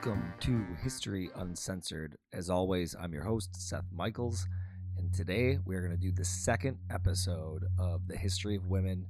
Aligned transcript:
Welcome 0.00 0.32
to 0.42 0.64
History 0.80 1.28
Uncensored. 1.34 2.18
As 2.32 2.48
always, 2.48 2.94
I'm 2.94 3.12
your 3.12 3.24
host, 3.24 3.50
Seth 3.56 3.86
Michels, 3.92 4.46
and 4.96 5.12
today 5.12 5.58
we're 5.64 5.80
going 5.80 5.90
to 5.90 5.98
do 5.98 6.12
the 6.12 6.24
second 6.24 6.78
episode 6.88 7.64
of 7.80 8.06
the 8.06 8.16
history 8.16 8.54
of 8.54 8.68
women, 8.68 9.08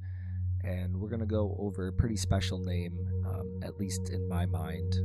and 0.64 0.96
we're 0.96 1.10
going 1.10 1.20
to 1.20 1.26
go 1.26 1.54
over 1.60 1.88
a 1.88 1.92
pretty 1.92 2.16
special 2.16 2.56
name, 2.56 3.06
um, 3.26 3.60
at 3.62 3.78
least 3.78 4.08
in 4.08 4.26
my 4.30 4.46
mind. 4.46 4.96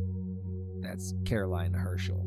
That's 0.80 1.14
Caroline 1.26 1.74
Herschel. 1.74 2.26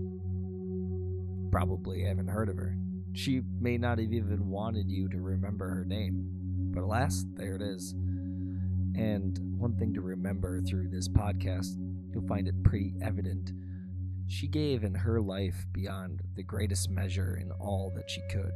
Probably 1.50 2.02
haven't 2.02 2.28
heard 2.28 2.50
of 2.50 2.58
her. 2.58 2.76
She 3.14 3.40
may 3.58 3.78
not 3.78 3.98
have 3.98 4.12
even 4.12 4.50
wanted 4.50 4.90
you 4.90 5.08
to 5.08 5.18
remember 5.18 5.70
her 5.70 5.86
name, 5.86 6.26
but 6.74 6.82
alas, 6.82 7.24
there 7.32 7.56
it 7.56 7.62
is. 7.62 7.92
And 8.94 9.38
one 9.58 9.78
thing 9.78 9.94
to 9.94 10.02
remember 10.02 10.60
through 10.60 10.88
this 10.88 11.08
podcast 11.08 11.78
you'll 12.16 12.26
find 12.26 12.48
it 12.48 12.64
pretty 12.64 12.94
evident. 13.02 13.52
She 14.26 14.48
gave 14.48 14.84
in 14.84 14.94
her 14.94 15.20
life 15.20 15.66
beyond 15.72 16.22
the 16.34 16.42
greatest 16.42 16.88
measure 16.88 17.36
in 17.36 17.52
all 17.52 17.92
that 17.94 18.10
she 18.10 18.22
could. 18.30 18.52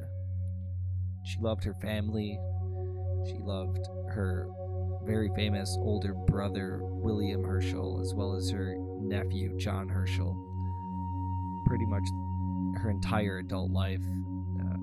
She 1.26 1.38
loved 1.40 1.62
her 1.64 1.74
family. 1.74 2.38
She 3.26 3.36
loved 3.38 3.86
her 4.08 4.48
very 5.04 5.30
famous 5.36 5.76
older 5.80 6.14
brother, 6.26 6.80
William 6.82 7.44
Herschel, 7.44 8.00
as 8.00 8.14
well 8.14 8.34
as 8.34 8.50
her 8.50 8.76
nephew, 8.98 9.56
John 9.58 9.88
Herschel. 9.88 10.34
Pretty 11.66 11.86
much 11.86 12.04
her 12.82 12.90
entire 12.90 13.38
adult 13.38 13.70
life. 13.70 14.02
Uh, 14.58 14.78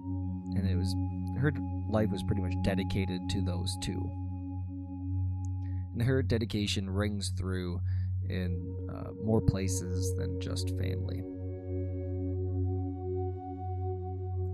and 0.55 0.70
it 0.70 0.75
was 0.75 0.95
her 1.39 1.52
life 1.89 2.12
was 2.12 2.23
pretty 2.23 2.44
much 2.44 2.53
dedicated 2.62 3.28
to 3.30 3.41
those 3.41 3.75
two. 3.81 4.08
And 5.94 6.03
her 6.03 6.22
dedication 6.22 6.88
rings 6.89 7.34
through 7.36 7.81
in 8.30 8.75
uh, 8.89 9.11
more 9.23 9.42
places 9.42 10.16
than 10.16 10.39
just 10.39 10.70
family. 10.78 11.23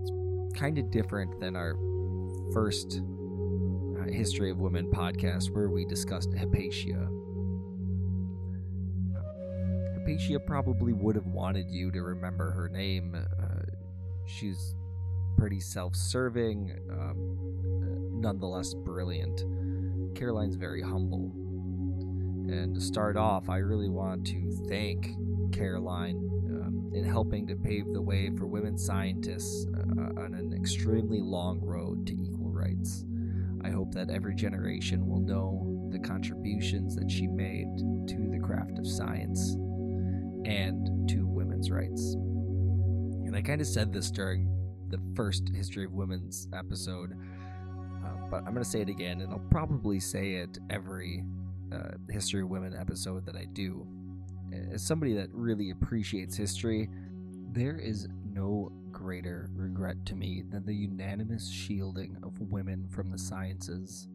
It's 0.02 0.58
kind 0.58 0.78
of 0.78 0.90
different 0.90 1.40
than 1.40 1.56
our 1.56 1.74
first 2.52 3.00
uh, 3.00 4.10
History 4.10 4.50
of 4.50 4.58
Women 4.58 4.90
podcast 4.90 5.50
where 5.50 5.68
we 5.68 5.84
discussed 5.84 6.30
Hypatia. 6.36 7.08
Hypatia 9.98 10.38
probably 10.40 10.92
would 10.92 11.16
have 11.16 11.26
wanted 11.26 11.70
you 11.70 11.90
to 11.90 12.02
remember 12.02 12.50
her 12.50 12.68
name. 12.68 13.14
Uh, 13.14 13.44
she's 14.26 14.74
pretty 15.36 15.60
self 15.60 15.96
serving, 15.96 16.78
um, 16.90 18.20
nonetheless 18.20 18.74
brilliant. 18.74 19.44
Caroline's 20.14 20.56
very 20.56 20.82
humble. 20.82 21.32
And 22.48 22.74
to 22.74 22.80
start 22.80 23.16
off, 23.16 23.48
I 23.48 23.58
really 23.58 23.88
want 23.88 24.26
to 24.26 24.64
thank 24.68 25.10
Caroline 25.52 26.16
um, 26.50 26.90
in 26.94 27.04
helping 27.04 27.46
to 27.46 27.56
pave 27.56 27.86
the 27.92 28.02
way 28.02 28.30
for 28.36 28.46
women 28.46 28.76
scientists 28.76 29.66
uh, 29.74 30.20
on 30.20 30.34
an 30.34 30.52
extremely 30.54 31.20
long 31.20 31.60
road 31.60 32.06
to 32.06 32.12
equal 32.12 32.50
rights. 32.50 33.04
I 33.62 33.70
hope 33.70 33.94
that 33.94 34.10
every 34.10 34.34
generation 34.34 35.06
will 35.06 35.20
know 35.20 35.88
the 35.90 35.98
contributions 35.98 36.94
that 36.96 37.10
she 37.10 37.26
made 37.26 37.68
to 38.08 38.28
the 38.30 38.40
craft 38.44 38.78
of 38.78 38.86
science 38.86 39.54
and 40.44 41.08
to 41.08 41.26
women's 41.26 41.70
rights. 41.70 42.14
And 43.24 43.34
I 43.34 43.40
kind 43.40 43.62
of 43.62 43.66
said 43.66 43.92
this 43.92 44.10
during 44.10 44.50
the 44.90 45.00
first 45.16 45.48
History 45.54 45.86
of 45.86 45.92
Women's 45.92 46.46
episode, 46.52 47.12
uh, 48.04 48.16
but 48.30 48.38
I'm 48.38 48.52
going 48.52 48.62
to 48.62 48.64
say 48.64 48.82
it 48.82 48.90
again, 48.90 49.22
and 49.22 49.32
I'll 49.32 49.48
probably 49.50 49.98
say 49.98 50.34
it 50.34 50.58
every 50.68 51.24
uh, 51.72 51.92
History 52.10 52.42
of 52.42 52.48
Women 52.48 52.74
episode 52.78 53.26
that 53.26 53.36
I 53.36 53.46
do. 53.52 53.86
As 54.72 54.82
somebody 54.82 55.14
that 55.14 55.28
really 55.32 55.70
appreciates 55.70 56.36
history, 56.36 56.88
there 57.52 57.78
is 57.78 58.08
no 58.32 58.70
greater 58.90 59.48
regret 59.54 59.96
to 60.06 60.14
me 60.14 60.44
than 60.50 60.64
the 60.64 60.74
unanimous 60.74 61.50
shielding 61.50 62.16
of 62.22 62.40
women 62.40 62.86
from 62.88 63.10
the 63.10 63.18
sciences. 63.18 64.08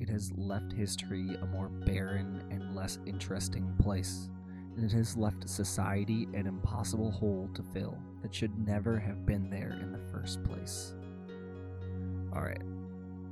It 0.00 0.08
has 0.08 0.32
left 0.32 0.72
history 0.72 1.36
a 1.42 1.46
more 1.46 1.68
barren 1.68 2.42
and 2.50 2.74
less 2.74 2.98
interesting 3.06 3.72
place, 3.80 4.28
and 4.76 4.84
it 4.84 4.92
has 4.92 5.16
left 5.16 5.48
society 5.48 6.28
an 6.34 6.46
impossible 6.46 7.10
hole 7.10 7.48
to 7.54 7.62
fill 7.62 7.98
that 8.22 8.34
should 8.34 8.56
never 8.66 8.98
have 8.98 9.26
been 9.26 9.50
there 9.50 9.78
in 9.80 9.92
the 9.92 10.12
first 10.12 10.42
place. 10.44 10.94
Alright, 12.34 12.62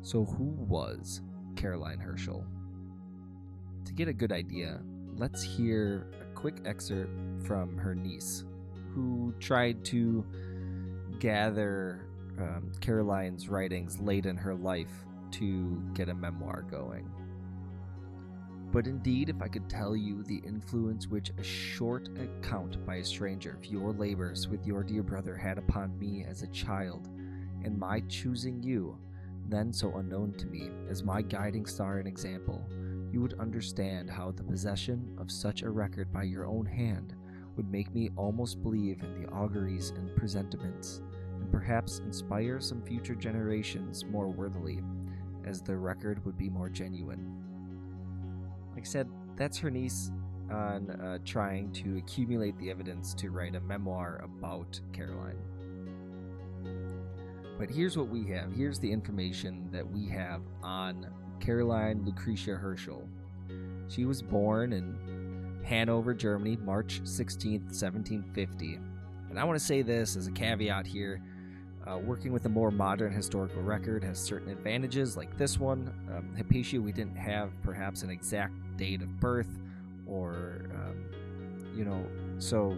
so 0.02 0.24
who 0.24 0.44
was 0.44 1.22
Caroline 1.56 1.98
Herschel? 1.98 2.44
To 3.84 3.92
get 3.92 4.08
a 4.08 4.12
good 4.12 4.32
idea, 4.32 4.80
let's 5.16 5.42
hear 5.42 6.06
a 6.20 6.34
quick 6.34 6.56
excerpt 6.64 7.10
from 7.44 7.76
her 7.76 7.94
niece, 7.94 8.44
who 8.94 9.34
tried 9.40 9.84
to 9.86 10.24
gather 11.18 12.06
um, 12.38 12.72
Caroline's 12.80 13.48
writings 13.48 14.00
late 14.00 14.26
in 14.26 14.36
her 14.36 14.54
life 14.54 14.92
to 15.32 15.82
get 15.94 16.08
a 16.08 16.14
memoir 16.14 16.62
going. 16.70 17.10
But 18.72 18.86
indeed, 18.86 19.28
if 19.28 19.42
I 19.42 19.48
could 19.48 19.68
tell 19.68 19.96
you 19.96 20.22
the 20.22 20.40
influence 20.46 21.08
which 21.08 21.32
a 21.38 21.42
short 21.42 22.08
account 22.18 22.84
by 22.86 22.96
a 22.96 23.04
stranger 23.04 23.52
of 23.52 23.66
your 23.66 23.92
labors 23.92 24.46
with 24.46 24.64
your 24.64 24.84
dear 24.84 25.02
brother 25.02 25.36
had 25.36 25.58
upon 25.58 25.98
me 25.98 26.24
as 26.28 26.42
a 26.42 26.48
child, 26.48 27.08
and 27.64 27.78
my 27.78 28.00
choosing 28.08 28.62
you, 28.62 28.96
then 29.48 29.72
so 29.72 29.96
unknown 29.96 30.34
to 30.34 30.46
me, 30.46 30.70
as 30.88 31.02
my 31.02 31.20
guiding 31.20 31.66
star 31.66 31.98
and 31.98 32.06
example, 32.06 32.64
you 33.12 33.20
would 33.20 33.38
understand 33.40 34.08
how 34.10 34.30
the 34.30 34.44
possession 34.44 35.16
of 35.18 35.30
such 35.30 35.62
a 35.62 35.70
record 35.70 36.12
by 36.12 36.22
your 36.22 36.46
own 36.46 36.66
hand 36.66 37.14
would 37.56 37.70
make 37.70 37.92
me 37.94 38.10
almost 38.16 38.62
believe 38.62 39.02
in 39.02 39.22
the 39.22 39.28
auguries 39.30 39.90
and 39.90 40.14
presentiments, 40.16 41.02
and 41.38 41.50
perhaps 41.50 41.98
inspire 42.00 42.60
some 42.60 42.82
future 42.82 43.14
generations 43.14 44.04
more 44.04 44.28
worthily, 44.28 44.82
as 45.44 45.60
the 45.60 45.76
record 45.76 46.24
would 46.24 46.38
be 46.38 46.48
more 46.48 46.68
genuine. 46.68 47.36
Like 48.74 48.82
I 48.82 48.88
said, 48.88 49.08
that's 49.36 49.58
her 49.58 49.70
niece 49.70 50.10
on 50.50 50.90
uh, 50.90 51.18
trying 51.24 51.72
to 51.72 51.96
accumulate 51.98 52.58
the 52.58 52.70
evidence 52.70 53.14
to 53.14 53.30
write 53.30 53.54
a 53.54 53.60
memoir 53.60 54.20
about 54.24 54.80
Caroline. 54.92 55.38
But 57.58 57.68
here's 57.70 57.96
what 57.98 58.08
we 58.08 58.24
have. 58.32 58.52
Here's 58.52 58.78
the 58.78 58.90
information 58.90 59.68
that 59.70 59.86
we 59.86 60.08
have 60.08 60.40
on 60.62 61.06
Caroline 61.40 62.04
Lucretia 62.04 62.54
Herschel. 62.54 63.08
She 63.88 64.04
was 64.04 64.22
born 64.22 64.72
in 64.72 64.96
Hanover, 65.64 66.14
Germany, 66.14 66.56
March 66.56 67.00
16th, 67.02 67.64
1750. 67.64 68.78
And 69.30 69.38
I 69.38 69.44
want 69.44 69.58
to 69.58 69.64
say 69.64 69.82
this 69.82 70.16
as 70.16 70.26
a 70.26 70.30
caveat 70.30 70.86
here. 70.86 71.22
Uh, 71.86 71.98
working 71.98 72.32
with 72.32 72.44
a 72.44 72.48
more 72.48 72.70
modern 72.70 73.10
historical 73.10 73.62
record 73.62 74.04
has 74.04 74.18
certain 74.18 74.50
advantages, 74.50 75.16
like 75.16 75.36
this 75.38 75.58
one. 75.58 75.92
Um, 76.14 76.34
Hypatia, 76.36 76.80
we 76.80 76.92
didn't 76.92 77.16
have 77.16 77.50
perhaps 77.62 78.02
an 78.02 78.10
exact 78.10 78.54
date 78.76 79.00
of 79.00 79.18
birth, 79.18 79.58
or, 80.06 80.66
um, 80.74 81.06
you 81.74 81.84
know, 81.84 82.04
so 82.38 82.76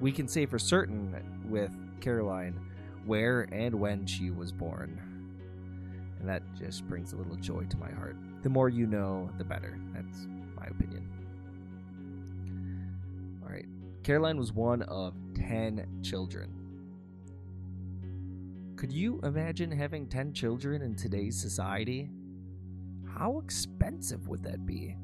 we 0.00 0.12
can 0.12 0.28
say 0.28 0.44
for 0.44 0.58
certain 0.58 1.14
with 1.48 1.72
Caroline 2.00 2.60
where 3.06 3.42
and 3.52 3.74
when 3.74 4.06
she 4.06 4.30
was 4.30 4.52
born 4.52 5.00
and 6.24 6.30
that 6.30 6.42
just 6.58 6.88
brings 6.88 7.12
a 7.12 7.16
little 7.16 7.36
joy 7.36 7.64
to 7.64 7.76
my 7.76 7.90
heart. 7.90 8.16
The 8.42 8.48
more 8.48 8.70
you 8.70 8.86
know, 8.86 9.28
the 9.36 9.44
better. 9.44 9.78
That's 9.92 10.26
my 10.56 10.64
opinion. 10.64 11.06
All 13.42 13.50
right. 13.50 13.66
Caroline 14.02 14.38
was 14.38 14.50
one 14.50 14.80
of 14.84 15.12
10 15.34 16.00
children. 16.02 16.50
Could 18.76 18.90
you 18.90 19.20
imagine 19.22 19.70
having 19.70 20.06
10 20.06 20.32
children 20.32 20.80
in 20.80 20.96
today's 20.96 21.38
society? 21.38 22.08
How 23.18 23.38
expensive 23.38 24.26
would 24.26 24.42
that 24.44 24.64
be? 24.64 24.96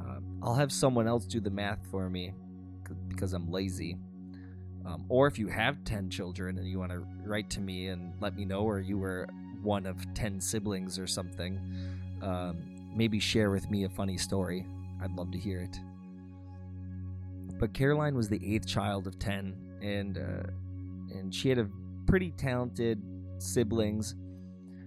Um, 0.00 0.38
I'll 0.40 0.54
have 0.54 0.70
someone 0.70 1.08
else 1.08 1.26
do 1.26 1.40
the 1.40 1.50
math 1.50 1.84
for 1.90 2.08
me 2.08 2.32
because 3.08 3.32
I'm 3.32 3.50
lazy. 3.50 3.98
Um, 4.86 5.04
or 5.08 5.26
if 5.26 5.36
you 5.36 5.48
have 5.48 5.82
10 5.82 6.10
children 6.10 6.58
and 6.58 6.68
you 6.68 6.78
want 6.78 6.92
to 6.92 7.04
write 7.24 7.50
to 7.50 7.60
me 7.60 7.88
and 7.88 8.12
let 8.20 8.36
me 8.36 8.44
know, 8.44 8.60
or 8.60 8.78
you 8.78 8.98
were 8.98 9.26
one 9.64 9.86
of 9.86 9.96
10 10.14 10.40
siblings 10.40 10.98
or 10.98 11.06
something, 11.06 11.60
um, 12.22 12.62
maybe 12.94 13.18
share 13.18 13.50
with 13.50 13.68
me 13.70 13.84
a 13.84 13.88
funny 13.88 14.16
story. 14.16 14.66
I'd 15.02 15.12
love 15.12 15.30
to 15.32 15.38
hear 15.38 15.60
it. 15.60 15.76
But 17.58 17.72
Caroline 17.72 18.14
was 18.14 18.28
the 18.28 18.40
eighth 18.54 18.66
child 18.66 19.06
of 19.06 19.18
10, 19.18 19.78
and, 19.82 20.18
uh, 20.18 21.16
and 21.16 21.34
she 21.34 21.48
had 21.48 21.58
a 21.58 21.68
pretty 22.06 22.32
talented 22.32 23.02
siblings. 23.38 24.14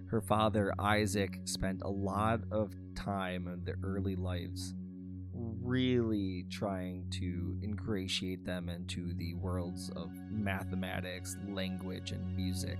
Her 0.06 0.20
father, 0.20 0.72
Isaac, 0.78 1.40
spent 1.44 1.82
a 1.82 1.88
lot 1.88 2.40
of 2.50 2.72
time 2.94 3.46
in 3.48 3.64
their 3.64 3.78
early 3.82 4.16
lives 4.16 4.74
really 5.62 6.46
trying 6.50 7.04
to 7.10 7.56
ingratiate 7.62 8.44
them 8.44 8.68
into 8.68 9.14
the 9.14 9.34
worlds 9.34 9.90
of 9.94 10.10
mathematics, 10.30 11.36
language, 11.48 12.12
and 12.12 12.36
music. 12.36 12.78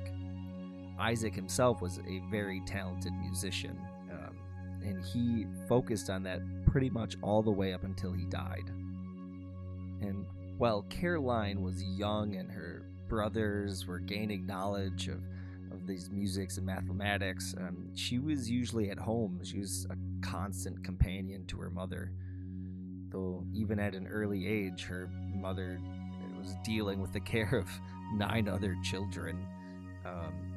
Isaac 0.99 1.35
himself 1.35 1.81
was 1.81 1.99
a 2.09 2.23
very 2.31 2.61
talented 2.67 3.13
musician, 3.15 3.79
um, 4.11 4.37
and 4.83 5.03
he 5.05 5.47
focused 5.69 6.11
on 6.11 6.23
that 6.25 6.41
pretty 6.67 6.91
much 6.91 7.17
all 7.23 7.43
the 7.43 7.51
way 7.51 7.73
up 7.73 7.85
until 7.85 8.13
he 8.13 8.25
died. 8.27 8.71
And 10.01 10.27
while 10.59 10.83
Caroline 10.91 11.63
was 11.63 11.83
young 11.83 12.37
and 12.37 12.51
her 12.51 12.85
brothers 13.09 13.87
were 13.87 14.01
gaining 14.01 14.47
knowledge 14.47 15.09
of, 15.09 15.23
of 15.73 15.87
these 15.87 16.11
musics 16.11 16.57
and 16.57 16.67
mathematics, 16.67 17.55
um, 17.59 17.91
she 17.95 18.19
was 18.19 18.51
usually 18.51 18.91
at 18.91 18.99
home. 18.99 19.41
She 19.43 19.59
was 19.61 19.87
a 19.91 19.97
constant 20.27 20.85
companion 20.85 21.47
to 21.47 21.57
her 21.59 21.71
mother. 21.71 22.13
Though, 23.11 23.45
even 23.55 23.79
at 23.79 23.95
an 23.95 24.07
early 24.07 24.47
age, 24.47 24.85
her 24.85 25.09
mother 25.35 25.81
was 26.39 26.55
dealing 26.65 27.01
with 27.01 27.13
the 27.13 27.21
care 27.35 27.55
of 27.55 27.69
nine 28.13 28.49
other 28.49 28.77
children. 28.83 29.47
Um, 30.05 30.48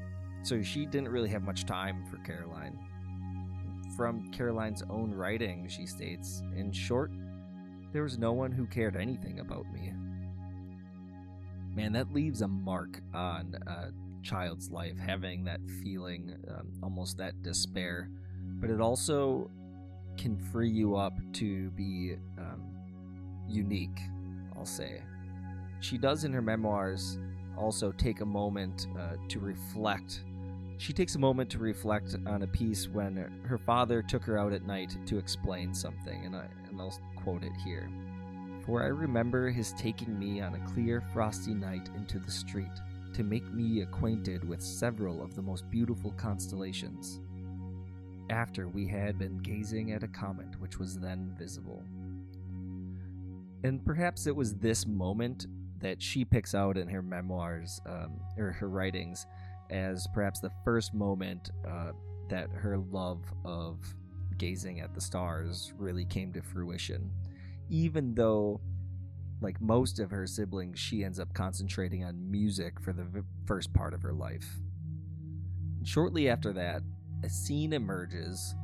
so 0.43 0.61
she 0.61 0.85
didn't 0.85 1.09
really 1.09 1.29
have 1.29 1.43
much 1.43 1.65
time 1.65 2.03
for 2.09 2.17
Caroline. 2.17 2.77
From 3.95 4.31
Caroline's 4.31 4.83
own 4.89 5.13
writing, 5.13 5.67
she 5.67 5.85
states, 5.85 6.41
In 6.55 6.71
short, 6.71 7.11
there 7.91 8.03
was 8.03 8.17
no 8.17 8.31
one 8.31 8.51
who 8.51 8.65
cared 8.65 8.95
anything 8.95 9.39
about 9.39 9.71
me. 9.71 9.93
Man, 11.75 11.93
that 11.93 12.13
leaves 12.13 12.41
a 12.41 12.47
mark 12.47 13.01
on 13.13 13.55
a 13.67 13.91
child's 14.23 14.71
life, 14.71 14.97
having 14.97 15.43
that 15.45 15.59
feeling, 15.83 16.35
um, 16.49 16.67
almost 16.81 17.17
that 17.17 17.41
despair. 17.41 18.09
But 18.59 18.69
it 18.69 18.81
also 18.81 19.49
can 20.17 20.37
free 20.37 20.69
you 20.69 20.95
up 20.95 21.17
to 21.33 21.69
be 21.71 22.15
um, 22.37 22.63
unique, 23.47 23.99
I'll 24.55 24.65
say. 24.65 25.01
She 25.79 25.97
does 25.97 26.23
in 26.23 26.33
her 26.33 26.41
memoirs 26.41 27.17
also 27.57 27.91
take 27.91 28.21
a 28.21 28.25
moment 28.25 28.87
uh, 28.97 29.15
to 29.29 29.39
reflect. 29.39 30.23
She 30.81 30.93
takes 30.93 31.13
a 31.13 31.19
moment 31.19 31.47
to 31.51 31.59
reflect 31.59 32.15
on 32.25 32.41
a 32.41 32.47
piece 32.47 32.87
when 32.87 33.15
her 33.45 33.59
father 33.59 34.01
took 34.01 34.23
her 34.23 34.39
out 34.39 34.51
at 34.51 34.65
night 34.65 34.97
to 35.05 35.19
explain 35.19 35.75
something, 35.75 36.25
and, 36.25 36.35
I, 36.35 36.47
and 36.67 36.81
I'll 36.81 36.99
quote 37.15 37.43
it 37.43 37.51
here. 37.63 37.87
For 38.65 38.81
I 38.81 38.87
remember 38.87 39.51
his 39.51 39.73
taking 39.73 40.17
me 40.17 40.41
on 40.41 40.55
a 40.55 40.67
clear, 40.73 41.03
frosty 41.13 41.53
night 41.53 41.91
into 41.95 42.17
the 42.17 42.31
street 42.31 42.71
to 43.13 43.21
make 43.21 43.45
me 43.53 43.83
acquainted 43.83 44.43
with 44.43 44.59
several 44.59 45.21
of 45.21 45.35
the 45.35 45.43
most 45.43 45.69
beautiful 45.69 46.13
constellations, 46.13 47.19
after 48.31 48.67
we 48.67 48.87
had 48.87 49.19
been 49.19 49.37
gazing 49.37 49.91
at 49.91 50.01
a 50.01 50.07
comet 50.07 50.59
which 50.59 50.79
was 50.79 50.97
then 50.97 51.35
visible. 51.37 51.83
And 53.63 53.85
perhaps 53.85 54.25
it 54.25 54.35
was 54.35 54.55
this 54.55 54.87
moment 54.87 55.45
that 55.79 56.01
she 56.01 56.25
picks 56.25 56.55
out 56.55 56.75
in 56.75 56.87
her 56.87 57.03
memoirs 57.03 57.79
um, 57.85 58.19
or 58.35 58.51
her 58.53 58.67
writings 58.69 59.27
as 59.71 60.07
perhaps 60.13 60.39
the 60.39 60.51
first 60.63 60.93
moment 60.93 61.49
uh, 61.67 61.91
that 62.29 62.49
her 62.51 62.77
love 62.77 63.23
of 63.45 63.77
gazing 64.37 64.79
at 64.79 64.93
the 64.93 65.01
stars 65.01 65.73
really 65.77 66.05
came 66.05 66.31
to 66.33 66.41
fruition. 66.41 67.11
Even 67.69 68.13
though, 68.13 68.59
like 69.41 69.59
most 69.61 69.99
of 69.99 70.11
her 70.11 70.27
siblings, 70.27 70.79
she 70.79 71.03
ends 71.03 71.19
up 71.19 71.33
concentrating 71.33 72.03
on 72.03 72.29
music 72.29 72.79
for 72.79 72.93
the 72.93 73.03
v- 73.03 73.21
first 73.45 73.73
part 73.73 73.93
of 73.93 74.01
her 74.01 74.13
life. 74.13 74.47
Shortly 75.83 76.29
after 76.29 76.53
that, 76.53 76.81
a 77.23 77.29
scene 77.29 77.73
emerges 77.73 78.55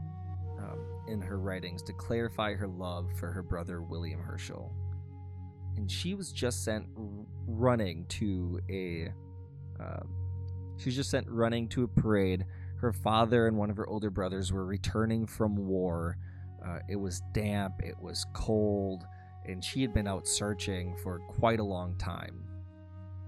um, 0.60 0.80
in 1.08 1.22
her 1.22 1.40
writings 1.40 1.82
to 1.84 1.94
clarify 1.94 2.54
her 2.54 2.68
love 2.68 3.10
for 3.18 3.32
her 3.32 3.44
brother 3.44 3.82
William 3.82 4.20
Herschel 4.20 4.74
and 5.78 5.90
she 5.90 6.16
was 6.16 6.32
just 6.32 6.66
sent 6.66 6.86
running 7.48 8.06
to 8.10 8.60
a. 8.70 9.14
Uh, 9.82 10.04
she 10.78 10.90
was 10.90 10.96
just 10.96 11.10
sent 11.10 11.28
running 11.30 11.68
to 11.70 11.84
a 11.84 11.88
parade. 11.88 12.46
Her 12.78 12.94
father 12.94 13.48
and 13.48 13.58
one 13.58 13.70
of 13.70 13.78
her 13.78 13.88
older 13.88 14.10
brothers 14.10 14.52
were 14.52 14.66
returning 14.66 15.26
from 15.26 15.56
war. 15.56 16.18
Uh, 16.66 16.80
it 16.90 16.96
was 16.96 17.22
damp, 17.34 17.82
it 17.84 17.98
was 18.00 18.26
cold, 18.34 19.06
and 19.46 19.64
she 19.64 19.82
had 19.82 19.94
been 19.94 20.08
out 20.08 20.28
searching 20.28 20.96
for 20.98 21.20
quite 21.20 21.60
a 21.60 21.64
long 21.64 21.96
time. 21.98 22.44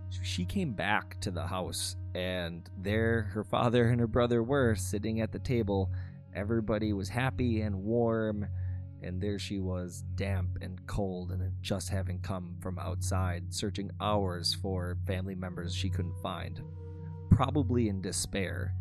So 0.09 0.21
she 0.23 0.45
came 0.45 0.73
back 0.73 1.19
to 1.21 1.31
the 1.31 1.45
house, 1.45 1.95
and 2.15 2.69
there 2.77 3.23
her 3.33 3.43
father 3.43 3.89
and 3.89 3.99
her 3.99 4.07
brother 4.07 4.43
were 4.43 4.75
sitting 4.75 5.21
at 5.21 5.31
the 5.31 5.39
table. 5.39 5.91
Everybody 6.35 6.93
was 6.93 7.09
happy 7.09 7.61
and 7.61 7.83
warm 7.83 8.47
and 9.01 9.21
there 9.21 9.39
she 9.39 9.59
was, 9.59 10.03
damp 10.15 10.57
and 10.61 10.85
cold, 10.87 11.31
and 11.31 11.53
just 11.61 11.89
having 11.89 12.19
come 12.19 12.55
from 12.59 12.77
outside, 12.79 13.53
searching 13.53 13.91
hours 14.01 14.53
for 14.53 14.97
family 15.07 15.35
members 15.35 15.73
she 15.73 15.89
couldn't 15.89 16.21
find, 16.21 16.61
probably 17.29 17.89
in 17.89 18.01
despair. 18.01 18.73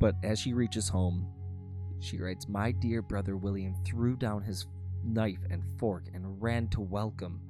But 0.00 0.16
as 0.22 0.38
she 0.38 0.52
reaches 0.52 0.88
home, 0.88 1.28
she 2.00 2.18
writes, 2.18 2.48
My 2.48 2.72
dear 2.72 3.02
brother 3.02 3.36
William 3.36 3.74
threw 3.86 4.16
down 4.16 4.42
his 4.42 4.66
knife 5.02 5.40
and 5.50 5.62
fork 5.78 6.04
and 6.12 6.42
ran 6.42 6.68
to 6.68 6.80
welcome, 6.80 7.40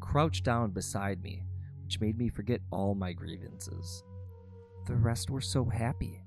crouched 0.00 0.44
down 0.44 0.70
beside 0.70 1.22
me, 1.22 1.42
which 1.82 2.00
made 2.00 2.18
me 2.18 2.28
forget 2.28 2.60
all 2.70 2.94
my 2.94 3.12
grievances. 3.12 4.02
The 4.86 4.94
rest 4.94 5.30
were 5.30 5.40
so 5.40 5.64
happy 5.64 6.22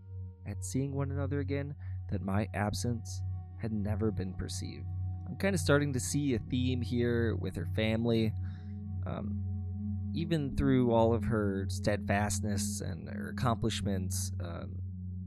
at 0.48 0.64
seeing 0.64 0.94
one 0.94 1.12
another 1.12 1.40
again 1.40 1.76
that 2.12 2.24
my 2.24 2.48
absence 2.54 3.22
had 3.62 3.72
never 3.72 4.12
been 4.12 4.34
perceived. 4.34 4.86
I'm 5.28 5.36
kind 5.36 5.54
of 5.54 5.60
starting 5.60 5.94
to 5.94 6.00
see 6.00 6.36
a 6.36 6.40
theme 6.40 6.82
here 6.82 7.36
with 7.36 7.56
her 7.56 7.68
family. 7.76 8.34
Um, 9.06 9.44
even 10.18 10.56
through 10.56 10.92
all 10.92 11.14
of 11.14 11.24
her 11.24 11.66
steadfastness 11.70 12.82
and 12.82 13.08
her 13.08 13.30
accomplishments, 13.30 14.32
um, 14.44 14.76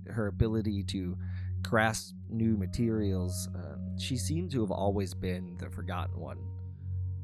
her 0.09 0.27
ability 0.27 0.83
to 0.83 1.17
grasp 1.63 2.15
new 2.29 2.57
materials, 2.57 3.49
uh, 3.55 3.77
she 3.99 4.17
seemed 4.17 4.51
to 4.51 4.61
have 4.61 4.73
always 4.73 5.15
been 5.15 5.57
the 5.59 5.71
forgotten 5.71 6.19
one. 6.19 6.39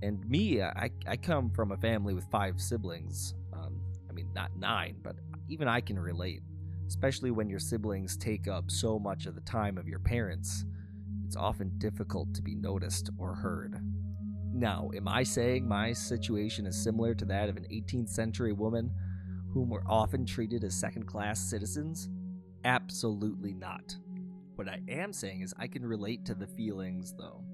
And 0.00 0.24
me, 0.28 0.62
I, 0.62 0.90
I 1.08 1.16
come 1.16 1.50
from 1.50 1.72
a 1.72 1.76
family 1.76 2.14
with 2.14 2.26
five 2.30 2.60
siblings. 2.60 3.34
Um, 3.52 3.80
I 4.08 4.12
mean, 4.12 4.30
not 4.32 4.56
nine, 4.56 4.96
but 5.02 5.16
even 5.48 5.66
I 5.66 5.80
can 5.80 5.98
relate, 5.98 6.42
especially 6.86 7.32
when 7.32 7.48
your 7.48 7.58
siblings 7.58 8.16
take 8.16 8.46
up 8.46 8.70
so 8.70 8.98
much 8.98 9.26
of 9.26 9.34
the 9.34 9.40
time 9.40 9.76
of 9.76 9.88
your 9.88 9.98
parents 9.98 10.64
it's 11.26 11.36
often 11.36 11.72
difficult 11.78 12.32
to 12.34 12.42
be 12.42 12.54
noticed 12.54 13.10
or 13.18 13.34
heard. 13.34 13.80
Now, 14.56 14.91
am 14.97 15.06
I 15.06 15.23
saying 15.23 15.69
my 15.69 15.93
situation 15.93 16.64
is 16.64 16.82
similar 16.82 17.14
to 17.17 17.26
that 17.26 17.50
of 17.50 17.58
an 17.58 17.67
18th 17.70 18.08
century 18.08 18.55
woman 18.55 18.91
whom 19.53 19.69
were 19.69 19.85
often 19.87 20.25
treated 20.25 20.64
as 20.64 20.75
second 20.75 21.05
class 21.05 21.38
citizens? 21.38 22.08
Absolutely 22.64 23.53
not. 23.53 23.94
What 24.54 24.66
I 24.66 24.80
am 24.88 25.12
saying 25.12 25.42
is 25.42 25.52
I 25.59 25.66
can 25.66 25.85
relate 25.85 26.25
to 26.25 26.35
the 26.35 26.47
feelings, 26.47 27.12
though, 27.19 27.45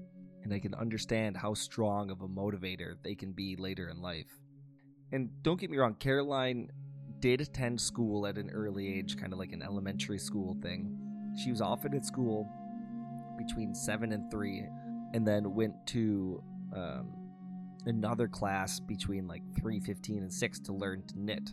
and 0.43 0.53
I 0.53 0.59
can 0.59 0.73
understand 0.75 1.35
how 1.35 1.53
strong 1.55 2.09
of 2.09 2.21
a 2.21 2.27
motivator 2.29 2.95
they 3.03 3.15
can 3.15 3.33
be 3.33 3.57
later 3.57 3.89
in 3.89 4.01
life. 4.01 4.39
And 5.11 5.29
don't 5.41 5.59
get 5.59 5.69
me 5.69 5.77
wrong, 5.77 5.95
Caroline 5.95 6.71
did 7.19 7.41
attend 7.41 7.81
school 7.81 8.25
at 8.25 8.37
an 8.37 8.49
early 8.49 8.97
age, 8.97 9.17
kind 9.17 9.33
of 9.33 9.39
like 9.39 9.51
an 9.51 9.61
elementary 9.61 10.19
school 10.19 10.55
thing. 10.61 10.97
She 11.43 11.51
was 11.51 11.59
often 11.59 11.93
at 11.95 12.05
school 12.05 12.49
between 13.37 13.75
seven 13.75 14.13
and 14.13 14.31
three, 14.31 14.65
and 15.13 15.27
then 15.27 15.53
went 15.53 15.75
to 15.87 16.41
um, 16.75 17.13
another 17.85 18.27
class 18.27 18.79
between 18.79 19.27
like 19.27 19.43
three 19.59 19.79
fifteen 19.79 20.19
and 20.19 20.31
six 20.31 20.59
to 20.61 20.73
learn 20.73 21.03
to 21.07 21.19
knit. 21.19 21.51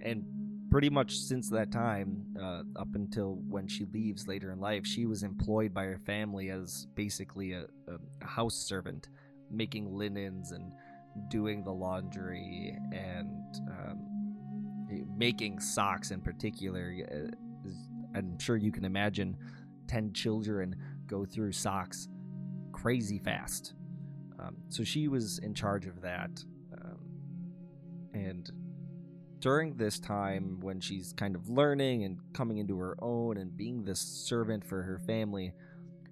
And 0.00 0.24
pretty 0.70 0.90
much 0.90 1.16
since 1.16 1.48
that 1.50 1.70
time, 1.72 2.24
uh, 2.40 2.62
up 2.76 2.94
until 2.94 3.38
when 3.48 3.66
she 3.66 3.86
leaves 3.92 4.26
later 4.26 4.52
in 4.52 4.60
life, 4.60 4.86
she 4.86 5.06
was 5.06 5.22
employed 5.22 5.72
by 5.72 5.84
her 5.84 6.00
family 6.04 6.50
as 6.50 6.86
basically 6.94 7.52
a, 7.52 7.66
a 7.88 8.26
house 8.26 8.56
servant, 8.56 9.08
making 9.50 9.96
linens 9.96 10.52
and 10.52 10.72
doing 11.28 11.64
the 11.64 11.72
laundry 11.72 12.76
and 12.92 13.60
um, 13.70 14.06
making 15.16 15.58
socks 15.60 16.10
in 16.10 16.20
particular. 16.20 16.94
Uh, 17.10 17.70
I'm 18.14 18.38
sure 18.38 18.56
you 18.56 18.72
can 18.72 18.84
imagine 18.84 19.36
10 19.88 20.12
children 20.12 20.76
go 21.06 21.24
through 21.24 21.52
socks 21.52 22.08
crazy 22.72 23.18
fast. 23.18 23.74
Um, 24.38 24.56
so 24.68 24.84
she 24.84 25.08
was 25.08 25.38
in 25.38 25.54
charge 25.54 25.86
of 25.86 26.00
that. 26.02 26.30
Um, 26.72 26.98
and 28.14 28.50
during 29.38 29.76
this 29.76 29.98
time, 29.98 30.58
when 30.60 30.80
she's 30.80 31.12
kind 31.12 31.36
of 31.36 31.48
learning 31.48 32.04
and 32.04 32.18
coming 32.32 32.58
into 32.58 32.78
her 32.78 32.96
own 33.02 33.36
and 33.36 33.56
being 33.56 33.84
this 33.84 34.00
servant 34.00 34.64
for 34.64 34.82
her 34.82 34.98
family, 35.06 35.52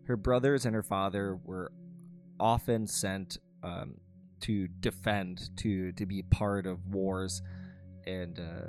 her 0.06 0.16
brothers 0.16 0.66
and 0.66 0.74
her 0.74 0.82
father 0.82 1.38
were 1.44 1.72
often 2.38 2.86
sent 2.86 3.38
um, 3.62 3.94
to 4.40 4.68
defend, 4.80 5.50
to 5.56 5.92
to 5.92 6.04
be 6.04 6.22
part 6.22 6.66
of 6.66 6.86
wars, 6.86 7.40
and 8.06 8.38
uh, 8.38 8.68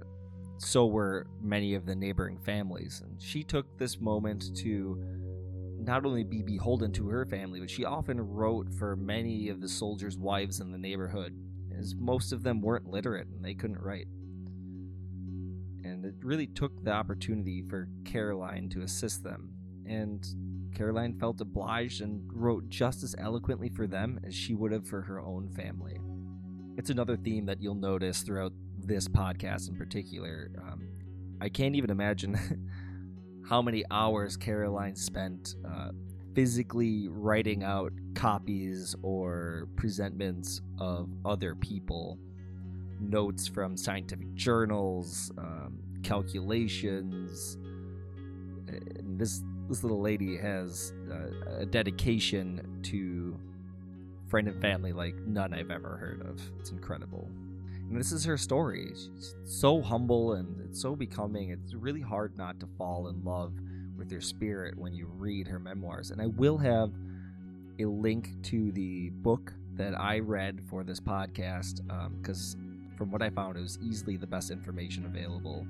so 0.57 0.85
were 0.85 1.27
many 1.41 1.75
of 1.75 1.85
the 1.85 1.95
neighboring 1.95 2.39
families. 2.39 3.01
And 3.03 3.21
she 3.21 3.43
took 3.43 3.77
this 3.77 3.99
moment 3.99 4.55
to 4.57 5.03
not 5.85 6.05
only 6.05 6.23
be 6.23 6.41
beholden 6.41 6.91
to 6.93 7.07
her 7.09 7.25
family, 7.25 7.59
but 7.59 7.69
she 7.69 7.85
often 7.85 8.19
wrote 8.19 8.73
for 8.73 8.95
many 8.95 9.49
of 9.49 9.61
the 9.61 9.69
soldiers' 9.69 10.17
wives 10.17 10.59
in 10.59 10.71
the 10.71 10.77
neighborhood, 10.77 11.35
as 11.77 11.95
most 11.95 12.31
of 12.31 12.43
them 12.43 12.61
weren't 12.61 12.87
literate 12.87 13.27
and 13.27 13.43
they 13.43 13.53
couldn't 13.53 13.79
write. 13.79 14.07
And 15.83 16.03
it 16.05 16.15
really 16.21 16.47
took 16.47 16.83
the 16.83 16.91
opportunity 16.91 17.63
for 17.69 17.87
Caroline 18.03 18.69
to 18.69 18.81
assist 18.81 19.23
them. 19.23 19.51
And 19.85 20.25
Caroline 20.73 21.17
felt 21.19 21.39
obliged 21.39 22.01
and 22.01 22.21
wrote 22.33 22.67
just 22.69 23.03
as 23.03 23.15
eloquently 23.17 23.69
for 23.69 23.87
them 23.87 24.19
as 24.25 24.35
she 24.35 24.55
would 24.55 24.71
have 24.71 24.87
for 24.87 25.01
her 25.01 25.21
own 25.21 25.49
family. 25.49 25.99
it's 26.77 26.89
another 26.89 27.15
theme 27.15 27.45
that 27.45 27.61
you'll 27.61 27.75
notice 27.75 28.21
throughout 28.21 28.51
this 28.79 29.07
podcast 29.07 29.69
in 29.69 29.75
particular. 29.75 30.51
Um, 30.61 30.87
I 31.39 31.49
can't 31.49 31.75
even 31.75 31.89
imagine 31.89 32.35
how 33.47 33.61
many 33.61 33.83
hours 33.91 34.35
Caroline 34.37 34.95
spent 34.95 35.55
uh, 35.67 35.89
physically 36.33 37.07
writing 37.09 37.63
out 37.63 37.93
copies 38.13 38.95
or 39.01 39.67
presentments 39.75 40.61
of 40.79 41.09
other 41.23 41.55
people, 41.55 42.17
notes 42.99 43.47
from 43.47 43.77
scientific 43.77 44.33
journals, 44.33 45.31
um, 45.37 45.77
calculations. 46.03 47.57
And 48.67 49.19
this 49.19 49.43
this 49.67 49.83
little 49.83 50.01
lady 50.01 50.37
has 50.37 50.93
uh, 51.11 51.61
a 51.61 51.65
dedication 51.65 52.79
to 52.83 53.39
friend 54.27 54.47
and 54.47 54.61
family 54.61 54.93
like 54.93 55.15
none 55.25 55.53
I've 55.53 55.71
ever 55.71 55.97
heard 55.97 56.21
of. 56.21 56.39
It's 56.59 56.71
incredible. 56.71 57.29
This 57.97 58.11
is 58.11 58.25
her 58.25 58.37
story. 58.37 58.91
She's 58.93 59.35
so 59.45 59.81
humble 59.81 60.33
and 60.33 60.59
it's 60.69 60.81
so 60.81 60.95
becoming. 60.95 61.49
It's 61.49 61.73
really 61.73 62.01
hard 62.01 62.37
not 62.37 62.59
to 62.59 62.67
fall 62.77 63.07
in 63.07 63.23
love 63.23 63.53
with 63.97 64.11
her 64.11 64.21
spirit 64.21 64.77
when 64.77 64.93
you 64.93 65.07
read 65.07 65.47
her 65.47 65.59
memoirs. 65.59 66.11
And 66.11 66.21
I 66.21 66.27
will 66.27 66.57
have 66.57 66.91
a 67.79 67.85
link 67.85 68.29
to 68.43 68.71
the 68.71 69.09
book 69.09 69.53
that 69.75 69.99
I 69.99 70.19
read 70.19 70.61
for 70.69 70.83
this 70.83 70.99
podcast 70.99 71.81
because, 72.21 72.55
um, 72.55 72.91
from 72.97 73.11
what 73.11 73.21
I 73.21 73.29
found, 73.29 73.57
it 73.57 73.61
was 73.61 73.79
easily 73.81 74.17
the 74.17 74.27
best 74.27 74.51
information 74.51 75.05
available. 75.05 75.65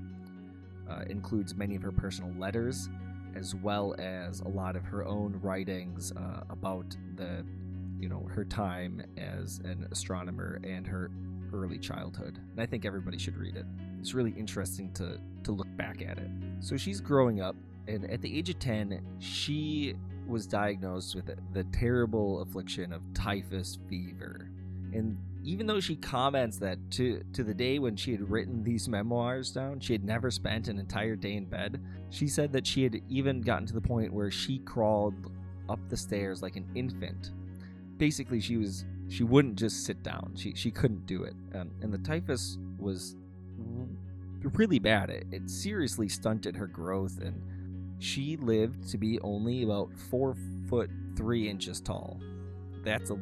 Uh, 0.90 1.04
includes 1.10 1.56
many 1.56 1.76
of 1.76 1.82
her 1.82 1.92
personal 1.92 2.32
letters 2.40 2.90
as 3.36 3.54
well 3.56 3.96
as 4.00 4.40
a 4.42 4.48
lot 4.48 4.76
of 4.76 4.84
her 4.86 5.06
own 5.06 5.40
writings 5.42 6.12
uh, 6.14 6.42
about 6.50 6.96
the 7.16 7.44
you 8.00 8.10
know 8.10 8.28
her 8.34 8.46
time 8.46 9.02
as 9.18 9.60
an 9.64 9.88
astronomer 9.92 10.60
and 10.64 10.86
her 10.86 11.10
early 11.56 11.78
childhood 11.78 12.40
and 12.52 12.62
i 12.62 12.66
think 12.66 12.86
everybody 12.86 13.18
should 13.18 13.38
read 13.38 13.56
it. 13.56 13.66
It's 14.00 14.14
really 14.14 14.34
interesting 14.38 14.92
to 14.94 15.20
to 15.44 15.52
look 15.52 15.68
back 15.78 16.02
at 16.02 16.18
it. 16.18 16.30
So 16.60 16.78
she's 16.78 17.02
growing 17.02 17.42
up 17.42 17.56
and 17.88 18.10
at 18.10 18.22
the 18.22 18.38
age 18.38 18.50
of 18.50 18.60
10 18.60 19.02
she 19.20 19.96
was 20.28 20.48
diagnosed 20.48 21.16
with 21.16 21.32
the 21.54 21.64
terrible 21.66 22.42
affliction 22.42 22.92
of 22.92 23.02
typhus 23.14 23.80
fever. 23.90 24.50
And 24.94 25.18
even 25.44 25.68
though 25.68 25.80
she 25.80 25.96
comments 25.96 26.58
that 26.58 26.78
to 26.92 27.24
to 27.34 27.44
the 27.44 27.54
day 27.54 27.80
when 27.80 27.96
she 27.96 28.12
had 28.12 28.30
written 28.30 28.64
these 28.64 28.88
memoirs 28.88 29.52
down 29.52 29.80
she 29.80 29.94
had 29.94 30.04
never 30.04 30.32
spent 30.32 30.68
an 30.68 30.80
entire 30.80 31.16
day 31.16 31.34
in 31.34 31.46
bed 31.46 31.80
she 32.10 32.28
said 32.28 32.52
that 32.54 32.66
she 32.66 32.84
had 32.84 33.02
even 33.10 33.42
gotten 33.42 33.66
to 33.68 33.74
the 33.74 33.82
point 33.82 34.14
where 34.14 34.32
she 34.32 34.60
crawled 34.60 35.32
up 35.70 35.80
the 35.90 35.98
stairs 35.98 36.42
like 36.42 36.56
an 36.56 36.68
infant. 36.76 37.32
Basically 37.98 38.40
she 38.40 38.58
was 38.58 38.86
she 39.10 39.24
wouldn't 39.24 39.56
just 39.56 39.86
sit 39.86 40.02
down 40.04 40.32
she 40.36 40.54
she 40.56 40.72
couldn't 40.72 41.06
do 41.06 41.24
it 41.24 41.36
um, 41.54 41.72
and 41.82 41.94
the 41.94 41.98
typhus 42.00 42.58
was 42.78 43.16
really 44.54 44.80
bad 44.80 45.10
it, 45.10 45.26
it 45.32 45.50
seriously 45.50 46.08
stunted 46.08 46.56
her 46.56 46.68
growth 46.68 47.20
and 47.22 47.42
she 48.00 48.38
lived 48.38 48.88
to 48.90 48.98
be 48.98 49.20
only 49.22 49.64
about 49.64 49.90
four 50.10 50.36
foot 50.70 50.90
three 51.16 51.50
inches 51.50 51.82
tall. 51.82 52.20
That's 52.84 53.10
a 53.10 53.18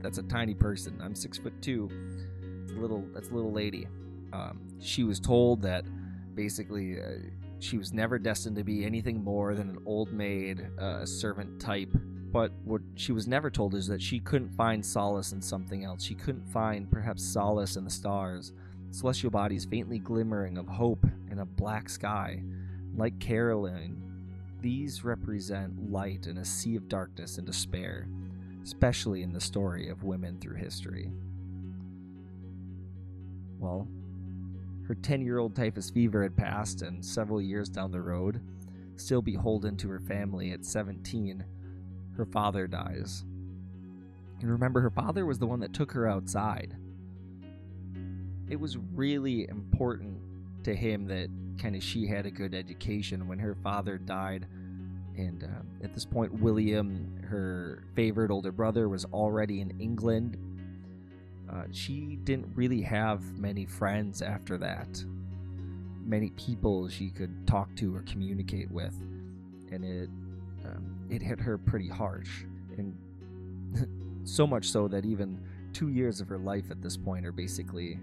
that's 0.00 0.18
a 0.18 0.22
tiny 0.22 0.54
person. 0.54 1.00
I'm 1.02 1.14
six 1.14 1.38
foot 1.38 1.60
two. 1.60 1.90
It's 2.62 2.72
a 2.72 2.76
little 2.76 3.04
that's 3.12 3.30
a 3.30 3.34
little 3.34 3.52
lady. 3.52 3.86
Um, 4.32 4.60
she 4.80 5.04
was 5.04 5.20
told 5.20 5.62
that 5.62 5.84
basically 6.34 7.00
uh, 7.00 7.18
she 7.58 7.76
was 7.76 7.92
never 7.92 8.18
destined 8.18 8.56
to 8.56 8.64
be 8.64 8.84
anything 8.84 9.22
more 9.22 9.54
than 9.54 9.68
an 9.68 9.78
old 9.84 10.12
maid, 10.12 10.66
uh, 10.78 11.04
servant 11.04 11.60
type. 11.60 11.94
But 12.32 12.50
what 12.64 12.80
she 12.94 13.12
was 13.12 13.28
never 13.28 13.50
told 13.50 13.74
is 13.74 13.86
that 13.88 14.00
she 14.00 14.18
couldn't 14.18 14.56
find 14.56 14.84
solace 14.84 15.32
in 15.32 15.42
something 15.42 15.84
else. 15.84 16.02
She 16.02 16.14
couldn't 16.14 16.48
find 16.48 16.90
perhaps 16.90 17.22
solace 17.22 17.76
in 17.76 17.84
the 17.84 17.90
stars, 17.90 18.52
celestial 18.90 19.30
bodies 19.30 19.66
faintly 19.66 19.98
glimmering 19.98 20.56
of 20.56 20.66
hope 20.66 21.04
in 21.30 21.40
a 21.40 21.44
black 21.44 21.90
sky. 21.90 22.42
Like 22.96 23.18
Caroline, 23.18 24.00
these 24.62 25.04
represent 25.04 25.90
light 25.90 26.26
in 26.26 26.38
a 26.38 26.44
sea 26.44 26.76
of 26.76 26.88
darkness 26.88 27.36
and 27.36 27.46
despair, 27.46 28.08
especially 28.62 29.22
in 29.22 29.32
the 29.32 29.40
story 29.40 29.90
of 29.90 30.02
women 30.02 30.38
through 30.38 30.56
history. 30.56 31.10
Well, 33.58 33.86
her 34.88 34.94
10 34.94 35.20
year 35.20 35.38
old 35.38 35.54
typhus 35.54 35.90
fever 35.90 36.22
had 36.22 36.36
passed, 36.36 36.80
and 36.80 37.04
several 37.04 37.42
years 37.42 37.68
down 37.68 37.90
the 37.90 38.00
road, 38.00 38.40
still 38.96 39.22
beholden 39.22 39.76
to 39.76 39.88
her 39.90 40.00
family 40.00 40.52
at 40.52 40.64
17, 40.64 41.44
her 42.16 42.26
father 42.26 42.66
dies. 42.66 43.24
And 44.40 44.50
remember, 44.50 44.80
her 44.80 44.90
father 44.90 45.24
was 45.24 45.38
the 45.38 45.46
one 45.46 45.60
that 45.60 45.72
took 45.72 45.92
her 45.92 46.08
outside. 46.08 46.76
It 48.48 48.58
was 48.58 48.76
really 48.76 49.48
important 49.48 50.18
to 50.64 50.74
him 50.74 51.06
that 51.06 51.28
kind 51.58 51.76
of 51.76 51.82
she 51.82 52.06
had 52.06 52.26
a 52.26 52.30
good 52.30 52.54
education 52.54 53.28
when 53.28 53.38
her 53.38 53.54
father 53.62 53.98
died. 53.98 54.46
And 55.16 55.44
uh, 55.44 55.84
at 55.84 55.94
this 55.94 56.04
point, 56.04 56.32
William, 56.40 57.22
her 57.28 57.84
favorite 57.94 58.30
older 58.30 58.52
brother, 58.52 58.88
was 58.88 59.04
already 59.06 59.60
in 59.60 59.78
England. 59.80 60.38
Uh, 61.50 61.64
she 61.70 62.18
didn't 62.24 62.48
really 62.54 62.80
have 62.80 63.22
many 63.38 63.66
friends 63.66 64.22
after 64.22 64.56
that, 64.58 65.04
many 66.02 66.30
people 66.30 66.88
she 66.88 67.10
could 67.10 67.46
talk 67.46 67.74
to 67.76 67.94
or 67.94 68.00
communicate 68.02 68.70
with, 68.70 68.94
and 69.70 69.84
it 69.84 70.08
um, 70.64 71.06
it 71.10 71.22
hit 71.22 71.40
her 71.40 71.58
pretty 71.58 71.88
harsh, 71.88 72.44
and 72.76 72.96
so 74.24 74.46
much 74.46 74.70
so 74.70 74.88
that 74.88 75.04
even 75.04 75.40
two 75.72 75.88
years 75.88 76.20
of 76.20 76.28
her 76.28 76.38
life 76.38 76.70
at 76.70 76.82
this 76.82 76.96
point 76.96 77.26
are 77.26 77.32
basically 77.32 77.98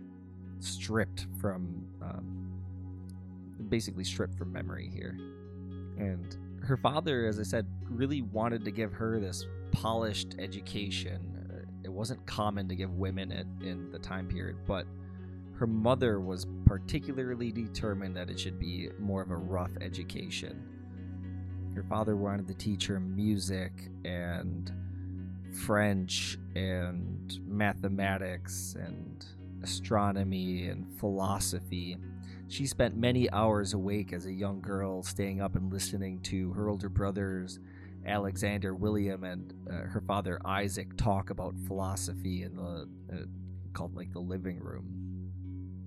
stripped 0.59 1.27
from 1.39 1.85
um, 2.01 2.39
basically 3.69 4.03
stripped 4.03 4.37
from 4.37 4.51
memory 4.51 4.89
here. 4.93 5.17
And 5.97 6.35
her 6.63 6.77
father, 6.77 7.27
as 7.27 7.39
I 7.39 7.43
said, 7.43 7.67
really 7.89 8.21
wanted 8.21 8.65
to 8.65 8.71
give 8.71 8.93
her 8.93 9.19
this 9.19 9.45
polished 9.71 10.35
education. 10.39 11.19
Uh, 11.51 11.69
it 11.83 11.91
wasn't 11.91 12.25
common 12.25 12.67
to 12.69 12.75
give 12.75 12.91
women 12.91 13.31
it 13.31 13.47
in 13.61 13.91
the 13.91 13.99
time 13.99 14.27
period, 14.27 14.57
but 14.65 14.85
her 15.55 15.67
mother 15.67 16.19
was 16.19 16.47
particularly 16.65 17.51
determined 17.51 18.15
that 18.15 18.29
it 18.29 18.39
should 18.39 18.59
be 18.59 18.89
more 18.97 19.21
of 19.21 19.29
a 19.29 19.35
rough 19.35 19.71
education. 19.81 20.63
Her 21.75 21.83
father 21.83 22.15
wanted 22.15 22.47
to 22.47 22.53
teach 22.53 22.87
her 22.87 22.99
music 22.99 23.89
and 24.05 24.71
French 25.65 26.37
and 26.55 27.39
mathematics 27.45 28.75
and 28.79 29.25
astronomy 29.61 30.67
and 30.67 30.85
philosophy 30.99 31.97
she 32.49 32.65
spent 32.65 32.97
many 32.97 33.29
hours 33.29 33.73
awake 33.73 34.11
as 34.11 34.25
a 34.25 34.33
young 34.33 34.59
girl, 34.59 35.03
staying 35.03 35.39
up 35.39 35.55
and 35.55 35.71
listening 35.71 36.19
to 36.23 36.51
her 36.53 36.67
older 36.67 36.89
brothers, 36.89 37.59
Alexander, 38.07 38.73
William, 38.73 39.23
and 39.23 39.53
uh, 39.69 39.87
her 39.87 40.01
father 40.07 40.39
Isaac 40.43 40.97
talk 40.97 41.29
about 41.29 41.53
philosophy 41.67 42.41
in 42.41 42.55
the 42.55 42.89
uh, 43.13 43.17
called 43.73 43.95
like 43.95 44.11
the 44.13 44.19
living 44.19 44.59
room. 44.59 45.31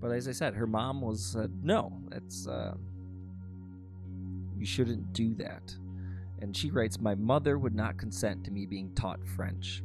But 0.01 0.12
as 0.12 0.29
I 0.29 0.33
said, 0.33 0.55
her 0.55 0.69
mom 0.69 1.01
was 1.01 1.35
uh, 1.35 1.49
no, 1.62 2.01
that's 2.09 2.47
uh, 2.47 2.75
you 4.62 4.66
shouldn't 4.66 5.12
do 5.12 5.35
that. 5.35 5.75
And 6.40 6.57
she 6.57 6.71
writes, 6.71 7.00
My 7.00 7.14
mother 7.14 7.59
would 7.59 7.75
not 7.75 7.99
consent 7.99 8.45
to 8.45 8.50
me 8.50 8.66
being 8.66 8.95
taught 8.95 9.26
French. 9.37 9.83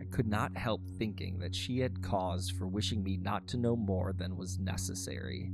I 0.00 0.04
could 0.06 0.26
not 0.26 0.56
help 0.56 0.80
thinking 0.98 1.38
that 1.38 1.54
she 1.54 1.78
had 1.78 2.02
cause 2.02 2.50
for 2.50 2.66
wishing 2.66 3.02
me 3.02 3.16
not 3.16 3.46
to 3.48 3.56
know 3.56 3.76
more 3.76 4.12
than 4.12 4.36
was 4.36 4.58
necessary 4.58 5.50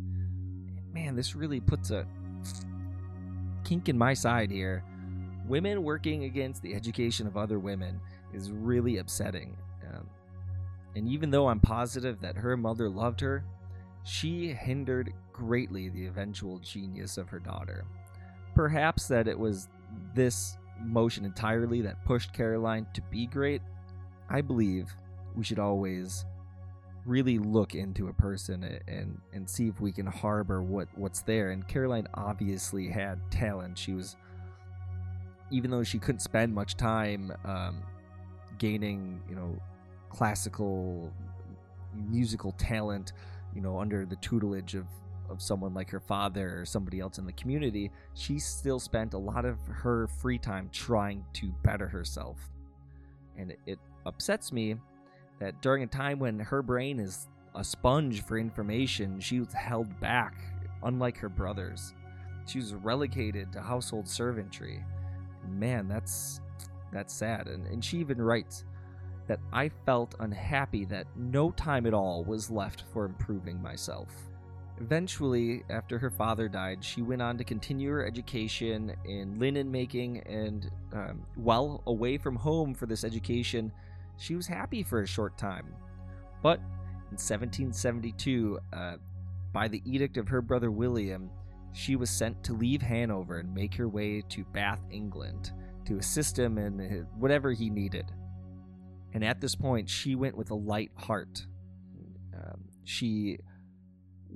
man, 0.99 1.15
this 1.15 1.35
really 1.35 1.61
puts 1.61 1.91
a 1.91 2.07
kink 3.65 3.89
in 3.89 3.97
my 3.97 4.15
side 4.15 4.51
here. 4.51 4.85
Women 5.47 5.83
working 5.83 6.25
against 6.25 6.63
the 6.63 6.75
education 6.75 7.27
of 7.27 7.37
other 7.37 7.59
women 7.59 8.01
is 8.35 8.51
really 8.51 8.99
upsetting. 8.99 9.57
Um, 9.89 10.07
and 10.97 11.09
even 11.09 11.31
though 11.31 11.49
I'm 11.49 11.61
positive 11.61 12.21
that 12.21 12.37
her 12.37 12.57
mother 12.57 12.89
loved 12.89 13.21
her, 13.21 13.45
she 14.05 14.49
hindered 14.49 15.13
greatly 15.33 15.89
the 15.89 16.07
eventual 16.07 16.59
genius 16.59 17.17
of 17.17 17.29
her 17.29 17.39
daughter. 17.39 17.85
Perhaps 18.59 19.07
that 19.07 19.29
it 19.29 19.39
was 19.39 19.69
this 20.17 20.57
motion 20.83 21.25
entirely 21.25 21.81
that 21.83 22.05
pushed 22.05 22.33
Caroline 22.33 22.89
to 22.93 23.01
be 23.03 23.25
great. 23.25 23.63
I 24.29 24.41
believe 24.41 24.93
we 25.37 25.45
should 25.45 25.61
always 25.61 26.25
really 27.07 27.39
look 27.39 27.77
into 27.77 28.09
a 28.09 28.13
person 28.13 28.65
and 28.89 29.21
and 29.33 29.49
see 29.49 29.69
if 29.69 29.81
we 29.81 29.93
can 29.93 30.07
harbor 30.07 30.61
what 30.61 30.89
what's 30.97 31.23
there. 31.23 31.53
And 31.53 31.69
Caroline 31.69 32.09
obviously 32.15 32.89
had 32.89 33.21
talent. 33.31 33.79
She 33.79 33.93
was, 33.93 34.17
even 35.53 35.71
though 35.71 35.85
she 35.85 36.01
couldn't 36.01 36.19
spend 36.19 36.53
much 36.53 36.77
time 36.77 37.33
um, 37.45 37.81
gaining, 38.59 39.21
you 39.29 39.37
know, 39.37 39.57
classical 40.11 41.13
musical 41.95 42.51
talent, 42.59 43.13
you 43.55 43.61
know, 43.61 43.79
under 43.79 44.05
the 44.05 44.17
tutelage 44.17 44.75
of 44.75 44.87
of 45.31 45.43
someone 45.43 45.75
like 45.75 45.91
her 45.91 46.01
father 46.01 46.61
or 46.61 46.65
somebody 46.65 47.01
else 47.01 47.19
in 47.19 47.27
the 47.27 47.33
community, 47.33 47.91
she 48.15 48.39
still 48.39 48.79
spent 48.79 49.15
a 49.15 49.19
lot 49.19 49.45
of 49.45 49.59
her 49.69 50.07
free 50.07 50.39
time 50.39 50.69
trying 50.73 51.25
to 51.35 51.53
better 51.63 51.89
herself. 51.89 52.39
And 53.37 53.51
it, 53.53 53.59
it 53.67 53.79
upsets 54.07 54.53
me 54.53 54.77
that 55.39 55.61
during 55.63 55.83
a 55.83 55.87
time 55.87 56.19
when 56.19 56.39
her 56.39 56.63
brain 56.63 56.99
is 56.99 57.29
a 57.55 57.65
sponge 57.65 58.25
for 58.25 58.39
information, 58.39 59.21
she 59.21 59.41
was 59.41 59.53
held 59.53 59.99
back, 60.01 60.35
unlike 60.83 61.17
her 61.19 61.29
brothers. 61.29 61.95
She 62.47 62.59
was 62.59 62.75
relegated 62.75 63.53
to 63.53 63.61
household 63.61 64.09
servantry. 64.09 64.85
Man, 65.49 65.89
that's 65.89 66.41
that's 66.93 67.13
sad. 67.13 67.49
And, 67.49 67.67
and 67.67 67.85
she 67.85 67.99
even 67.99 68.21
writes 68.21 68.65
that 69.27 69.41
I 69.53 69.69
felt 69.85 70.15
unhappy 70.21 70.87
that 70.87 71.07
no 71.15 71.51
time 71.51 71.87
at 71.87 71.95
all 71.95 72.25
was 72.25 72.51
left 72.51 72.85
for 72.93 73.05
improving 73.05 73.61
myself. 73.61 74.09
Eventually, 74.81 75.65
after 75.71 75.99
her 75.99 76.11
father 76.11 76.49
died, 76.49 76.85
she 76.85 77.03
went 77.03 77.21
on 77.21 77.37
to 77.39 77.45
continue 77.45 77.91
her 77.91 78.07
education 78.07 78.95
in 79.05 79.39
linen 79.39 79.71
making, 79.71 80.19
and 80.21 80.71
um, 80.93 81.27
while 81.35 81.83
away 81.87 82.17
from 82.17 82.37
home 82.37 82.75
for 82.75 82.87
this 82.87 83.03
education, 83.03 83.73
she 84.19 84.37
was 84.37 84.47
happy 84.47 84.83
for 84.83 85.03
a 85.03 85.07
short 85.07 85.37
time. 85.37 85.67
But 86.43 86.59
in 87.11 87.17
1772, 87.17 88.59
uh, 88.73 88.97
by 89.53 89.67
the 89.67 89.83
edict 89.85 90.17
of 90.17 90.29
her 90.29 90.41
brother 90.41 90.71
William, 90.71 91.31
she 91.73 91.97
was 91.97 92.11
sent 92.11 92.43
to 92.45 92.53
leave 92.53 92.83
Hanover 92.83 93.39
and 93.39 93.53
make 93.53 93.75
her 93.75 93.89
way 93.89 94.23
to 94.29 94.45
Bath, 94.53 94.81
England, 94.91 95.53
to 95.87 95.97
assist 95.97 96.39
him 96.39 96.59
in 96.59 97.07
whatever 97.19 97.53
he 97.53 97.71
needed. 97.71 98.13
And 99.15 99.25
at 99.25 99.41
this 99.41 99.55
point, 99.55 99.89
she 99.89 100.15
went 100.15 100.37
with 100.37 100.51
a 100.51 100.55
light 100.55 100.93
heart. 100.97 101.47
Um, 102.35 102.61
she 102.85 103.39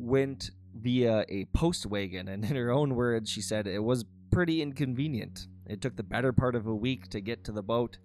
went 0.03 0.51
via 0.75 1.25
a 1.29 1.45
post 1.47 1.87
wagon, 1.87 2.29
and 2.29 2.45
in 2.45 2.57
her 2.57 2.71
own 2.71 2.95
words, 2.95 3.31
she 3.31 3.41
said 3.41 3.67
it 3.67 3.83
was 3.83 4.05
pretty 4.31 4.61
inconvenient. 4.61 5.47
It 5.67 5.81
took 5.81 5.97
the 5.97 6.03
better 6.03 6.33
part 6.33 6.55
of 6.57 6.67
a 6.67 6.75
week 6.75 7.09
to 7.11 7.21
get 7.21 7.45
to 7.45 7.53
the 7.53 7.63
boat, 7.63 7.99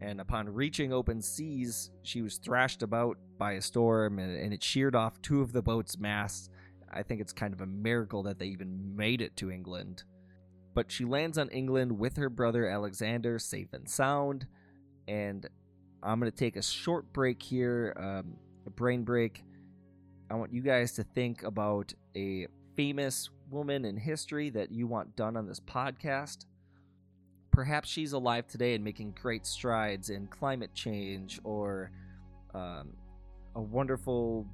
and 0.00 0.20
upon 0.20 0.48
reaching 0.48 0.92
open 0.92 1.20
seas, 1.22 1.90
she 2.02 2.22
was 2.22 2.38
thrashed 2.38 2.82
about 2.82 3.18
by 3.38 3.52
a 3.52 3.60
storm, 3.60 4.18
and, 4.18 4.36
and 4.36 4.52
it 4.52 4.62
sheared 4.62 4.94
off 4.94 5.20
two 5.22 5.40
of 5.40 5.52
the 5.52 5.62
boat's 5.62 5.98
masts. 5.98 6.48
I 6.92 7.02
think 7.02 7.20
it's 7.20 7.32
kind 7.32 7.52
of 7.52 7.60
a 7.60 7.66
miracle 7.66 8.22
that 8.24 8.38
they 8.38 8.46
even 8.46 8.96
made 8.96 9.20
it 9.20 9.36
to 9.38 9.50
England. 9.50 10.04
But 10.74 10.92
she 10.92 11.04
lands 11.04 11.38
on 11.38 11.48
England 11.48 11.98
with 11.98 12.16
her 12.16 12.28
brother 12.28 12.68
Alexander, 12.68 13.38
safe 13.38 13.72
and 13.72 13.88
sound. 13.88 14.46
And 15.08 15.48
I'm 16.02 16.20
going 16.20 16.30
to 16.30 16.36
take 16.36 16.56
a 16.56 16.62
short 16.62 17.12
break 17.12 17.42
here, 17.42 17.94
um, 17.98 18.36
a 18.66 18.70
brain 18.70 19.02
break. 19.02 19.42
I 20.30 20.34
want 20.34 20.52
you 20.52 20.60
guys 20.60 20.92
to 20.92 21.04
think 21.04 21.42
about 21.44 21.92
a 22.16 22.46
famous 22.74 23.30
woman 23.50 23.84
in 23.84 23.96
history 23.96 24.50
that 24.50 24.72
you 24.72 24.86
want 24.86 25.14
done 25.16 25.36
on 25.36 25.46
this 25.46 25.60
podcast. 25.60 26.46
Perhaps 27.52 27.88
she's 27.88 28.12
alive 28.12 28.46
today 28.46 28.74
and 28.74 28.82
making 28.82 29.12
great 29.20 29.46
strides 29.46 30.10
in 30.10 30.26
climate 30.26 30.74
change 30.74 31.40
or 31.44 31.90
um, 32.54 32.92
a 33.54 33.62
wonderful 33.62 34.46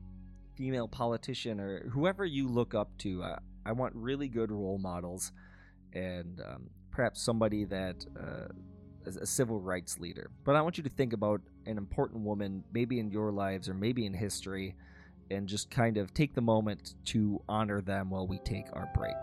female 0.56 0.86
politician 0.86 1.58
or 1.58 1.88
whoever 1.88 2.24
you 2.24 2.48
look 2.48 2.74
up 2.74 2.96
to. 2.98 3.22
Uh, 3.22 3.38
I 3.64 3.72
want 3.72 3.94
really 3.94 4.28
good 4.28 4.52
role 4.52 4.78
models 4.78 5.32
and 5.94 6.40
um, 6.46 6.68
perhaps 6.90 7.22
somebody 7.22 7.64
that 7.64 8.04
uh, 8.20 8.48
is 9.06 9.16
a 9.16 9.26
civil 9.26 9.58
rights 9.58 9.98
leader. 9.98 10.30
But 10.44 10.54
I 10.54 10.60
want 10.60 10.76
you 10.76 10.84
to 10.84 10.90
think 10.90 11.14
about 11.14 11.40
an 11.64 11.78
important 11.78 12.24
woman, 12.24 12.62
maybe 12.72 13.00
in 13.00 13.10
your 13.10 13.32
lives 13.32 13.68
or 13.68 13.74
maybe 13.74 14.04
in 14.04 14.12
history 14.12 14.76
and 15.32 15.48
just 15.48 15.70
kind 15.70 15.96
of 15.96 16.14
take 16.14 16.34
the 16.34 16.40
moment 16.40 16.94
to 17.06 17.40
honor 17.48 17.80
them 17.80 18.10
while 18.10 18.26
we 18.26 18.38
take 18.38 18.66
our 18.74 18.88
break. 18.94 19.16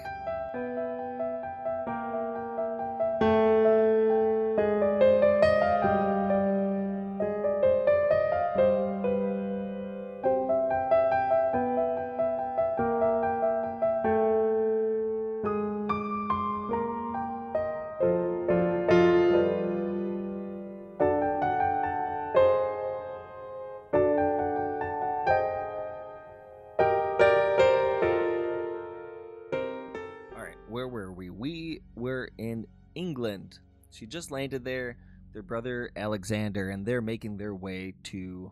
She 33.99 34.05
just 34.05 34.31
landed 34.31 34.63
there. 34.63 34.95
Their 35.33 35.43
brother 35.43 35.91
Alexander, 35.97 36.69
and 36.69 36.85
they're 36.85 37.01
making 37.01 37.35
their 37.35 37.53
way 37.53 37.93
to 38.05 38.49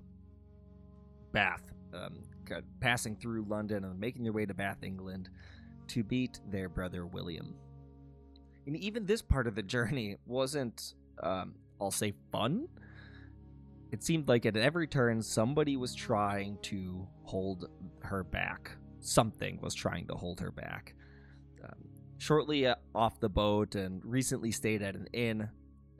Bath, 1.31 1.63
um, 1.93 2.21
passing 2.81 3.15
through 3.15 3.45
London 3.47 3.86
and 3.86 3.97
making 3.97 4.23
their 4.23 4.33
way 4.33 4.45
to 4.45 4.53
Bath, 4.53 4.83
England, 4.83 5.29
to 5.88 6.03
beat 6.03 6.41
their 6.49 6.67
brother 6.67 7.05
William. 7.05 7.55
And 8.65 8.75
even 8.75 9.05
this 9.05 9.21
part 9.21 9.47
of 9.47 9.55
the 9.55 9.63
journey 9.63 10.17
wasn't, 10.25 10.95
um, 11.23 11.55
I'll 11.79 11.91
say, 11.91 12.13
fun. 12.29 12.67
It 13.93 14.03
seemed 14.03 14.27
like 14.27 14.45
at 14.45 14.57
every 14.57 14.86
turn, 14.86 15.21
somebody 15.21 15.77
was 15.77 15.95
trying 15.95 16.57
to 16.63 17.07
hold 17.23 17.69
her 18.01 18.25
back. 18.25 18.71
Something 18.99 19.60
was 19.62 19.73
trying 19.73 20.07
to 20.07 20.15
hold 20.15 20.41
her 20.41 20.51
back. 20.51 20.93
Shortly 22.19 22.67
uh, 22.67 22.75
off 22.95 23.19
the 23.19 23.30
boat 23.30 23.75
and 23.75 24.03
recently 24.03 24.51
stayed 24.51 24.82
at 24.82 24.95
an 24.95 25.08
inn. 25.13 25.49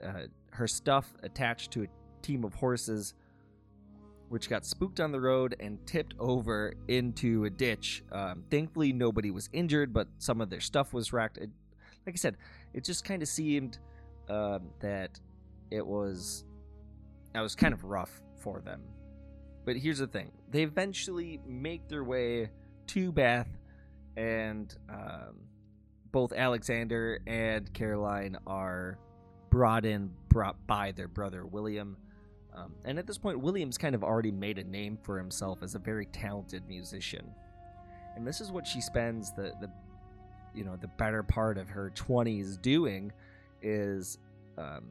Uh, 0.04 0.24
her 0.52 0.68
stuff 0.68 1.14
attached 1.24 1.72
to 1.72 1.84
a 1.84 1.88
team 2.22 2.44
of 2.44 2.54
horses, 2.54 3.14
which 4.30 4.50
got 4.50 4.66
spooked 4.66 5.00
on 5.00 5.12
the 5.12 5.20
road 5.20 5.56
and 5.60 5.86
tipped 5.86 6.16
over 6.20 6.74
into 6.88 7.46
a 7.46 7.50
ditch. 7.50 8.04
Um, 8.12 8.44
thankfully, 8.50 8.92
nobody 8.92 9.32
was 9.32 9.50
injured, 9.54 9.94
but 9.94 10.08
some 10.18 10.42
of 10.42 10.50
their 10.50 10.60
stuff 10.60 10.94
was 10.94 11.14
wrecked. 11.14 11.38
It, 11.38 11.50
like 12.06 12.16
I 12.16 12.18
said, 12.18 12.38
it 12.74 12.84
just 12.84 13.06
kind 13.06 13.22
of 13.22 13.28
seemed 13.28 13.80
um, 14.30 14.70
that 14.80 15.20
it 15.72 15.86
was, 15.86 16.46
it 17.36 17.40
was 17.40 17.56
kind 17.56 17.74
of 17.74 17.84
rough 17.84 18.22
for 18.40 18.60
them. 18.62 18.82
But 19.66 19.76
here's 19.78 20.00
the 20.00 20.08
thing: 20.08 20.32
they 20.50 20.64
eventually 20.64 21.40
make 21.46 21.88
their 21.88 22.04
way 22.04 22.50
to 22.88 23.12
Bath, 23.12 23.50
and 24.16 24.74
um, 24.90 25.36
both 26.12 26.34
Alexander 26.34 27.20
and 27.28 27.72
Caroline 27.74 28.38
are 28.46 28.98
brought 29.50 29.86
in 29.86 30.12
brought 30.30 30.56
by 30.68 30.92
their 30.92 31.08
brother 31.08 31.46
William. 31.46 31.98
Um, 32.56 32.74
and 32.86 32.98
at 32.98 33.06
this 33.06 33.18
point, 33.18 33.40
William's 33.40 33.78
kind 33.78 33.94
of 33.94 34.04
already 34.04 34.32
made 34.32 34.58
a 34.58 34.64
name 34.64 34.98
for 35.04 35.18
himself 35.18 35.62
as 35.62 35.76
a 35.76 35.80
very 35.80 36.08
talented 36.08 36.68
musician. 36.68 37.30
And 38.16 38.26
this 38.26 38.42
is 38.42 38.52
what 38.52 38.66
she 38.66 38.82
spends 38.82 39.32
the, 39.32 39.54
the 39.62 39.70
you 40.56 40.64
know 40.64 40.76
the 40.76 40.88
better 40.88 41.22
part 41.22 41.58
of 41.58 41.70
her 41.70 41.92
20s 41.96 42.60
doing 42.62 43.12
is 43.62 44.18
um, 44.58 44.86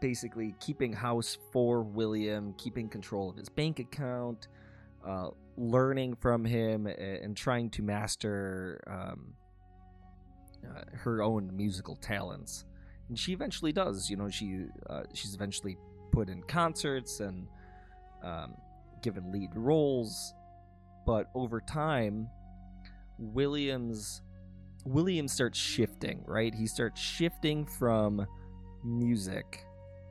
basically 0.00 0.54
keeping 0.60 0.92
house 0.92 1.38
for 1.52 1.82
William, 1.82 2.54
keeping 2.56 2.88
control 2.88 3.30
of 3.30 3.36
his 3.36 3.48
bank 3.48 3.80
account, 3.80 4.48
uh, 5.06 5.30
learning 5.56 6.14
from 6.14 6.44
him, 6.44 6.86
and 6.86 7.36
trying 7.36 7.70
to 7.70 7.82
master 7.82 8.80
um, 8.86 9.34
uh, 10.64 10.82
her 10.92 11.22
own 11.22 11.54
musical 11.56 11.96
talents, 11.96 12.64
and 13.08 13.18
she 13.18 13.32
eventually 13.32 13.72
does. 13.72 14.08
You 14.10 14.16
know, 14.16 14.28
she 14.28 14.66
uh, 14.88 15.02
she's 15.12 15.34
eventually 15.34 15.76
put 16.12 16.28
in 16.28 16.42
concerts 16.42 17.20
and 17.20 17.46
um, 18.22 18.54
given 19.02 19.32
lead 19.32 19.50
roles, 19.54 20.34
but 21.06 21.30
over 21.34 21.60
time, 21.60 22.28
Williams 23.18 24.22
Williams 24.84 25.32
starts 25.32 25.58
shifting. 25.58 26.22
Right, 26.26 26.54
he 26.54 26.66
starts 26.66 27.00
shifting 27.00 27.66
from 27.66 28.26
music 28.84 29.64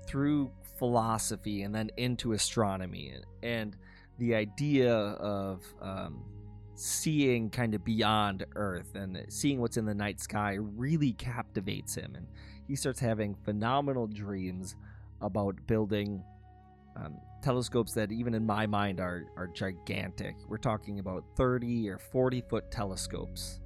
through 0.07 0.51
philosophy 0.77 1.63
and 1.63 1.73
then 1.73 1.89
into 1.97 2.33
astronomy 2.33 3.13
and 3.41 3.75
the 4.19 4.35
idea 4.35 4.93
of 4.93 5.63
um, 5.81 6.23
seeing 6.79 7.49
kind 7.49 7.73
of 7.73 7.83
beyond 7.83 8.45
Earth 8.55 8.95
and 8.95 9.25
seeing 9.29 9.59
what's 9.59 9.77
in 9.77 9.85
the 9.85 9.95
night 9.95 10.19
sky 10.19 10.53
really 10.59 11.13
captivates 11.13 11.95
him. 11.95 12.13
And 12.15 12.27
he 12.67 12.75
starts 12.75 12.99
having 12.99 13.35
phenomenal 13.43 14.05
dreams 14.05 14.75
about 15.21 15.55
building 15.65 16.23
um, 16.95 17.17
telescopes 17.41 17.93
that, 17.93 18.11
even 18.11 18.35
in 18.35 18.45
my 18.45 18.67
mind, 18.67 18.99
are, 18.99 19.25
are 19.35 19.47
gigantic. 19.47 20.35
We're 20.47 20.57
talking 20.57 20.99
about 20.99 21.23
30 21.35 21.89
or 21.89 21.97
40 21.97 22.43
foot 22.47 22.71
telescopes. 22.71 23.59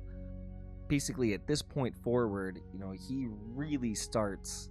Basically, 0.88 1.34
at 1.34 1.46
this 1.48 1.62
point 1.62 1.96
forward, 2.04 2.62
you 2.72 2.80
know, 2.80 2.92
he 2.92 3.28
really 3.30 3.94
starts 3.94 4.70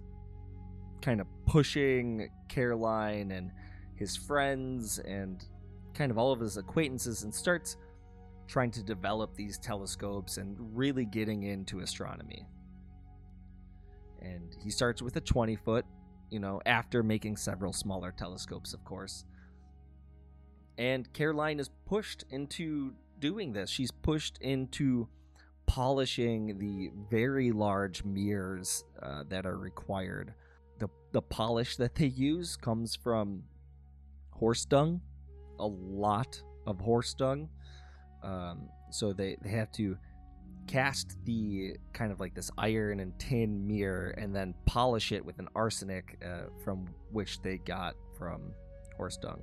kind 1.01 1.21
of 1.21 1.27
pushing 1.45 2.29
Caroline 2.47 3.31
and 3.31 3.51
his 3.95 4.15
friends 4.15 4.97
and 4.99 5.45
kind 5.93 6.09
of 6.09 6.17
all 6.17 6.31
of 6.31 6.39
his 6.39 6.57
acquaintances 6.57 7.23
and 7.23 7.33
starts 7.33 7.77
trying 8.51 8.71
to 8.71 8.83
develop 8.83 9.33
these 9.35 9.57
telescopes 9.57 10.37
and 10.37 10.57
really 10.77 11.05
getting 11.05 11.43
into 11.43 11.79
astronomy. 11.79 12.45
And 14.21 14.55
he 14.61 14.69
starts 14.69 15.01
with 15.01 15.15
a 15.15 15.21
20 15.21 15.55
foot, 15.55 15.85
you 16.29 16.39
know, 16.39 16.61
after 16.65 17.01
making 17.01 17.37
several 17.37 17.73
smaller 17.73 18.11
telescopes, 18.11 18.73
of 18.73 18.83
course. 18.83 19.25
and 20.77 21.11
Caroline 21.13 21.59
is 21.59 21.69
pushed 21.85 22.25
into 22.31 22.93
doing 23.19 23.53
this. 23.53 23.69
She's 23.69 23.91
pushed 23.91 24.37
into 24.39 25.07
polishing 25.67 26.59
the 26.59 26.91
very 27.09 27.51
large 27.51 28.03
mirrors 28.03 28.83
uh, 29.01 29.23
that 29.29 29.45
are 29.45 29.57
required. 29.57 30.33
The, 30.79 30.89
the 31.13 31.21
polish 31.21 31.77
that 31.77 31.95
they 31.95 32.07
use 32.07 32.57
comes 32.57 32.95
from 32.95 33.43
horse 34.31 34.65
dung, 34.65 35.01
a 35.59 35.67
lot 35.67 36.41
of 36.67 36.81
horse 36.81 37.13
dung. 37.13 37.49
Um, 38.23 38.69
so 38.91 39.13
they, 39.13 39.37
they 39.41 39.49
have 39.49 39.71
to 39.73 39.97
cast 40.67 41.17
the 41.25 41.75
kind 41.93 42.11
of 42.11 42.19
like 42.19 42.33
this 42.33 42.51
iron 42.57 42.99
and 42.99 43.17
tin 43.19 43.65
mirror 43.67 44.11
and 44.17 44.35
then 44.35 44.53
polish 44.65 45.11
it 45.11 45.25
with 45.25 45.39
an 45.39 45.47
arsenic 45.55 46.17
uh, 46.23 46.49
from 46.63 46.87
which 47.11 47.41
they 47.41 47.57
got 47.57 47.95
from 48.17 48.53
horse 48.97 49.17
dung. 49.17 49.41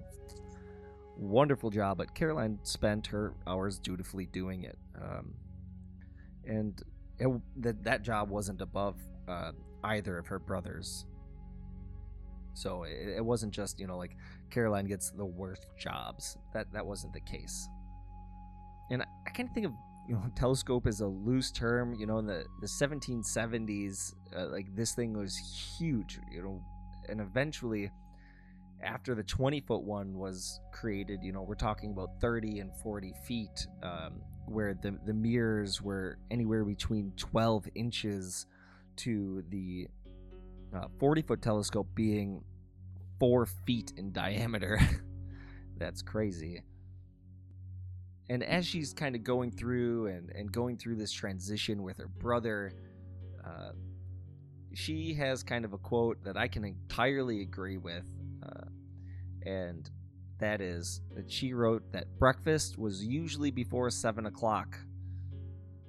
Wonderful 1.17 1.71
job, 1.71 1.99
but 1.99 2.15
Caroline 2.15 2.59
spent 2.63 3.09
her 3.09 3.35
hours 3.47 3.79
dutifully 3.79 4.27
doing 4.27 4.63
it. 4.65 4.79
Um, 5.01 5.35
and 6.45 6.81
it, 7.19 7.29
that, 7.57 7.83
that 7.83 8.03
job 8.03 8.31
wasn't 8.31 8.61
above 8.63 8.97
uh, 9.27 9.53
either 9.83 10.17
of 10.19 10.29
her 10.29 10.39
brothers. 10.39 11.05
So 12.55 12.85
it, 12.85 13.17
it 13.17 13.25
wasn't 13.25 13.53
just, 13.53 13.79
you 13.79 13.87
know, 13.87 13.99
like 13.99 14.17
Caroline 14.51 14.87
gets 14.87 15.11
the 15.11 15.25
worst 15.25 15.67
jobs. 15.79 16.37
That 16.55 16.73
that 16.73 16.87
wasn't 16.87 17.13
the 17.13 17.21
case. 17.21 17.69
And 18.91 19.03
I, 19.03 19.31
kind 19.31 19.49
of 19.49 19.55
think 19.55 19.67
of 19.67 19.73
you 20.09 20.15
know 20.15 20.23
telescope 20.37 20.87
as 20.87 21.01
a 21.01 21.07
loose 21.07 21.51
term. 21.51 21.95
You 21.95 22.07
know, 22.07 22.19
in 22.19 22.27
the 22.27 22.45
the 22.61 22.67
1770s, 22.67 24.15
uh, 24.37 24.47
like 24.49 24.75
this 24.75 24.93
thing 24.93 25.17
was 25.17 25.37
huge. 25.79 26.19
You 26.31 26.43
know, 26.43 26.63
and 27.09 27.21
eventually, 27.21 27.91
after 28.83 29.15
the 29.15 29.23
20 29.23 29.61
foot 29.61 29.83
one 29.83 30.17
was 30.17 30.61
created, 30.73 31.21
you 31.23 31.33
know, 31.33 31.43
we're 31.43 31.55
talking 31.55 31.91
about 31.91 32.21
30 32.21 32.61
and 32.61 32.75
40 32.83 33.13
feet, 33.27 33.67
um, 33.83 34.23
where 34.47 34.75
the 34.75 34.99
the 35.07 35.15
mirrors 35.15 35.83
were 35.83 36.19
anywhere 36.31 36.65
between 36.65 37.13
12 37.17 37.69
inches 37.75 38.47
to 38.97 39.45
the 39.51 39.89
uh, 40.75 40.87
40 40.99 41.23
foot 41.23 41.43
telescope 41.43 41.89
being 41.95 42.43
four 43.19 43.47
feet 43.47 43.93
in 43.97 44.13
diameter. 44.13 44.81
That's 45.79 46.03
crazy. 46.03 46.63
And 48.31 48.43
as 48.43 48.67
she's 48.67 48.93
kind 48.93 49.15
of 49.17 49.25
going 49.25 49.51
through 49.51 50.09
and, 50.09 50.31
and 50.31 50.53
going 50.53 50.77
through 50.77 50.97
this 50.97 51.13
transition 51.13 51.83
with 51.83 51.97
her 51.99 52.09
brother, 52.09 52.73
uh, 53.45 53.71
she 54.75 55.15
has 55.15 55.43
kind 55.43 55.65
of 55.65 55.73
a 55.73 55.79
quote 55.79 56.23
that 56.25 56.37
I 56.37 56.47
can 56.47 56.65
entirely 56.65 57.41
agree 57.41 57.79
with. 57.79 58.05
Uh, 58.43 58.67
and 59.47 59.91
that 60.39 60.61
is 60.61 61.01
that 61.17 61.31
she 61.31 61.53
wrote 61.53 61.91
that 61.93 62.07
breakfast 62.19 62.79
was 62.79 63.05
usually 63.05 63.51
before 63.51 63.91
7 63.91 64.27
o'clock. 64.27 64.79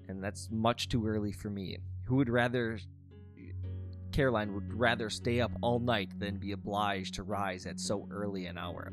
And 0.08 0.24
that's 0.24 0.50
much 0.50 0.90
too 0.90 1.06
early 1.06 1.32
for 1.32 1.50
me. 1.50 1.78
Who 2.06 2.16
would 2.16 2.30
rather 2.30 2.80
Caroline 4.12 4.54
would 4.54 4.74
rather 4.74 5.10
stay 5.10 5.40
up 5.40 5.52
all 5.62 5.80
night 5.80 6.12
than 6.20 6.38
be 6.38 6.54
obliged 6.54 7.14
to 7.16 7.24
rise 7.24 7.66
at 7.66 7.80
so 7.80 8.08
early 8.10 8.48
an 8.48 8.58
hour. 8.58 8.92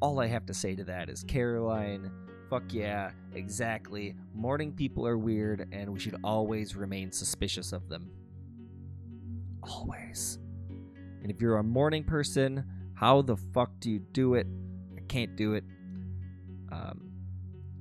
All 0.00 0.20
I 0.20 0.26
have 0.26 0.46
to 0.46 0.54
say 0.54 0.76
to 0.76 0.84
that 0.84 1.08
is 1.08 1.24
Caroline, 1.24 2.10
fuck 2.48 2.72
yeah, 2.72 3.10
exactly. 3.34 4.14
Morning 4.32 4.72
people 4.72 5.06
are 5.06 5.18
weird, 5.18 5.68
and 5.72 5.92
we 5.92 5.98
should 5.98 6.16
always 6.22 6.76
remain 6.76 7.10
suspicious 7.10 7.72
of 7.72 7.88
them. 7.88 8.10
Always. 9.62 10.38
And 11.22 11.30
if 11.32 11.40
you're 11.40 11.58
a 11.58 11.64
morning 11.64 12.04
person, 12.04 12.64
how 12.94 13.22
the 13.22 13.36
fuck 13.36 13.70
do 13.80 13.90
you 13.90 13.98
do 13.98 14.34
it? 14.34 14.46
I 14.96 15.00
can't 15.08 15.34
do 15.36 15.54
it. 15.54 15.64
Um, 16.70 17.10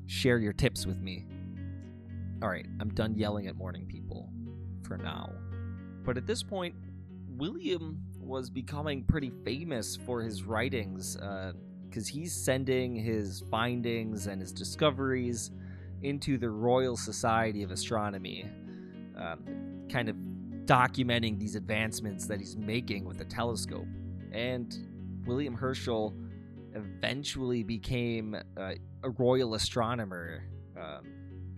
share 0.08 0.40
your 0.40 0.54
tips 0.54 0.88
with 0.88 1.00
me. 1.00 1.26
Alright, 2.42 2.66
I'm 2.80 2.90
done 2.90 3.16
yelling 3.16 3.48
at 3.48 3.56
morning 3.56 3.86
people 3.86 4.30
for 4.84 4.98
now. 4.98 5.32
But 6.04 6.18
at 6.18 6.26
this 6.26 6.42
point, 6.42 6.74
William 7.28 8.00
was 8.20 8.50
becoming 8.50 9.04
pretty 9.04 9.32
famous 9.46 9.96
for 9.96 10.22
his 10.22 10.44
writings 10.44 11.16
because 11.90 12.08
he's 12.08 12.34
sending 12.34 12.96
his 12.96 13.44
findings 13.50 14.28
and 14.28 14.42
his 14.42 14.52
discoveries 14.52 15.52
into 16.04 16.38
the 16.38 16.50
Royal 16.50 16.96
Society 16.96 17.64
of 17.64 17.72
Astronomy, 17.72 18.46
um, 19.18 19.88
kind 19.90 20.10
of 20.10 20.16
documenting 20.66 21.40
these 21.40 21.56
advancements 21.56 22.28
that 22.28 22.40
he's 22.40 22.56
making 22.56 23.06
with 23.06 23.18
the 23.18 23.26
telescope. 23.26 23.88
And 24.32 24.76
William 25.26 25.56
Herschel 25.56 26.14
eventually 26.76 27.64
became 27.64 28.36
uh, 28.36 28.74
a 29.04 29.10
royal 29.10 29.56
astronomer, 29.56 30.44
um, 30.80 31.08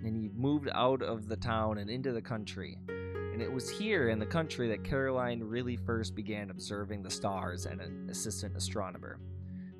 and 0.03 0.15
he 0.15 0.29
moved 0.29 0.69
out 0.73 1.01
of 1.01 1.27
the 1.27 1.35
town 1.35 1.79
and 1.79 1.89
into 1.89 2.13
the 2.13 2.21
country. 2.21 2.77
And 2.87 3.41
it 3.41 3.51
was 3.51 3.69
here 3.69 4.09
in 4.09 4.19
the 4.19 4.25
country 4.25 4.69
that 4.69 4.83
Caroline 4.83 5.41
really 5.41 5.77
first 5.77 6.15
began 6.15 6.49
observing 6.49 7.03
the 7.03 7.09
stars 7.09 7.65
and 7.65 7.81
an 7.81 8.07
assistant 8.09 8.55
astronomer. 8.55 9.19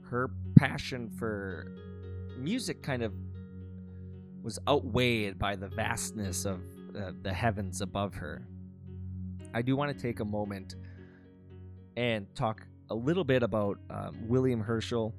Her 0.09 0.31
passion 0.55 1.09
for 1.09 1.71
music 2.37 2.81
kind 2.81 3.03
of 3.03 3.13
was 4.41 4.57
outweighed 4.67 5.37
by 5.37 5.55
the 5.55 5.67
vastness 5.67 6.45
of 6.45 6.61
uh, 6.95 7.11
the 7.21 7.31
heavens 7.31 7.81
above 7.81 8.15
her. 8.15 8.47
I 9.53 9.61
do 9.61 9.75
want 9.75 9.95
to 9.95 10.01
take 10.01 10.19
a 10.19 10.25
moment 10.25 10.75
and 11.95 12.25
talk 12.35 12.65
a 12.89 12.95
little 12.95 13.23
bit 13.23 13.43
about 13.43 13.77
um, 13.89 14.27
William 14.27 14.61
Herschel. 14.61 15.13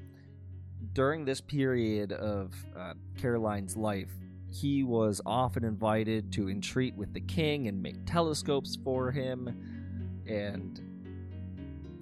During 0.93 1.25
this 1.25 1.41
period 1.41 2.13
of 2.13 2.55
uh, 2.77 2.95
Caroline's 3.17 3.77
life, 3.77 4.11
he 4.53 4.83
was 4.83 5.21
often 5.25 5.65
invited 5.65 6.33
to 6.33 6.49
entreat 6.49 6.97
with 6.97 7.13
the 7.13 7.21
king 7.21 7.69
and 7.69 7.81
make 7.81 8.05
telescopes 8.07 8.77
for 8.83 9.13
him. 9.13 10.23
And 10.27 10.90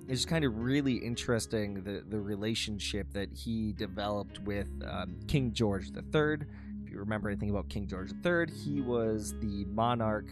it's 0.08 0.24
kind 0.24 0.44
of 0.44 0.58
really 0.58 0.94
interesting 0.94 1.82
the, 1.82 2.02
the 2.08 2.18
relationship 2.18 3.12
that 3.12 3.32
he 3.32 3.72
developed 3.72 4.40
with 4.40 4.68
um, 4.88 5.18
King 5.28 5.52
George 5.52 5.90
III. 5.94 6.38
If 6.82 6.90
you 6.90 6.98
remember 6.98 7.28
anything 7.28 7.50
about 7.50 7.68
King 7.68 7.86
George 7.86 8.12
III, 8.24 8.46
he 8.64 8.80
was 8.80 9.34
the 9.40 9.64
monarch 9.66 10.26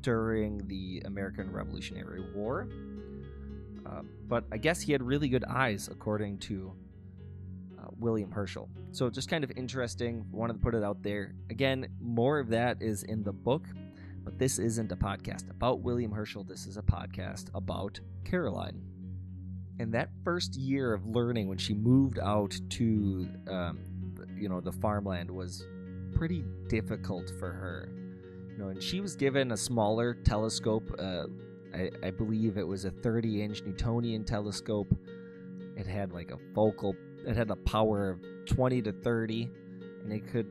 during 0.00 0.66
the 0.68 1.02
American 1.04 1.52
Revolutionary 1.52 2.22
War. 2.34 2.68
Uh, 3.86 4.02
but 4.26 4.44
I 4.50 4.56
guess 4.56 4.80
he 4.80 4.92
had 4.92 5.02
really 5.02 5.28
good 5.28 5.44
eyes, 5.44 5.88
according 5.88 6.38
to 6.40 6.72
William 7.98 8.30
Herschel. 8.30 8.68
So 8.92 9.10
just 9.10 9.28
kind 9.28 9.44
of 9.44 9.52
interesting. 9.56 10.24
Wanted 10.30 10.54
to 10.54 10.58
put 10.60 10.74
it 10.74 10.82
out 10.82 11.02
there. 11.02 11.34
Again, 11.50 11.88
more 12.00 12.38
of 12.38 12.48
that 12.48 12.80
is 12.80 13.02
in 13.02 13.22
the 13.22 13.32
book, 13.32 13.66
but 14.24 14.38
this 14.38 14.58
isn't 14.58 14.90
a 14.92 14.96
podcast 14.96 15.50
about 15.50 15.80
William 15.80 16.12
Herschel. 16.12 16.44
This 16.44 16.66
is 16.66 16.76
a 16.76 16.82
podcast 16.82 17.48
about 17.54 18.00
Caroline. 18.24 18.80
And 19.78 19.92
that 19.94 20.10
first 20.24 20.56
year 20.56 20.92
of 20.92 21.06
learning 21.06 21.48
when 21.48 21.58
she 21.58 21.74
moved 21.74 22.18
out 22.18 22.58
to, 22.70 23.28
um, 23.48 23.78
you 24.36 24.48
know, 24.48 24.60
the 24.60 24.72
farmland 24.72 25.30
was 25.30 25.64
pretty 26.14 26.44
difficult 26.68 27.30
for 27.38 27.52
her. 27.52 27.88
You 28.50 28.58
know, 28.58 28.68
and 28.68 28.82
she 28.82 29.00
was 29.00 29.14
given 29.14 29.52
a 29.52 29.56
smaller 29.56 30.14
telescope. 30.14 30.90
Uh, 30.98 31.24
I, 31.72 31.90
I 32.02 32.10
believe 32.10 32.58
it 32.58 32.66
was 32.66 32.84
a 32.84 32.90
30 32.90 33.42
inch 33.42 33.62
Newtonian 33.62 34.24
telescope. 34.24 34.92
It 35.76 35.86
had 35.86 36.12
like 36.12 36.32
a 36.32 36.38
focal 36.54 36.96
it 37.28 37.36
had 37.36 37.50
a 37.50 37.56
power 37.56 38.10
of 38.10 38.24
20 38.46 38.82
to 38.82 38.92
30, 38.92 39.50
and 40.02 40.12
it 40.12 40.26
could 40.28 40.46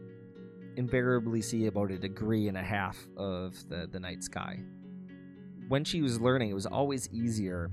invariably 0.76 1.42
see 1.42 1.66
about 1.66 1.92
a 1.92 1.98
degree 1.98 2.48
and 2.48 2.58
a 2.58 2.62
half 2.62 2.98
of 3.18 3.58
the, 3.70 3.88
the 3.92 4.00
night 4.00 4.24
sky. 4.24 4.60
When 5.68 5.84
she 5.84 6.02
was 6.02 6.22
learning, 6.22 6.52
it 6.52 6.54
was 6.54 6.68
always 6.68 7.10
easier 7.12 7.72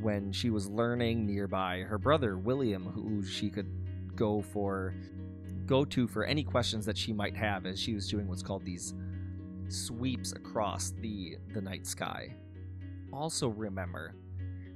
when 0.00 0.32
she 0.32 0.50
was 0.50 0.68
learning 0.68 1.26
nearby 1.26 1.80
her 1.80 1.98
brother 1.98 2.36
William, 2.36 2.84
who 2.84 3.24
she 3.24 3.50
could 3.50 3.70
go 4.14 4.42
for 4.42 4.94
go 5.66 5.84
to 5.84 6.06
for 6.06 6.24
any 6.24 6.44
questions 6.44 6.84
that 6.84 6.98
she 6.98 7.12
might 7.12 7.34
have 7.36 7.64
as 7.64 7.80
she 7.80 7.94
was 7.94 8.08
doing 8.08 8.28
what's 8.28 8.42
called 8.42 8.64
these 8.64 8.94
sweeps 9.68 10.32
across 10.32 10.90
the 11.00 11.36
the 11.52 11.60
night 11.60 11.86
sky. 11.86 12.34
Also 13.12 13.48
remember 13.48 14.14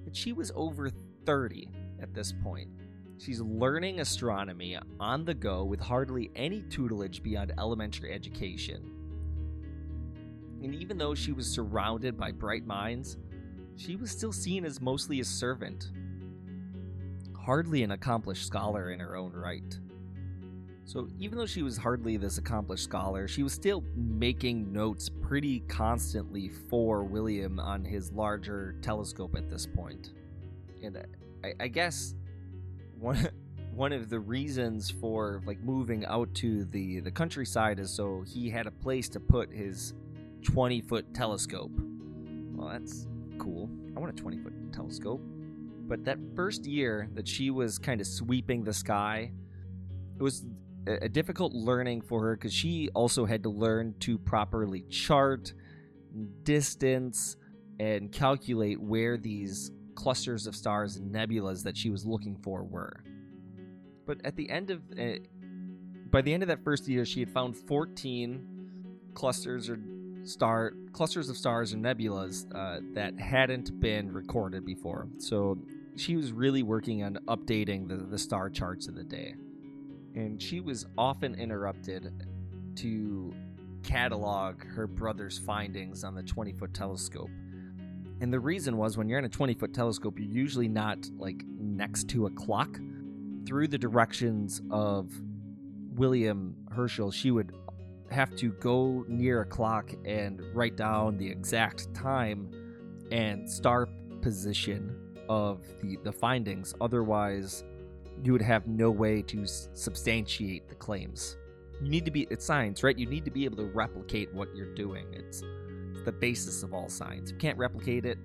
that 0.05 0.17
she 0.17 0.33
was 0.33 0.51
over 0.55 0.91
30 1.27 1.69
at 2.01 2.15
this 2.15 2.33
point 2.43 2.71
She's 3.19 3.41
learning 3.41 3.99
astronomy 3.99 4.79
on 5.01 5.25
the 5.25 5.35
go 5.35 5.65
with 5.65 5.81
hardly 5.81 6.31
any 6.37 6.63
tutelage 6.63 7.21
beyond 7.21 7.53
elementary 7.59 8.13
education. 8.13 8.93
And 10.63 10.73
even 10.75 10.99
though 10.99 11.17
she 11.17 11.33
was 11.33 11.53
surrounded 11.53 12.17
by 12.17 12.31
bright 12.31 12.65
minds, 12.65 13.19
she 13.79 13.95
was 13.95 14.11
still 14.11 14.33
seen 14.33 14.65
as 14.65 14.81
mostly 14.81 15.21
a 15.21 15.25
servant, 15.25 15.93
hardly 17.41 17.85
an 17.85 17.93
accomplished 17.93 18.45
scholar 18.45 18.91
in 18.91 18.99
her 18.99 19.17
own 19.17 19.33
right. 19.33 19.79
So, 20.85 21.07
even 21.19 21.39
though 21.39 21.47
she 21.47 21.63
was 21.63 21.77
hardly 21.77 22.17
this 22.17 22.39
accomplished 22.39 22.83
scholar, 22.83 23.29
she 23.29 23.43
was 23.43 23.53
still 23.53 23.85
making 23.95 24.73
notes 24.73 25.09
pretty 25.09 25.61
constantly 25.61 26.49
for 26.49 27.05
William 27.05 27.61
on 27.61 27.85
his 27.85 28.11
larger 28.11 28.75
telescope 28.81 29.37
at 29.37 29.49
this 29.49 29.67
point. 29.67 30.13
And 30.83 30.99
I, 31.45 31.53
I 31.61 31.69
guess 31.69 32.15
one 32.99 33.29
one 33.75 33.93
of 33.93 34.11
the 34.11 34.19
reasons 34.19 34.91
for 34.91 35.41
like 35.47 35.61
moving 35.61 36.05
out 36.07 36.35
to 36.35 36.65
the 36.65 36.99
the 37.01 37.13
countryside 37.13 37.79
is 37.79 37.91
so 37.95 38.25
he 38.27 38.51
had 38.51 38.67
a 38.67 38.73
place 38.73 39.09
to 39.11 39.21
put 39.21 39.53
his 39.53 39.95
20 40.43 40.81
foot 40.81 41.15
telescope. 41.15 41.71
Well, 42.55 42.71
that's 42.71 43.07
cool. 43.39 43.71
I 43.97 44.01
want 44.01 44.13
a 44.13 44.21
20 44.21 44.39
foot 44.39 44.53
telescope. 44.73 45.21
But 45.87 46.05
that 46.05 46.19
first 46.37 46.67
year 46.67 47.09
that 47.15 47.27
she 47.27 47.51
was 47.51 47.79
kind 47.79 48.01
of 48.01 48.07
sweeping 48.07 48.63
the 48.63 48.75
sky, 48.75 49.33
it 50.17 50.23
was 50.23 50.45
a, 50.87 51.09
difficult 51.09 51.53
learning 51.53 52.03
for 52.03 52.23
her 52.23 52.37
because 52.37 52.53
she 52.53 52.89
also 52.95 53.25
had 53.25 53.43
to 53.43 53.49
learn 53.49 53.95
to 54.01 54.19
properly 54.19 54.83
chart 54.83 55.53
distance 56.43 57.37
and 57.81 58.13
calculate 58.13 58.81
where 58.81 59.17
these 59.17 59.71
clusters 59.95 60.47
of 60.47 60.55
stars 60.55 60.97
and 60.97 61.15
nebulas 61.15 61.63
that 61.63 61.77
she 61.77 61.91
was 61.91 62.05
looking 62.05 62.37
for 62.43 62.65
were. 62.65 63.03
But 64.07 64.19
at 64.25 64.37
the 64.37 64.49
end 64.49 64.71
of 64.71 64.83
uh, 64.99 65.19
by 66.11 66.23
the 66.23 66.33
end 66.33 66.43
of 66.43 66.49
that 66.49 66.65
first 66.65 66.89
year, 66.89 67.05
she 67.05 67.21
had 67.21 67.31
found 67.31 67.57
14 67.57 68.47
clusters 69.15 69.69
or 69.69 69.79
star 70.29 70.73
clusters 70.93 71.29
of 71.29 71.37
stars 71.37 71.73
and 71.73 71.85
nebulas 71.85 72.47
uh, 72.55 72.81
that 72.95 73.19
hadn't 73.19 73.81
been 73.81 74.13
recorded 74.13 74.65
before. 74.65 75.09
So 75.19 75.59
she 75.97 76.17
was 76.17 76.33
really 76.33 76.63
working 76.63 77.03
on 77.03 77.19
updating 77.27 77.89
the, 77.89 77.97
the 77.97 78.19
star 78.19 78.51
charts 78.51 78.89
of 78.89 78.95
the 78.95 79.05
day. 79.05 79.35
And 80.15 80.41
she 80.41 80.61
was 80.61 80.87
often 80.97 81.35
interrupted 81.35 82.13
to 82.77 83.35
catalog 83.83 84.65
her 84.65 84.87
brother's 84.87 85.39
findings 85.39 86.05
on 86.05 86.15
the 86.15 86.23
20 86.23 86.53
foot 86.53 86.75
telescope. 86.75 87.31
And 88.21 88.33
the 88.33 88.41
reason 88.41 88.77
was 88.77 88.97
when 88.97 89.09
you're 89.09 89.19
in 89.19 89.25
a 89.25 89.29
20 89.29 89.55
foot 89.55 89.73
telescope, 89.73 90.19
you're 90.19 90.29
usually 90.29 90.69
not 90.69 90.99
like 91.17 91.45
next 91.47 92.09
to 92.11 92.27
a 92.27 92.31
clock. 92.31 92.79
Through 93.47 93.69
the 93.69 93.79
directions 93.79 94.61
of 94.71 95.11
William 95.95 96.55
Herschel, 96.71 97.11
she 97.11 97.31
would 97.31 97.53
have 98.11 98.35
to 98.37 98.51
go 98.53 99.05
near 99.09 99.43
a 99.43 99.45
clock 99.45 99.93
and 100.05 100.43
write 100.55 100.77
down 100.77 101.17
the 101.19 101.29
exact 101.29 101.93
time 101.95 102.51
and 103.11 103.49
star 103.49 103.89
position 104.21 104.95
of 105.29 105.61
the, 105.81 105.99
the 106.05 106.13
findings. 106.13 106.75
Otherwise, 106.81 107.65
you 108.23 108.33
would 108.33 108.43
have 108.43 108.67
no 108.67 108.91
way 108.91 109.23
to 109.23 109.47
substantiate 109.47 110.69
the 110.69 110.75
claims. 110.75 111.37
You 111.81 111.89
need 111.89 112.05
to 112.05 112.11
be, 112.11 112.27
it's 112.31 112.45
science, 112.45 112.83
right? 112.83 112.99
You 112.99 113.07
need 113.07 113.25
to 113.25 113.31
be 113.31 113.45
able 113.45 113.59
to 113.59 113.67
replicate 113.67 114.33
what 114.35 114.55
you're 114.57 114.75
doing. 114.75 115.07
It's, 115.13 115.43
it's 115.93 116.03
the 116.05 116.13
basis 116.13 116.63
of 116.63 116.75
all 116.75 116.89
science. 116.89 117.31
You 117.31 117.37
can't 117.37 117.59
replicate 117.59 118.05
it, 118.05 118.19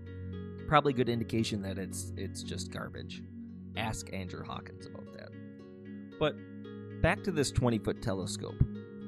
probably 0.68 0.94
good 0.94 1.10
indication 1.10 1.62
that 1.62 1.78
it's 1.78 2.14
it's 2.18 2.42
just 2.42 2.72
garbage. 2.72 3.22
Ask 3.78 4.12
Andrew 4.14 4.44
Hawkins 4.44 4.86
about 4.88 5.12
that. 5.14 5.30
But 6.20 6.36
back 7.02 7.24
to 7.24 7.32
this 7.32 7.52
20 7.52 7.80
foot 7.80 8.02
telescope. 8.02 8.56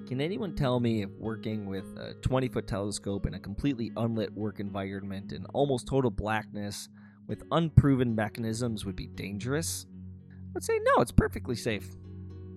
Can 0.08 0.22
anyone 0.22 0.56
tell 0.56 0.80
me 0.80 1.02
if 1.02 1.10
working 1.18 1.66
with 1.66 1.86
a 1.98 2.14
20 2.22 2.48
foot 2.50 2.68
telescope 2.68 3.26
in 3.26 3.34
a 3.34 3.40
completely 3.40 3.92
unlit 3.98 4.32
work 4.34 4.60
environment 4.60 5.32
in 5.32 5.46
almost 5.48 5.88
total 5.88 6.12
blackness 6.12 6.90
with 7.26 7.42
unproven 7.52 8.14
mechanisms 8.14 8.86
would 8.86 8.96
be 8.96 9.08
dangerous? 9.08 9.88
I'd 10.56 10.64
say 10.64 10.80
no, 10.84 11.02
it's 11.02 11.12
perfectly 11.12 11.56
safe. 11.56 11.88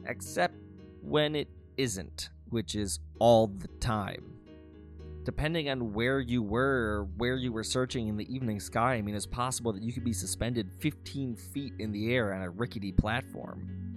Except 0.06 0.56
when 1.00 1.34
it 1.34 1.48
isn't, 1.78 2.28
which 2.50 2.74
is 2.74 3.00
all 3.18 3.46
the 3.46 3.68
time. 3.80 4.34
Depending 5.24 5.70
on 5.70 5.94
where 5.94 6.20
you 6.20 6.42
were 6.42 6.98
or 6.98 7.08
where 7.16 7.36
you 7.36 7.50
were 7.50 7.64
searching 7.64 8.08
in 8.08 8.18
the 8.18 8.30
evening 8.32 8.60
sky, 8.60 8.96
I 8.96 9.02
mean, 9.02 9.14
it's 9.14 9.26
possible 9.26 9.72
that 9.72 9.82
you 9.82 9.94
could 9.94 10.04
be 10.04 10.12
suspended 10.12 10.70
15 10.80 11.34
feet 11.34 11.72
in 11.78 11.92
the 11.92 12.14
air 12.14 12.34
on 12.34 12.42
a 12.42 12.50
rickety 12.50 12.92
platform. 12.92 13.87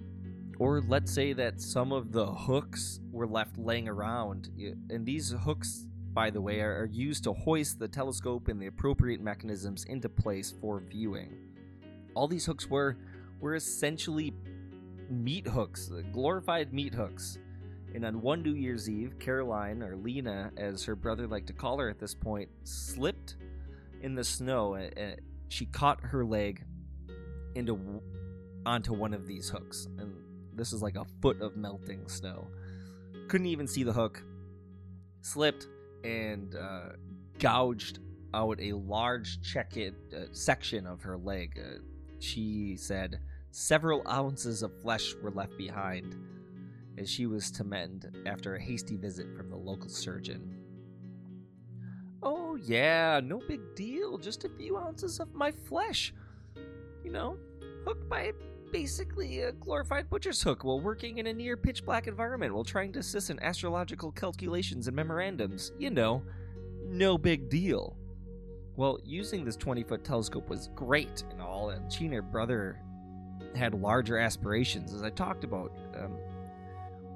Or 0.62 0.80
let's 0.80 1.10
say 1.10 1.32
that 1.32 1.60
some 1.60 1.90
of 1.90 2.12
the 2.12 2.24
hooks 2.24 3.00
were 3.10 3.26
left 3.26 3.58
laying 3.58 3.88
around, 3.88 4.48
and 4.90 5.04
these 5.04 5.34
hooks, 5.40 5.88
by 6.12 6.30
the 6.30 6.40
way, 6.40 6.60
are 6.60 6.88
used 6.92 7.24
to 7.24 7.32
hoist 7.32 7.80
the 7.80 7.88
telescope 7.88 8.46
and 8.46 8.62
the 8.62 8.68
appropriate 8.68 9.20
mechanisms 9.20 9.82
into 9.86 10.08
place 10.08 10.54
for 10.60 10.78
viewing. 10.78 11.36
All 12.14 12.28
these 12.28 12.46
hooks 12.46 12.70
were 12.70 12.96
were 13.40 13.56
essentially 13.56 14.34
meat 15.10 15.48
hooks, 15.48 15.90
uh, 15.90 16.02
glorified 16.12 16.72
meat 16.72 16.94
hooks. 16.94 17.38
And 17.92 18.04
on 18.04 18.20
one 18.20 18.44
New 18.44 18.54
Year's 18.54 18.88
Eve, 18.88 19.18
Caroline, 19.18 19.82
or 19.82 19.96
Lina, 19.96 20.52
as 20.56 20.84
her 20.84 20.94
brother 20.94 21.26
liked 21.26 21.48
to 21.48 21.52
call 21.52 21.80
her 21.80 21.88
at 21.88 21.98
this 21.98 22.14
point, 22.14 22.48
slipped 22.62 23.34
in 24.00 24.14
the 24.14 24.22
snow. 24.22 24.74
And 24.74 25.20
she 25.48 25.66
caught 25.66 26.04
her 26.04 26.24
leg 26.24 26.64
into 27.56 28.00
onto 28.64 28.92
one 28.94 29.12
of 29.12 29.26
these 29.26 29.48
hooks, 29.48 29.88
and 29.98 30.14
this 30.54 30.72
is 30.72 30.82
like 30.82 30.96
a 30.96 31.04
foot 31.20 31.40
of 31.40 31.56
melting 31.56 32.08
snow. 32.08 32.48
Couldn't 33.28 33.46
even 33.46 33.66
see 33.66 33.82
the 33.82 33.92
hook. 33.92 34.22
Slipped 35.22 35.66
and 36.04 36.54
uh, 36.54 36.90
gouged 37.38 38.00
out 38.34 38.60
a 38.60 38.72
large 38.72 39.40
check 39.42 39.74
uh, 39.76 40.20
section 40.32 40.86
of 40.86 41.02
her 41.02 41.16
leg. 41.16 41.58
Uh, 41.58 41.78
she 42.18 42.76
said 42.76 43.20
several 43.50 44.06
ounces 44.08 44.62
of 44.62 44.80
flesh 44.80 45.14
were 45.22 45.30
left 45.30 45.56
behind 45.56 46.16
as 46.98 47.10
she 47.10 47.26
was 47.26 47.50
to 47.50 47.64
mend 47.64 48.10
after 48.26 48.54
a 48.54 48.60
hasty 48.60 48.96
visit 48.96 49.26
from 49.36 49.50
the 49.50 49.56
local 49.56 49.88
surgeon. 49.88 50.58
Oh, 52.22 52.56
yeah, 52.56 53.20
no 53.22 53.40
big 53.48 53.74
deal. 53.74 54.18
Just 54.18 54.44
a 54.44 54.48
few 54.48 54.76
ounces 54.76 55.18
of 55.18 55.34
my 55.34 55.50
flesh. 55.50 56.14
You 57.02 57.10
know, 57.10 57.36
hooked 57.84 58.08
by 58.08 58.32
basically 58.72 59.40
a 59.40 59.52
glorified 59.52 60.08
butcher's 60.08 60.42
hook 60.42 60.64
while 60.64 60.80
working 60.80 61.18
in 61.18 61.26
a 61.26 61.32
near 61.32 61.56
pitch 61.56 61.84
black 61.84 62.08
environment 62.08 62.54
while 62.54 62.64
trying 62.64 62.90
to 62.92 62.98
assist 62.98 63.30
in 63.30 63.38
astrological 63.40 64.10
calculations 64.10 64.88
and 64.88 64.96
memorandums. 64.96 65.72
You 65.78 65.90
know, 65.90 66.22
no 66.86 67.18
big 67.18 67.48
deal. 67.50 67.96
Well, 68.76 68.98
using 69.04 69.44
this 69.44 69.56
20 69.56 69.82
foot 69.84 70.02
telescope 70.02 70.48
was 70.48 70.70
great 70.74 71.22
and 71.30 71.40
all, 71.40 71.70
and 71.70 71.92
she 71.92 72.06
and 72.06 72.14
her 72.14 72.22
brother 72.22 72.80
had 73.54 73.74
larger 73.74 74.18
aspirations, 74.18 74.94
as 74.94 75.02
I 75.02 75.10
talked 75.10 75.44
about. 75.44 75.72
Um, 75.94 76.16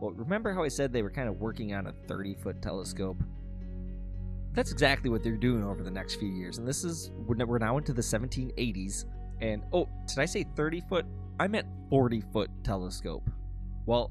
well, 0.01 0.11
remember 0.11 0.53
how 0.53 0.63
I 0.63 0.69
said 0.69 0.93
they 0.93 1.03
were 1.03 1.11
kind 1.11 1.29
of 1.29 1.41
working 1.41 1.73
on 1.75 1.87
a 1.87 1.93
30 2.07 2.35
foot 2.35 2.61
telescope? 2.61 3.17
That's 4.53 4.73
exactly 4.73 5.09
what 5.09 5.23
they're 5.23 5.37
doing 5.37 5.65
over 5.65 5.83
the 5.83 5.91
next 5.91 6.17
few 6.17 6.29
years. 6.29 6.59
And 6.59 6.69
this 6.69 6.85
is, 6.85 7.11
we're 7.27 7.59
now 7.59 7.79
into 7.79 7.95
the 7.95 8.03
1780s. 8.03 9.07
And, 9.41 9.63
oh, 9.73 9.89
did 10.07 10.19
I 10.19 10.25
say 10.25 10.45
30 10.57 10.81
foot? 10.89 11.07
I 11.39 11.49
meant 11.49 11.67
40 11.91 12.23
foot 12.33 12.51
telescope. 12.65 13.29
Well, 13.85 14.11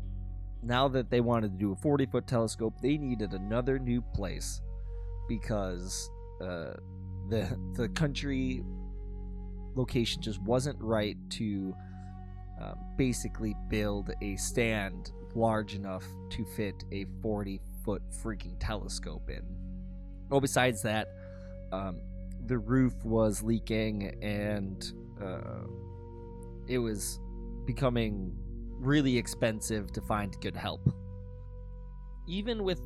now 0.61 0.88
that 0.89 1.09
they 1.09 1.21
wanted 1.21 1.53
to 1.53 1.57
do 1.57 1.71
a 1.71 1.75
40 1.75 2.05
foot 2.07 2.27
telescope, 2.27 2.73
they 2.81 2.97
needed 2.97 3.33
another 3.33 3.79
new 3.79 4.01
place 4.01 4.61
because 5.27 6.09
uh, 6.41 6.73
the 7.29 7.57
the 7.73 7.89
country 7.89 8.63
location 9.75 10.21
just 10.21 10.41
wasn't 10.41 10.77
right 10.79 11.17
to 11.29 11.75
uh, 12.61 12.73
basically 12.97 13.55
build 13.69 14.11
a 14.21 14.35
stand 14.38 15.11
large 15.35 15.75
enough 15.75 16.05
to 16.29 16.45
fit 16.45 16.85
a 16.91 17.05
40 17.21 17.59
foot 17.83 18.01
freaking 18.23 18.55
telescope 18.59 19.29
in. 19.29 19.43
Well, 20.29 20.39
besides 20.39 20.81
that, 20.83 21.09
um, 21.71 22.01
the 22.45 22.57
roof 22.57 22.93
was 23.03 23.43
leaking 23.43 24.23
and 24.23 24.91
uh, 25.21 25.67
it 26.67 26.80
was 26.80 27.19
becoming 27.65 28.34
really 28.80 29.17
expensive 29.17 29.91
to 29.93 30.01
find 30.01 30.36
good 30.41 30.56
help. 30.56 30.89
Even 32.28 32.63
with 32.63 32.82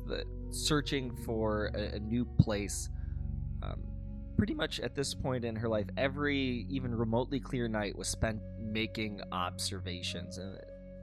searching 0.50 1.16
for 1.16 1.70
a, 1.74 1.96
a 1.96 1.98
new 1.98 2.24
place, 2.38 2.88
um, 3.62 3.82
pretty 4.36 4.54
much 4.54 4.80
at 4.80 4.94
this 4.94 5.14
point 5.14 5.44
in 5.44 5.56
her 5.56 5.68
life, 5.68 5.86
every 5.96 6.66
even 6.68 6.94
remotely 6.94 7.40
clear 7.40 7.68
night 7.68 7.96
was 7.96 8.08
spent 8.08 8.40
making 8.58 9.20
observations, 9.32 10.38
and 10.38 10.58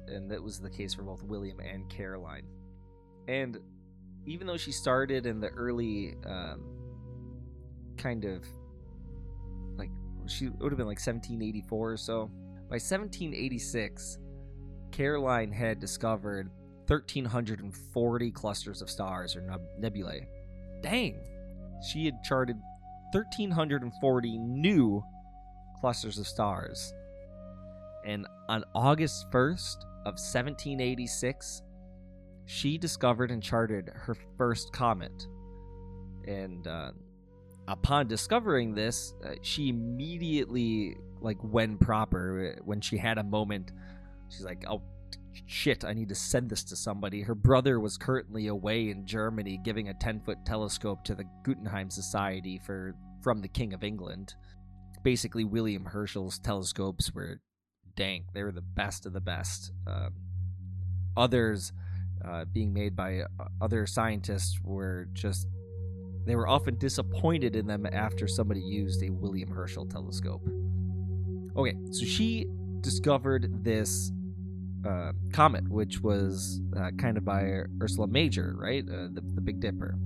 and 0.08 0.32
that 0.32 0.42
was 0.42 0.60
the 0.60 0.70
case 0.70 0.94
for 0.94 1.04
both 1.04 1.22
William 1.24 1.60
and 1.60 1.90
Caroline. 1.90 2.46
And 3.28 3.60
even 4.26 4.48
though 4.48 4.58
she 4.58 4.72
started 4.72 5.26
in 5.26 5.40
the 5.40 5.50
early 5.50 6.16
um, 6.26 6.64
kind 7.98 8.24
of 8.24 8.44
she 10.30 10.50
would 10.50 10.72
have 10.72 10.78
been 10.78 10.88
like 10.88 11.00
1784 11.00 11.92
or 11.92 11.98
so, 11.98 12.32
by 12.70 12.76
1786, 12.76 14.18
Caroline 14.92 15.52
had 15.52 15.80
discovered 15.80 16.50
1,340 16.88 18.32
clusters 18.32 18.82
of 18.82 18.90
stars 18.90 19.36
or 19.36 19.60
nebulae. 19.78 20.28
Dang! 20.82 21.20
She 21.92 22.06
had 22.06 22.24
charted 22.24 22.58
1,340 23.12 24.38
new 24.38 25.04
clusters 25.80 26.18
of 26.18 26.28
stars. 26.28 26.94
And 28.06 28.26
on 28.48 28.64
August 28.74 29.30
1st, 29.32 29.78
of 30.08 30.14
1786, 30.14 31.64
she 32.46 32.78
discovered 32.78 33.30
and 33.30 33.44
charted 33.44 33.92
her 33.94 34.16
first 34.38 34.72
comet. 34.72 35.28
And 36.26 36.66
uh, 36.66 36.92
upon 37.68 38.08
discovering 38.08 38.74
this, 38.74 39.14
uh, 39.26 39.36
she 39.42 39.70
immediately, 39.70 40.96
like 41.22 41.38
when 41.42 41.78
proper, 41.78 42.56
when 42.64 42.82
she 42.82 42.98
had 42.98 43.18
a 43.18 43.24
moment, 43.24 43.72
she's 44.30 44.46
like, 44.46 44.64
oh 44.70 44.82
shit, 45.46 45.86
I 45.86 45.94
need 45.94 46.10
to 46.10 46.16
send 46.16 46.50
this 46.50 46.64
to 46.66 46.76
somebody. 46.76 47.22
Her 47.22 47.36
brother 47.36 47.80
was 47.80 47.98
currently 47.98 48.48
away 48.48 48.90
in 48.90 49.06
Germany 49.06 49.60
giving 49.64 49.90
a 49.90 49.94
10 49.94 50.22
foot 50.22 50.40
telescope 50.46 51.04
to 51.06 51.16
the 51.16 51.26
Guggenheim 51.44 51.90
Society 51.90 52.60
for 52.66 52.96
from 53.22 53.42
the 53.42 53.48
King 53.48 53.74
of 53.74 53.84
England. 53.84 54.36
Basically, 55.04 55.44
William 55.44 55.86
Herschel's 55.86 56.40
telescopes 56.40 57.14
were 57.14 57.42
dank. 57.96 58.26
They 58.34 58.44
were 58.44 58.52
the 58.52 58.62
best 58.62 59.06
of 59.06 59.14
the 59.14 59.22
best. 59.22 59.72
Uh, 59.86 60.10
others 61.16 61.74
uh, 62.26 62.46
being 62.46 62.74
made 62.74 62.96
by 62.96 63.20
uh, 63.20 63.28
other 63.62 63.86
scientists 63.86 64.60
were 64.64 65.08
just 65.14 65.48
they 66.28 66.36
were 66.36 66.48
often 66.48 66.78
disappointed 66.78 67.56
in 67.56 67.68
them 67.68 67.86
after 67.86 68.28
somebody 68.28 68.60
used 68.60 69.02
a 69.02 69.10
William 69.10 69.50
Herschel 69.50 69.86
telescope. 69.86 70.48
Okay, 71.56 71.76
so 71.92 72.06
she 72.06 72.46
discovered 72.82 73.64
this 73.64 74.12
uh, 74.86 75.14
comet, 75.34 75.68
which 75.70 76.02
was 76.02 76.62
uh, 76.78 76.92
kind 76.98 77.18
of 77.18 77.26
by 77.26 77.64
Ursa 77.82 78.08
Major, 78.08 78.56
right? 78.58 78.84
Uh, 78.88 79.08
the, 79.12 79.22
the 79.36 79.42
Big 79.42 79.60
Dipper. 79.60 79.98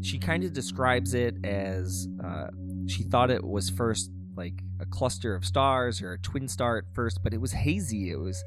She 0.00 0.18
kind 0.18 0.44
of 0.44 0.52
describes 0.52 1.14
it 1.14 1.44
as 1.44 2.08
uh, 2.24 2.48
she 2.86 3.02
thought 3.04 3.30
it 3.30 3.44
was 3.44 3.68
first 3.68 4.10
like 4.34 4.62
a 4.80 4.86
cluster 4.86 5.34
of 5.34 5.44
stars 5.44 6.00
or 6.00 6.14
a 6.14 6.18
twin 6.18 6.48
star 6.48 6.78
at 6.78 6.84
first, 6.94 7.20
but 7.22 7.34
it 7.34 7.40
was 7.40 7.52
hazy. 7.52 8.10
It 8.10 8.18
was 8.18 8.42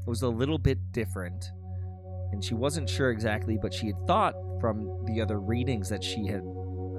it 0.00 0.08
was 0.08 0.22
a 0.22 0.28
little 0.28 0.58
bit 0.58 0.92
different, 0.92 1.50
and 2.32 2.44
she 2.44 2.54
wasn't 2.54 2.88
sure 2.88 3.10
exactly, 3.10 3.58
but 3.60 3.72
she 3.72 3.86
had 3.86 4.06
thought 4.06 4.34
from 4.60 5.04
the 5.06 5.20
other 5.20 5.40
readings 5.40 5.88
that 5.88 6.02
she 6.02 6.26
had 6.26 6.42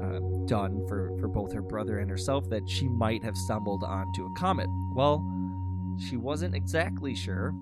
uh, 0.01 0.19
done 0.45 0.85
for 0.87 1.11
for 1.19 1.27
both 1.27 1.51
her 1.53 1.61
brother 1.61 1.99
and 1.99 2.09
herself 2.09 2.49
that 2.49 2.67
she 2.69 2.87
might 2.87 3.23
have 3.23 3.35
stumbled 3.35 3.83
onto 3.83 4.25
a 4.25 4.33
comet. 4.39 4.67
Well 4.95 5.25
she 5.99 6.17
wasn't 6.17 6.55
exactly 6.55 7.15
sure. 7.15 7.53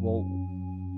Well, 0.00 0.24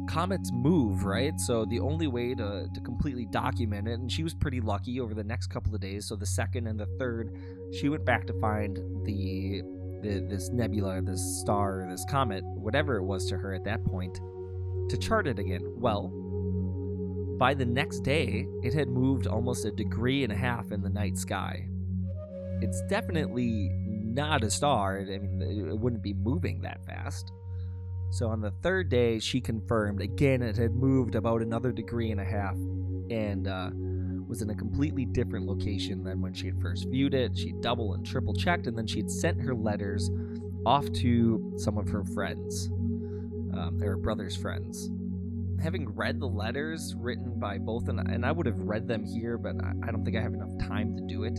comets 0.09 0.51
move, 0.53 1.05
right? 1.05 1.39
So 1.41 1.65
the 1.65 1.81
only 1.81 2.07
way 2.07 2.35
to, 2.35 2.69
to 2.73 2.81
completely 2.81 3.27
document 3.27 3.89
it, 3.89 3.99
and 3.99 4.11
she 4.11 4.23
was 4.23 4.35
pretty 4.35 4.61
lucky 4.61 5.01
over 5.01 5.15
the 5.15 5.25
next 5.25 5.49
couple 5.49 5.75
of 5.75 5.81
days. 5.81 6.07
So 6.07 6.17
the 6.17 6.27
second 6.27 6.67
and 6.67 6.79
the 6.79 6.87
third, 6.99 7.37
she 7.73 7.89
went 7.89 8.05
back 8.05 8.27
to 8.27 8.33
find 8.41 8.77
the, 9.05 9.63
the 10.03 10.27
this 10.29 10.51
nebula, 10.51 11.03
this 11.03 11.21
star, 11.41 11.87
this 11.91 12.05
comet, 12.09 12.43
whatever 12.45 12.97
it 12.97 13.05
was 13.05 13.27
to 13.27 13.37
her 13.37 13.53
at 13.55 13.65
that 13.65 13.85
point, 13.85 14.15
to 14.89 14.97
chart 14.97 15.27
it 15.27 15.39
again. 15.39 15.63
Well, 15.77 16.11
by 17.39 17.55
the 17.55 17.65
next 17.65 18.01
day, 18.01 18.47
it 18.63 18.75
had 18.75 18.89
moved 18.89 19.27
almost 19.27 19.65
a 19.65 19.71
degree 19.71 20.25
and 20.25 20.33
a 20.33 20.37
half 20.37 20.73
in 20.73 20.83
the 20.83 20.89
night 20.89 21.17
sky. 21.17 21.69
It's 22.61 22.83
definitely 22.89 23.71
not 23.73 24.43
a 24.43 24.51
star. 24.51 24.99
I 25.01 25.19
mean, 25.19 25.41
it 25.43 25.79
wouldn't 25.79 26.03
be 26.03 26.15
moving 26.15 26.61
that 26.63 26.85
fast. 26.85 27.33
So 28.11 28.29
on 28.29 28.41
the 28.41 28.51
third 28.63 28.89
day, 28.89 29.19
she 29.19 29.41
confirmed 29.41 30.01
again 30.01 30.43
it 30.43 30.57
had 30.57 30.75
moved 30.75 31.15
about 31.15 31.43
another 31.43 31.73
degree 31.73 32.11
and 32.11 32.21
a 32.21 32.25
half 32.25 32.55
and 33.11 33.47
uh, 33.47 33.71
was 34.27 34.43
in 34.43 34.51
a 34.51 34.55
completely 34.55 35.05
different 35.05 35.47
location 35.47 36.03
than 36.05 36.21
when 36.21 36.35
she 36.35 36.47
had 36.47 36.61
first 36.61 36.89
viewed 36.89 37.15
it. 37.15 37.37
She 37.37 37.53
double 37.61 37.95
and 37.95 38.05
triple 38.05 38.35
checked, 38.35 38.67
and 38.67 38.77
then 38.77 38.87
she 38.87 38.99
had 38.99 39.11
sent 39.11 39.41
her 39.41 39.55
letters 39.55 40.11
off 40.67 40.91
to 40.93 41.55
some 41.57 41.79
of 41.79 41.89
her 41.89 42.05
friends, 42.05 42.69
um, 43.55 43.79
her 43.81 43.97
brother's 43.97 44.37
friends. 44.37 44.91
Having 45.63 45.89
read 45.95 46.21
the 46.21 46.29
letters 46.29 46.95
written 46.97 47.39
by 47.39 47.59
both, 47.59 47.89
and, 47.89 47.99
and 48.01 48.25
I 48.25 48.33
would 48.33 48.47
have 48.47 48.61
read 48.61 48.87
them 48.87 49.05
here, 49.05 49.37
but 49.37 49.57
I, 49.63 49.73
I 49.87 49.91
don't 49.91 50.05
think 50.05 50.17
I 50.17 50.23
have 50.23 50.35
enough 50.35 50.57
time 50.69 50.97
to 50.97 51.03
do 51.03 51.25
it. 51.25 51.39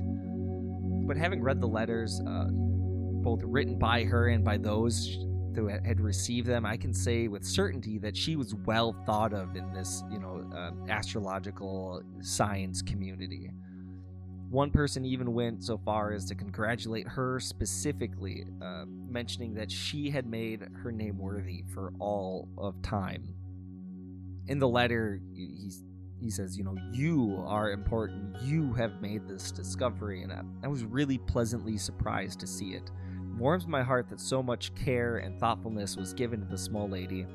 But 1.08 1.17
having 1.17 1.41
read 1.41 1.62
the 1.62 1.67
letters, 1.67 2.21
uh, 2.27 2.47
both 2.49 3.41
written 3.43 3.79
by 3.79 4.03
her 4.03 4.27
and 4.27 4.43
by 4.43 4.58
those 4.58 5.08
who 5.55 5.67
had 5.67 5.99
received 5.99 6.47
them, 6.47 6.65
I 6.65 6.77
can 6.77 6.93
say 6.93 7.27
with 7.27 7.43
certainty 7.43 7.97
that 7.99 8.15
she 8.15 8.36
was 8.36 8.53
well 8.65 8.95
thought 9.05 9.34
of 9.34 9.55
in 9.55 9.71
this, 9.73 10.03
you 10.12 10.19
know, 10.19 10.49
uh, 10.55 10.71
astrological 10.91 12.03
science 12.21 12.82
community. 12.82 13.49
One 14.49 14.71
person 14.71 15.05
even 15.05 15.34
went 15.34 15.63
so 15.63 15.77
far 15.77 16.12
as 16.13 16.25
to 16.25 16.36
congratulate 16.36 17.08
her 17.08 17.39
specifically, 17.39 18.45
uh, 18.62 18.86
mentioning 18.88 19.53
that 19.55 19.71
she 19.71 20.10
had 20.10 20.25
made 20.25 20.67
her 20.84 20.91
name 20.91 21.17
worthy 21.17 21.63
for 21.73 21.93
all 21.99 22.47
of 22.58 22.82
time. 22.82 23.36
In 24.49 24.59
the 24.59 24.67
letter, 24.67 25.21
he, 25.33 25.71
he 26.19 26.29
says, 26.29 26.57
You 26.57 26.65
know, 26.65 26.75
you 26.91 27.41
are 27.47 27.71
important. 27.71 28.41
You 28.41 28.73
have 28.73 29.01
made 29.01 29.27
this 29.27 29.51
discovery. 29.51 30.23
And 30.23 30.33
I, 30.33 30.41
I 30.63 30.67
was 30.67 30.83
really 30.83 31.17
pleasantly 31.17 31.77
surprised 31.77 32.39
to 32.41 32.47
see 32.47 32.73
it 32.73 32.91
warms 33.39 33.65
my 33.65 33.81
heart 33.81 34.09
that 34.09 34.19
so 34.19 34.43
much 34.43 34.75
care 34.75 35.17
and 35.17 35.39
thoughtfulness 35.39 35.95
was 35.95 36.13
given 36.13 36.41
to 36.41 36.45
the 36.45 36.57
small 36.57 36.89
lady 36.89 37.25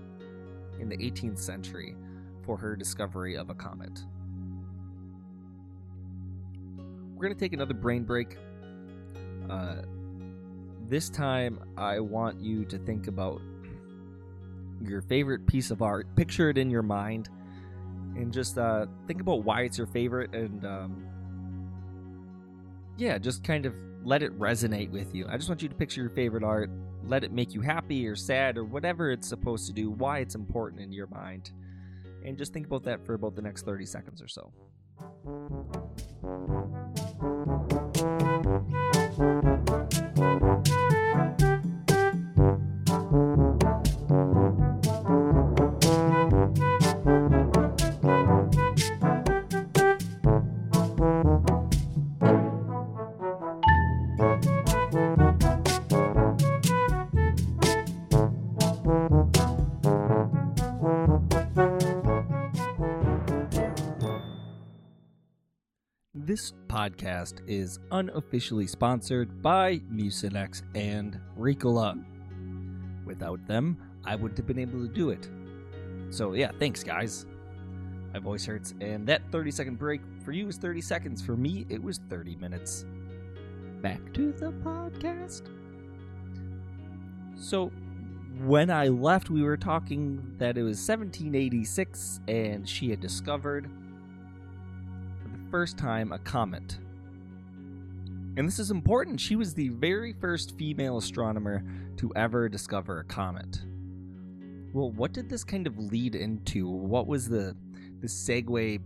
in 0.79 0.88
the 0.88 0.96
18th 0.98 1.38
century 1.38 1.96
for 2.44 2.59
her 2.59 2.77
discovery 2.77 3.37
of 3.37 3.48
a 3.48 3.55
comet. 3.55 4.05
We're 7.14 7.31
to 7.31 7.35
take 7.35 7.55
another 7.55 7.74
brain 7.74 8.05
break. 8.05 8.37
Uh, 9.48 9.77
this 10.88 11.09
time, 11.09 11.59
I 11.79 12.00
want 12.00 12.38
you 12.40 12.66
to 12.66 12.77
think 12.77 13.07
about 13.07 13.40
your 14.87 15.03
favorite 15.03 15.47
piece 15.47 15.70
of 15.70 15.83
art, 15.83 16.07
picture 16.16 16.51
it 16.51 16.59
in 16.59 16.70
your 16.70 16.83
mind, 16.83 17.29
and 18.16 18.33
just 18.33 18.59
uh, 18.59 18.87
think 19.07 19.20
about 19.20 19.44
why 19.44 19.62
it's 19.62 19.79
your 19.79 19.87
favorite 19.87 20.35
and 20.35 20.64
um, 20.64 21.07
yeah, 22.97 23.18
just 23.18 23.42
kind 23.44 23.66
of 23.66 23.75
let 24.05 24.23
it 24.23 24.38
resonate 24.38 24.90
with 24.90 25.14
you. 25.14 25.27
I 25.29 25.37
just 25.37 25.49
want 25.49 25.62
you 25.62 25.68
to 25.68 25.75
picture 25.75 26.01
your 26.03 26.11
favorite 26.11 26.44
art, 26.44 26.70
let 27.05 27.25
it 27.25 27.33
make 27.33 27.55
you 27.55 27.61
happy 27.61 28.07
or 28.07 28.16
sad 28.16 28.57
or 28.57 28.64
whatever 28.64 29.11
it's 29.11 29.29
supposed 29.29 29.66
to 29.66 29.73
do, 29.73 29.90
why 29.90 30.18
it's 30.18 30.35
important 30.35 30.83
in 30.83 30.92
your 30.92 31.07
mind. 31.09 31.51
And 32.25 32.38
just 32.38 32.53
think 32.53 32.66
about 32.66 32.85
that 32.85 33.05
for 33.05 33.14
about 33.14 33.35
the 33.35 33.42
next 33.42 33.64
30 33.64 33.85
seconds 33.87 34.23
or 34.23 34.29
so. 34.29 34.53
Podcast 66.85 67.40
is 67.47 67.79
unofficially 67.92 68.66
sponsored 68.66 69.40
by 69.40 69.79
Mucinex 69.90 70.62
and 70.75 71.18
Ricola. 71.38 72.03
Without 73.07 73.44
them, 73.47 73.79
I 74.05 74.16
wouldn't 74.16 74.37
have 74.37 74.47
been 74.47 74.59
able 74.59 74.81
to 74.81 74.88
do 74.88 75.09
it. 75.09 75.29
So, 76.11 76.35
yeah, 76.35 76.51
thanks, 76.59 76.83
guys. 76.83 77.25
My 78.12 78.18
voice 78.18 78.44
hurts, 78.44 78.75
and 78.81 79.07
that 79.07 79.23
30 79.33 79.51
second 79.51 79.79
break 79.79 80.03
for 80.25 80.33
you 80.33 80.47
was 80.47 80.59
30 80.59 80.83
seconds. 80.83 81.23
For 81.23 81.37
me, 81.37 81.64
it 81.70 81.83
was 81.83 82.01
30 82.11 82.37
minutes. 82.37 82.85
Back 83.81 84.12
to 84.12 84.33
the 84.33 84.53
podcast. 84.53 85.49
So, 87.37 87.73
when 88.44 88.70
I 88.70 88.88
left, 88.88 89.31
we 89.31 89.42
were 89.42 89.57
talking 89.57 90.35
that 90.39 90.59
it 90.59 90.62
was 90.62 90.78
1786 90.87 92.20
and 92.28 92.68
she 92.68 92.91
had 92.91 93.01
discovered 93.01 93.70
first 95.55 95.78
time 95.78 96.11
a 96.11 96.18
comet. 96.18 96.78
And 98.36 98.44
this 98.44 98.59
is 98.59 98.72
important. 98.72 99.20
She 99.20 99.36
was 99.36 99.55
the 99.55 99.68
very 99.68 100.12
first 100.12 100.59
female 100.59 100.98
astronomer 100.98 101.62
to 101.98 102.12
ever 102.16 102.48
discover 102.48 102.98
a 102.98 103.05
comet. 103.05 103.62
Well, 104.72 104.90
what 104.90 105.12
did 105.12 105.30
this 105.30 105.44
kind 105.44 105.68
of 105.68 105.78
lead 105.78 106.16
into? 106.16 106.66
What 106.66 107.07
was 107.07 107.28
the 107.28 107.55
the 108.00 108.09
segue 108.09 108.80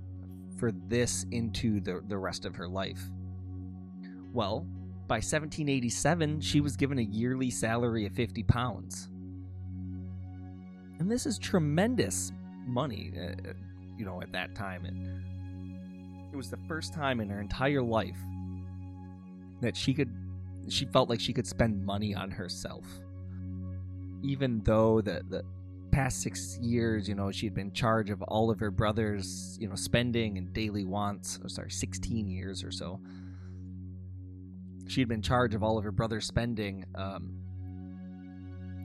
for 0.58 0.70
this 0.88 1.24
into 1.30 1.80
the, 1.80 2.02
the 2.06 2.18
rest 2.18 2.44
of 2.44 2.54
her 2.56 2.68
life? 2.68 3.00
Well, 4.34 4.66
by 5.06 5.20
1787, 5.20 6.42
she 6.42 6.60
was 6.60 6.76
given 6.76 6.98
a 6.98 7.02
yearly 7.02 7.48
salary 7.48 8.04
of 8.04 8.12
50 8.12 8.42
pounds. 8.42 9.08
And 10.98 11.10
this 11.10 11.24
is 11.24 11.38
tremendous 11.38 12.30
money, 12.66 13.14
uh, 13.18 13.54
you 13.96 14.04
know, 14.04 14.20
at 14.20 14.32
that 14.32 14.54
time. 14.54 14.84
And 14.84 15.24
it 16.32 16.36
was 16.36 16.50
the 16.50 16.58
first 16.68 16.92
time 16.92 17.20
in 17.20 17.28
her 17.28 17.40
entire 17.40 17.82
life 17.82 18.18
that 19.60 19.76
she 19.76 19.94
could 19.94 20.12
she 20.68 20.84
felt 20.86 21.08
like 21.08 21.20
she 21.20 21.32
could 21.32 21.46
spend 21.46 21.84
money 21.84 22.14
on 22.14 22.30
herself. 22.30 22.84
Even 24.22 24.60
though 24.64 25.00
the 25.00 25.22
the 25.28 25.42
past 25.90 26.20
6 26.22 26.58
years, 26.60 27.08
you 27.08 27.14
know, 27.14 27.32
she 27.32 27.46
had 27.46 27.54
been 27.54 27.68
in 27.68 27.72
charge 27.72 28.10
of 28.10 28.20
all 28.22 28.50
of 28.50 28.60
her 28.60 28.70
brothers, 28.70 29.56
you 29.58 29.66
know, 29.66 29.74
spending 29.74 30.36
and 30.36 30.52
daily 30.52 30.84
wants, 30.84 31.40
oh, 31.42 31.48
sorry, 31.48 31.70
16 31.70 32.28
years 32.28 32.62
or 32.62 32.70
so. 32.70 33.00
She 34.86 35.00
had 35.00 35.08
been 35.08 35.16
in 35.16 35.22
charge 35.22 35.54
of 35.54 35.62
all 35.62 35.78
of 35.78 35.84
her 35.84 35.92
brother's 35.92 36.26
spending 36.26 36.84
um 36.94 37.34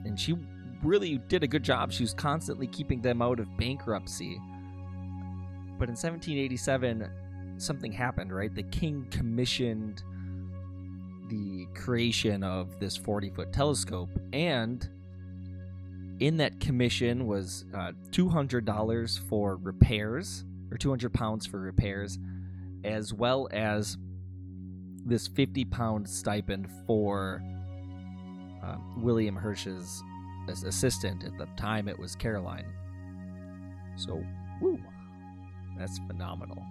and 0.04 0.18
she 0.18 0.36
really 0.82 1.18
did 1.28 1.42
a 1.42 1.46
good 1.46 1.62
job. 1.62 1.92
She 1.92 2.02
was 2.02 2.14
constantly 2.14 2.66
keeping 2.66 3.00
them 3.00 3.22
out 3.22 3.40
of 3.40 3.56
bankruptcy. 3.56 4.38
But 5.78 5.88
in 5.88 5.96
1787, 5.96 7.08
something 7.58 7.92
happened, 7.92 8.34
right? 8.34 8.54
The 8.54 8.62
king 8.64 9.06
commissioned 9.10 10.02
the 11.28 11.66
creation 11.74 12.42
of 12.42 12.78
this 12.80 12.96
40 12.96 13.30
foot 13.30 13.52
telescope, 13.52 14.10
and 14.32 14.88
in 16.20 16.36
that 16.36 16.60
commission 16.60 17.26
was 17.26 17.64
uh, 17.74 17.92
$200 18.10 19.28
for 19.28 19.56
repairs, 19.56 20.44
or 20.70 20.78
200 20.78 21.12
pounds 21.12 21.46
for 21.46 21.60
repairs, 21.60 22.18
as 22.84 23.12
well 23.12 23.48
as 23.52 23.96
this 25.06 25.28
50 25.28 25.64
pound 25.66 26.08
stipend 26.08 26.68
for 26.86 27.42
uh, 28.62 28.76
William 28.96 29.36
Herschel's 29.36 30.02
assistant. 30.48 31.24
At 31.24 31.36
the 31.38 31.46
time, 31.56 31.88
it 31.88 31.98
was 31.98 32.14
Caroline. 32.14 32.66
So, 33.96 34.24
woo, 34.60 34.78
that's 35.78 35.98
phenomenal. 36.06 36.64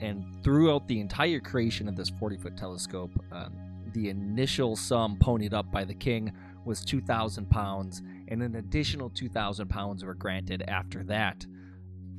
And 0.00 0.24
throughout 0.42 0.88
the 0.88 1.00
entire 1.00 1.40
creation 1.40 1.88
of 1.88 1.96
this 1.96 2.10
40 2.10 2.36
foot 2.38 2.56
telescope, 2.56 3.10
um, 3.32 3.52
the 3.92 4.08
initial 4.08 4.76
sum 4.76 5.16
ponied 5.16 5.52
up 5.52 5.70
by 5.70 5.84
the 5.84 5.94
king 5.94 6.32
was 6.64 6.84
2,000 6.84 7.48
pounds, 7.50 8.02
and 8.28 8.42
an 8.42 8.56
additional 8.56 9.10
2,000 9.10 9.68
pounds 9.68 10.04
were 10.04 10.14
granted 10.14 10.62
after 10.68 11.02
that 11.04 11.46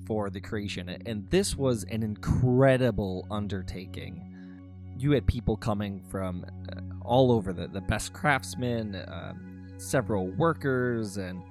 for 0.05 0.29
the 0.29 0.41
creation. 0.41 0.89
And 1.05 1.29
this 1.29 1.55
was 1.55 1.83
an 1.85 2.03
incredible 2.03 3.27
undertaking. 3.31 4.21
You 4.97 5.11
had 5.11 5.25
people 5.25 5.55
coming 5.55 6.01
from 6.09 6.45
uh, 6.71 6.81
all 7.03 7.31
over 7.31 7.53
the, 7.53 7.67
the 7.67 7.81
best 7.81 8.13
craftsmen, 8.13 8.95
uh, 8.95 9.33
several 9.77 10.27
workers, 10.27 11.17
and 11.17 11.41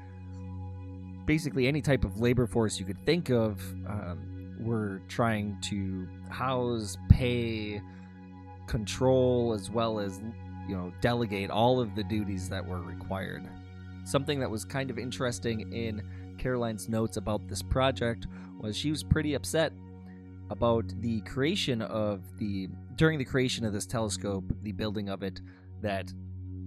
basically 1.26 1.66
any 1.66 1.80
type 1.80 2.04
of 2.04 2.20
labor 2.20 2.46
force 2.46 2.78
you 2.78 2.84
could 2.84 3.04
think 3.06 3.30
of 3.30 3.60
um, 3.86 4.39
were 4.62 5.00
trying 5.08 5.58
to 5.62 6.06
house, 6.28 6.96
pay, 7.08 7.80
control, 8.66 9.52
as 9.52 9.70
well 9.70 9.98
as 9.98 10.20
you 10.68 10.76
know 10.76 10.92
delegate 11.00 11.50
all 11.50 11.80
of 11.80 11.94
the 11.94 12.04
duties 12.04 12.48
that 12.48 12.64
were 12.64 12.80
required. 12.80 13.48
Something 14.04 14.40
that 14.40 14.50
was 14.50 14.64
kind 14.64 14.90
of 14.90 14.98
interesting 14.98 15.72
in 15.72 16.02
Caroline's 16.38 16.88
notes 16.88 17.16
about 17.16 17.46
this 17.48 17.62
project 17.62 18.26
was 18.60 18.76
she 18.76 18.90
was 18.90 19.02
pretty 19.02 19.34
upset 19.34 19.72
about 20.50 20.84
the 21.00 21.20
creation 21.22 21.82
of 21.82 22.22
the 22.38 22.68
during 22.96 23.18
the 23.18 23.24
creation 23.24 23.64
of 23.64 23.72
this 23.72 23.86
telescope, 23.86 24.44
the 24.62 24.72
building 24.72 25.08
of 25.08 25.22
it, 25.22 25.40
that 25.80 26.12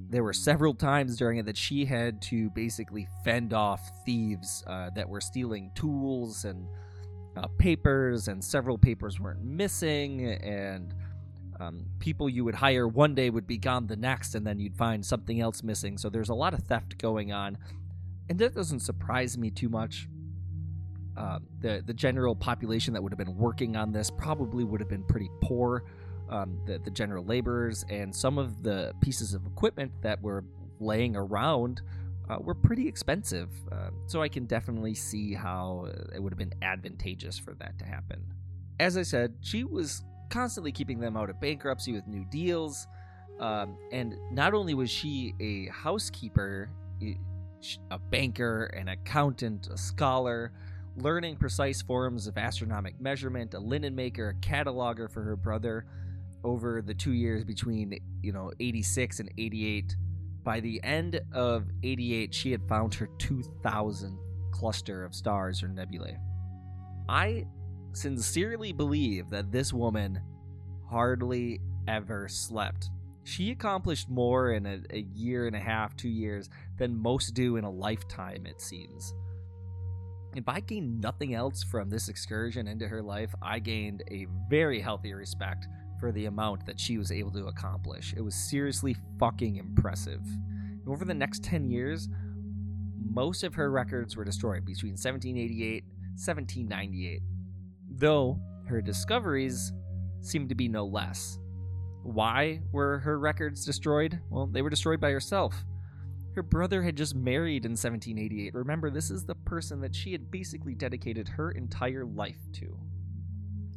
there 0.10 0.24
were 0.24 0.34
several 0.34 0.74
times 0.74 1.18
during 1.18 1.38
it 1.38 1.46
that 1.46 1.58
she 1.58 1.86
had 1.86 2.22
to 2.22 2.50
basically 2.52 3.08
fend 3.24 3.54
off 3.54 3.82
thieves 4.06 4.64
uh, 4.68 4.90
that 4.96 5.08
were 5.08 5.22
stealing 5.22 5.72
tools 5.76 6.46
and 6.46 6.68
uh, 7.36 7.48
papers, 7.58 8.28
and 8.28 8.44
several 8.44 8.78
papers 8.78 9.20
weren't 9.20 9.44
missing, 9.44 10.26
and 10.26 10.94
um, 11.60 11.86
people 12.00 12.30
you 12.30 12.44
would 12.44 12.56
hire 12.56 12.88
one 12.88 13.16
day 13.16 13.30
would 13.30 13.48
be 13.48 13.58
gone 13.58 13.88
the 13.88 13.96
next, 13.96 14.36
and 14.36 14.46
then 14.46 14.60
you'd 14.60 14.76
find 14.76 15.06
something 15.06 15.40
else 15.40 15.64
missing. 15.64 15.98
So 15.98 16.10
there's 16.10 16.30
a 16.30 16.34
lot 16.36 16.54
of 16.54 16.62
theft 16.64 16.98
going 16.98 17.32
on, 17.32 17.58
and 18.30 18.38
that 18.40 18.54
doesn't 18.54 18.82
surprise 18.82 19.38
me 19.38 19.50
too 19.50 19.70
much. 19.70 20.08
Uh, 21.16 21.40
the 21.60 21.84
the 21.86 21.94
general 21.94 22.36
population 22.36 22.94
that 22.94 23.02
would 23.02 23.12
have 23.12 23.20
been 23.20 23.38
working 23.38 23.76
on 23.76 23.92
this 23.92 24.10
probably 24.10 24.64
would 24.64 24.80
have 24.80 24.90
been 24.90 25.04
pretty 25.04 25.30
poor. 25.42 25.84
Um, 26.30 26.60
the 26.66 26.80
the 26.80 26.92
general 26.92 27.24
laborers 27.24 27.86
and 27.90 28.16
some 28.16 28.38
of 28.38 28.64
the 28.64 28.94
pieces 29.02 29.34
of 29.34 29.46
equipment 29.46 29.92
that 30.02 30.22
were 30.22 30.44
laying 30.80 31.16
around 31.16 31.82
uh, 32.30 32.38
were 32.40 32.56
pretty 32.56 32.88
expensive. 32.88 33.50
Uh, 33.72 33.90
so 34.08 34.22
I 34.22 34.30
can 34.30 34.46
definitely 34.46 34.94
see 34.94 35.34
how 35.34 35.88
it 36.14 36.22
would 36.22 36.32
have 36.32 36.40
been 36.40 36.54
advantageous 36.62 37.38
for 37.38 37.54
that 37.56 37.78
to 37.80 37.86
happen. 37.86 38.24
As 38.80 38.98
I 38.98 39.04
said, 39.04 39.36
she 39.42 39.64
was 39.64 40.04
constantly 40.30 40.72
keeping 40.72 41.00
them 41.00 41.16
out 41.16 41.30
of 41.30 41.40
bankruptcy 41.40 41.94
with 41.94 42.08
new 42.08 42.26
deals. 42.26 42.88
Um, 43.40 43.78
and 43.92 44.16
not 44.32 44.54
only 44.54 44.74
was 44.74 44.90
she 44.90 45.34
a 45.40 45.68
housekeeper, 45.68 46.70
a 47.92 48.00
banker, 48.00 48.66
an 48.66 48.90
accountant, 48.90 49.68
a 49.68 49.78
scholar, 49.78 50.52
learning 50.98 51.36
precise 51.38 51.82
forms 51.82 52.28
of 52.28 52.38
astronomic 52.38 53.00
measurement, 53.00 53.54
a 53.54 53.60
linen 53.60 53.96
maker, 53.96 54.30
a 54.30 54.46
cataloger 54.46 55.12
for 55.12 55.24
her 55.24 55.36
brother 55.36 55.86
over 56.44 56.82
the 56.82 56.94
two 56.94 57.14
years 57.14 57.44
between, 57.44 57.98
you 58.22 58.32
know, 58.32 58.52
86 58.60 59.20
and 59.20 59.32
88. 59.38 59.96
By 60.44 60.60
the 60.60 60.82
end 60.84 61.22
of 61.32 61.68
88, 61.84 62.34
she 62.34 62.52
had 62.52 62.68
found 62.68 62.94
her 62.96 63.08
2000 63.18 64.18
cluster 64.52 65.04
of 65.04 65.16
stars 65.16 65.64
or 65.64 65.68
nebulae. 65.70 66.18
I 67.08 67.46
sincerely 67.94 68.74
believe 68.74 69.30
that 69.30 69.52
this 69.52 69.74
woman 69.74 70.22
hardly 70.90 71.62
ever 71.88 72.28
slept. 72.28 72.90
She 73.24 73.52
accomplished 73.52 74.10
more 74.10 74.52
in 74.52 74.66
a, 74.66 74.82
a, 74.90 75.00
year 75.14 75.48
and 75.48 75.56
a 75.56 75.60
half, 75.60 75.96
two 75.96 76.10
years, 76.10 76.50
than 76.78 76.96
most 76.96 77.34
do 77.34 77.56
in 77.56 77.64
a 77.64 77.72
lifetime, 77.72 78.46
it 78.46 78.62
seems. 78.62 79.14
If 80.36 80.50
I 80.50 80.60
gained 80.60 81.00
nothing 81.00 81.34
else 81.34 81.64
from 81.64 81.90
this 81.90 82.10
excursion 82.10 82.68
into 82.68 82.88
her 82.88 83.02
life, 83.02 83.34
I 83.42 83.60
gained 83.60 84.04
a 84.12 84.28
very 84.50 84.82
healthy 84.82 85.14
respect 85.14 85.68
for 86.04 86.12
the 86.12 86.26
amount 86.26 86.66
that 86.66 86.78
she 86.78 86.98
was 86.98 87.14
able 87.14 87.32
to 87.32 87.46
accomplish. 87.46 88.14
It 88.18 88.20
was 88.20 88.36
seriously 88.36 88.94
fucking 89.18 89.56
impressive. 89.56 90.20
Over 90.86 91.06
the 91.06 91.14
next 91.14 91.46
10 91.46 91.70
years, 91.70 92.10
most 93.10 93.46
of 93.46 93.56
her 93.56 93.72
records 93.72 94.18
were 94.18 94.26
destroyed 94.26 94.66
between 94.66 94.98
1788 94.98 95.86
1798 96.16 97.22
though 97.90 98.38
her 98.66 98.82
discoveries 98.82 99.72
seemed 100.20 100.50
to 100.50 100.56
be 100.56 100.68
no 100.68 100.86
less. 100.86 101.40
Why 102.04 102.60
were 102.74 103.00
her 103.00 103.18
records 103.18 103.64
destroyed? 103.64 104.20
Well, 104.30 104.48
they 104.48 104.62
were 104.62 104.70
destroyed 104.70 105.00
by 105.00 105.12
herself. 105.12 105.56
Her 106.36 106.44
brother 106.44 106.84
had 106.84 106.98
just 106.98 107.16
married 107.16 107.64
in 107.64 107.72
1788. 107.72 108.54
Remember, 108.54 108.90
this 108.90 109.10
is 109.10 109.24
the 109.24 109.36
person 109.36 109.80
that 109.80 109.96
she 109.96 110.12
had 110.12 110.30
basically 110.30 110.76
dedicated 110.76 111.30
her 111.30 111.52
entire 111.52 112.04
life 112.04 112.46
to. 112.56 112.78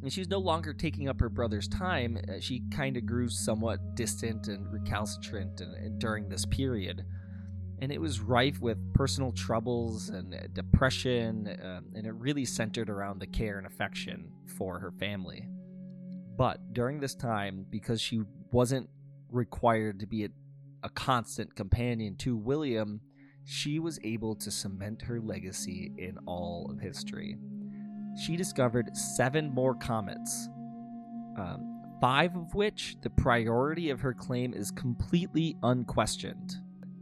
And 0.01 0.13
she 0.13 0.21
was 0.21 0.29
no 0.29 0.39
longer 0.39 0.73
taking 0.73 1.09
up 1.09 1.19
her 1.19 1.29
brother's 1.29 1.67
time. 1.67 2.17
Uh, 2.29 2.39
she 2.39 2.61
kind 2.71 2.97
of 2.97 3.05
grew 3.05 3.29
somewhat 3.29 3.95
distant 3.95 4.47
and 4.47 4.71
recalcitrant 4.71 5.61
during 5.99 6.29
this 6.29 6.45
period 6.45 7.03
and 7.79 7.91
it 7.91 8.01
was 8.01 8.21
rife 8.21 8.59
with 8.59 8.77
personal 8.93 9.31
troubles 9.31 10.09
and 10.09 10.33
uh, 10.33 10.39
depression, 10.53 11.57
um, 11.63 11.85
and 11.93 12.07
it 12.07 12.13
really 12.13 12.45
centered 12.45 12.89
around 12.89 13.19
the 13.19 13.27
care 13.27 13.57
and 13.57 13.67
affection 13.67 14.31
for 14.57 14.79
her 14.79 14.91
family. 14.91 15.47
But 16.37 16.73
during 16.73 16.99
this 16.99 17.15
time, 17.15 17.65
because 17.69 18.01
she 18.01 18.21
wasn't 18.51 18.89
required 19.29 19.99
to 19.99 20.07
be 20.07 20.25
a, 20.25 20.29
a 20.83 20.89
constant 20.89 21.55
companion 21.55 22.15
to 22.17 22.35
William, 22.35 23.01
she 23.45 23.79
was 23.79 23.99
able 24.03 24.35
to 24.35 24.51
cement 24.51 25.03
her 25.03 25.19
legacy 25.19 25.93
in 25.97 26.17
all 26.25 26.69
of 26.71 26.79
history. 26.79 27.37
She 28.19 28.35
discovered 28.35 28.95
seven 28.95 29.53
more 29.53 29.75
comets, 29.75 30.49
um, 31.37 31.81
five 32.01 32.35
of 32.35 32.53
which 32.55 32.97
the 33.01 33.09
priority 33.09 33.89
of 33.89 34.01
her 34.01 34.13
claim 34.13 34.53
is 34.53 34.71
completely 34.71 35.55
unquestioned 35.63 36.57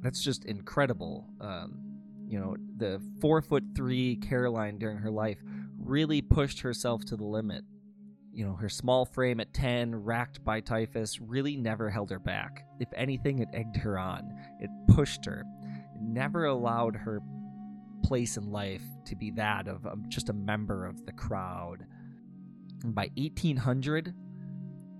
that's 0.05 0.21
just 0.21 0.45
incredible. 0.45 1.27
Um, 1.41 1.79
you 2.27 2.39
know, 2.39 2.55
the 2.77 3.01
four 3.19 3.41
foot 3.41 3.63
three 3.75 4.17
Caroline 4.17 4.77
during 4.77 4.97
her 4.97 5.09
life 5.09 5.39
really 5.79 6.21
pushed 6.21 6.59
herself 6.61 7.03
to 7.05 7.15
the 7.15 7.23
limit. 7.23 7.63
You 8.31 8.45
know, 8.45 8.53
her 8.53 8.69
small 8.69 9.05
frame 9.05 9.39
at 9.39 9.51
10, 9.51 9.95
racked 9.95 10.43
by 10.43 10.59
typhus, 10.59 11.19
really 11.19 11.57
never 11.57 11.89
held 11.89 12.11
her 12.11 12.19
back. 12.19 12.65
If 12.79 12.89
anything, 12.95 13.39
it 13.39 13.49
egged 13.51 13.77
her 13.77 13.97
on. 13.97 14.31
It 14.59 14.69
pushed 14.89 15.25
her. 15.25 15.43
It 15.95 16.01
never 16.01 16.45
allowed 16.45 16.95
her 16.97 17.19
place 18.05 18.37
in 18.37 18.51
life 18.51 18.83
to 19.05 19.15
be 19.15 19.31
that 19.31 19.67
of 19.67 19.87
um, 19.87 20.03
just 20.07 20.29
a 20.29 20.33
member 20.33 20.85
of 20.85 21.03
the 21.05 21.11
crowd. 21.11 21.85
And 22.83 22.93
by 22.93 23.09
1800, 23.15 24.13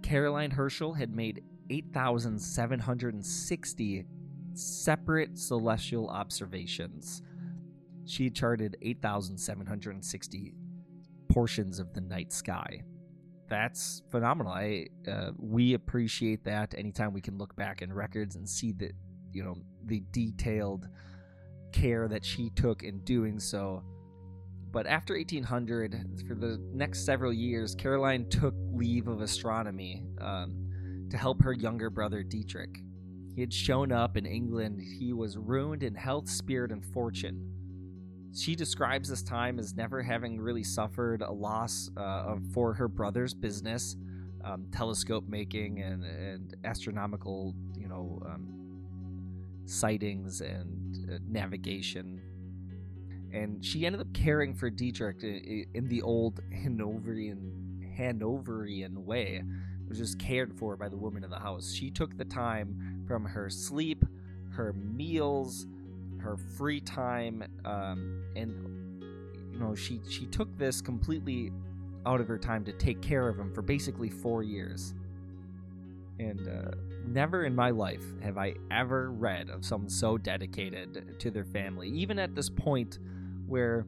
Caroline 0.02 0.50
Herschel 0.52 0.94
had 0.94 1.16
made 1.16 1.44
8,760 1.70 4.06
separate 4.54 5.38
celestial 5.38 6.10
observations. 6.10 7.22
She 8.06 8.32
charted 8.32 8.78
8,760 8.82 10.54
portions 11.30 11.80
of 11.80 11.94
the 11.94 12.02
night 12.02 12.34
sky. 12.34 12.82
That's 13.48 14.02
phenomenal. 14.10 14.54
I 14.54 14.88
uh, 15.08 15.30
we 15.38 15.76
appreciate 15.76 16.44
that 16.46 16.74
anytime 16.76 17.14
we 17.14 17.22
can 17.22 17.38
look 17.38 17.56
back 17.56 17.84
in 17.84 17.94
records 17.94 18.36
and 18.36 18.50
see 18.50 18.72
that 18.74 18.94
you 19.32 19.44
know 19.44 19.56
the 19.86 20.02
detailed 20.12 20.88
care 21.76 22.08
that 22.08 22.26
she 22.26 22.50
took 22.52 22.84
in 22.84 23.00
doing 23.00 23.40
so. 23.40 23.84
But 24.72 24.88
after 24.88 25.16
1800, 25.16 26.24
for 26.28 26.36
the 26.36 26.60
next 26.74 27.06
several 27.06 27.32
years, 27.32 27.76
Caroline 27.76 28.30
took 28.30 28.54
leave 28.74 29.08
of 29.08 29.22
astronomy 29.22 30.04
um, 30.20 31.08
to 31.10 31.18
help 31.18 31.42
her 31.44 31.54
younger 31.54 31.90
brother 31.90 32.24
Dietrich 32.24 32.80
he 33.36 33.42
had 33.42 33.54
shown 33.54 33.92
up 33.92 34.16
in 34.16 34.26
England, 34.26 34.82
he 34.82 35.12
was 35.12 35.38
ruined 35.38 35.84
in 35.84 35.94
health, 35.94 36.30
spirit, 36.30 36.72
and 36.72 36.84
fortune. 36.94 37.52
She 38.34 38.56
describes 38.56 39.10
this 39.10 39.24
time 39.24 39.60
as 39.60 39.76
never 39.76 40.02
having 40.02 40.40
really 40.40 40.64
suffered 40.64 41.22
a 41.22 41.32
loss 41.32 41.90
uh, 41.98 42.36
for 42.54 42.74
her 42.74 42.88
brother's 42.88 43.34
business, 43.34 43.98
um, 44.46 44.68
telescope 44.72 45.26
making 45.28 45.82
and, 45.82 46.06
and 46.06 46.56
astronomical, 46.64 47.54
you 47.78 47.90
know, 47.90 48.22
um, 48.26 48.65
sightings 49.66 50.42
and 50.42 51.12
uh, 51.12 51.18
navigation. 51.28 52.22
And 53.34 53.64
she 53.64 53.86
ended 53.86 54.02
up 54.02 54.14
caring 54.14 54.54
for 54.54 54.70
Dietrich 54.70 55.24
in 55.24 55.88
the 55.88 56.02
old 56.02 56.40
Hanoverian 56.54 57.66
Hanoverian 57.98 59.06
way. 59.06 59.42
It 59.42 59.90
was 59.90 59.98
just 59.98 60.20
cared 60.20 60.58
for 60.58 60.76
by 60.76 60.90
the 60.90 60.98
woman 60.98 61.24
of 61.24 61.30
the 61.30 61.40
house. 61.40 61.74
She 61.74 61.92
took 61.92 62.18
the 62.18 62.26
time 62.26 63.04
from 63.08 63.26
her 63.26 63.50
sleep, 63.50 64.04
her 64.52 64.74
meals, 64.74 65.68
her 66.18 66.38
free 66.38 66.80
time, 66.80 67.44
um, 67.66 68.24
and 68.36 69.04
you 69.52 69.60
know 69.60 69.76
she 69.76 70.02
she 70.10 70.26
took 70.26 70.58
this 70.58 70.82
completely 70.82 71.52
out 72.06 72.22
of 72.22 72.28
her 72.28 72.38
time 72.38 72.64
to 72.66 72.72
take 72.74 73.02
care 73.02 73.28
of 73.28 73.38
him 73.38 73.54
for 73.54 73.62
basically 73.62 74.10
four 74.10 74.44
years. 74.44 74.94
And 76.20 76.48
uh, 76.48 76.72
never 77.06 77.44
in 77.46 77.56
my 77.56 77.72
life 77.72 78.04
have 78.22 78.38
I 78.38 78.56
ever 78.72 79.12
read 79.12 79.50
of 79.50 79.66
someone 79.66 79.90
so 79.90 80.18
dedicated 80.18 81.20
to 81.20 81.32
their 81.32 81.46
family, 81.46 81.90
even 81.90 82.20
at 82.20 82.36
this 82.36 82.50
point 82.50 83.00
where 83.48 83.86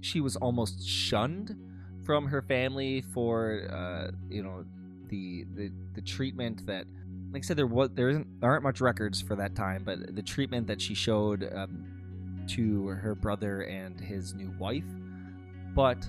she 0.00 0.20
was 0.20 0.36
almost 0.36 0.86
shunned 0.86 1.56
from 2.04 2.26
her 2.26 2.42
family 2.42 3.00
for, 3.00 3.68
uh, 3.70 4.10
you 4.28 4.42
know, 4.42 4.64
the, 5.08 5.44
the 5.54 5.70
the 5.94 6.00
treatment 6.00 6.66
that 6.66 6.86
like 7.32 7.44
I 7.44 7.46
said, 7.46 7.56
there 7.56 7.66
was 7.66 7.90
there 7.94 8.10
isn't 8.10 8.40
there 8.40 8.50
aren't 8.50 8.62
much 8.62 8.80
records 8.80 9.20
for 9.20 9.34
that 9.36 9.54
time, 9.54 9.82
but 9.84 10.14
the 10.14 10.22
treatment 10.22 10.66
that 10.66 10.80
she 10.80 10.94
showed 10.94 11.50
um, 11.54 12.44
to 12.48 12.88
her 12.88 13.14
brother 13.14 13.62
and 13.62 13.98
his 13.98 14.34
new 14.34 14.52
wife. 14.58 14.84
But 15.74 16.06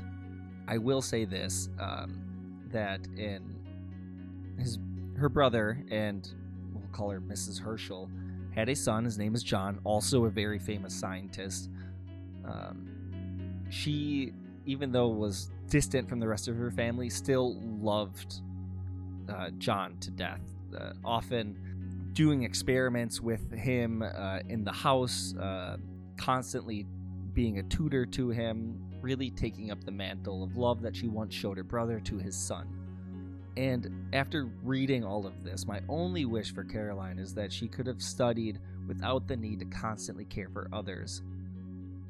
I 0.68 0.78
will 0.78 1.02
say 1.02 1.24
this: 1.24 1.70
um, 1.80 2.22
that 2.72 3.08
in 3.16 3.56
his 4.60 4.78
her 5.24 5.30
brother 5.30 5.82
and 5.90 6.34
we'll 6.74 6.88
call 6.92 7.10
her 7.10 7.22
Mrs. 7.22 7.58
Herschel 7.58 8.10
had 8.54 8.68
a 8.68 8.76
son. 8.76 9.06
His 9.06 9.18
name 9.18 9.34
is 9.34 9.42
John, 9.42 9.80
also 9.86 10.26
a 10.26 10.30
very 10.30 10.60
famous 10.60 10.94
scientist. 10.94 11.70
Um, 12.46 12.90
she, 13.70 14.34
even 14.66 14.92
though 14.92 15.08
was 15.08 15.50
distant 15.70 16.10
from 16.10 16.20
the 16.20 16.28
rest 16.28 16.50
of 16.50 16.58
her 16.58 16.70
family, 16.72 17.10
still 17.10 17.58
loved 17.82 18.42
uh, 19.30 19.50
John 19.58 19.98
to 20.02 20.12
death 20.12 20.42
uh, 20.78 20.92
often 21.06 22.10
doing 22.12 22.44
experiments 22.44 23.22
with 23.22 23.50
him 23.54 24.02
uh, 24.04 24.40
in 24.50 24.66
the 24.66 24.74
house, 24.74 25.34
uh, 25.38 25.78
constantly 26.18 26.86
being 27.34 27.60
a 27.60 27.64
tutor 27.64 28.06
to 28.08 28.30
him, 28.30 28.78
really 29.02 29.32
taking 29.32 29.72
up 29.72 29.84
the 29.86 29.92
mantle 29.92 30.44
of 30.44 30.58
love 30.58 30.82
that 30.82 30.96
she 30.96 31.08
once 31.08 31.34
showed 31.34 31.56
her 31.56 31.64
brother 31.64 32.02
to 32.02 32.18
his 32.18 32.36
son. 32.36 32.83
And 33.56 34.10
after 34.14 34.50
reading 34.64 35.04
all 35.04 35.28
of 35.28 35.44
this, 35.44 35.68
my 35.68 35.82
only 35.88 36.26
wish 36.26 36.54
for 36.54 36.64
Caroline 36.64 37.20
is 37.20 37.36
that 37.36 37.54
she 37.54 37.68
could 37.68 37.86
have 37.86 38.02
studied 38.02 38.60
without 38.88 39.28
the 39.28 39.38
need 39.38 39.60
to 39.60 39.66
constantly 39.66 40.26
care 40.26 40.50
for 40.50 40.68
others. 40.74 41.22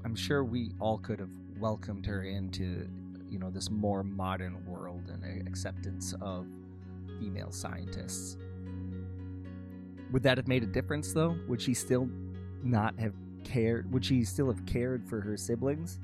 I'm 0.06 0.16
sure 0.16 0.44
we 0.44 0.72
all 0.80 0.98
could 0.98 1.20
have 1.20 1.32
welcomed 1.60 2.06
her 2.06 2.24
into, 2.24 2.88
you 3.30 3.40
know, 3.40 3.50
this 3.50 3.70
more 3.70 4.04
modern 4.04 4.66
world 4.66 5.10
and 5.12 5.48
acceptance 5.48 6.14
of 6.22 6.46
female 7.20 7.52
scientists. 7.52 8.38
Would 10.12 10.24
that 10.24 10.38
have 10.38 10.48
made 10.48 10.64
a 10.64 10.68
difference 10.68 11.14
though? 11.14 11.38
Would 11.48 11.62
she 11.62 11.74
still 11.74 12.10
not 12.64 12.98
have 13.00 13.14
cared? 13.44 13.92
Would 13.92 14.06
she 14.06 14.24
still 14.24 14.48
have 14.48 14.66
cared 14.66 15.08
for 15.08 15.20
her 15.22 15.36
siblings? 15.36 16.00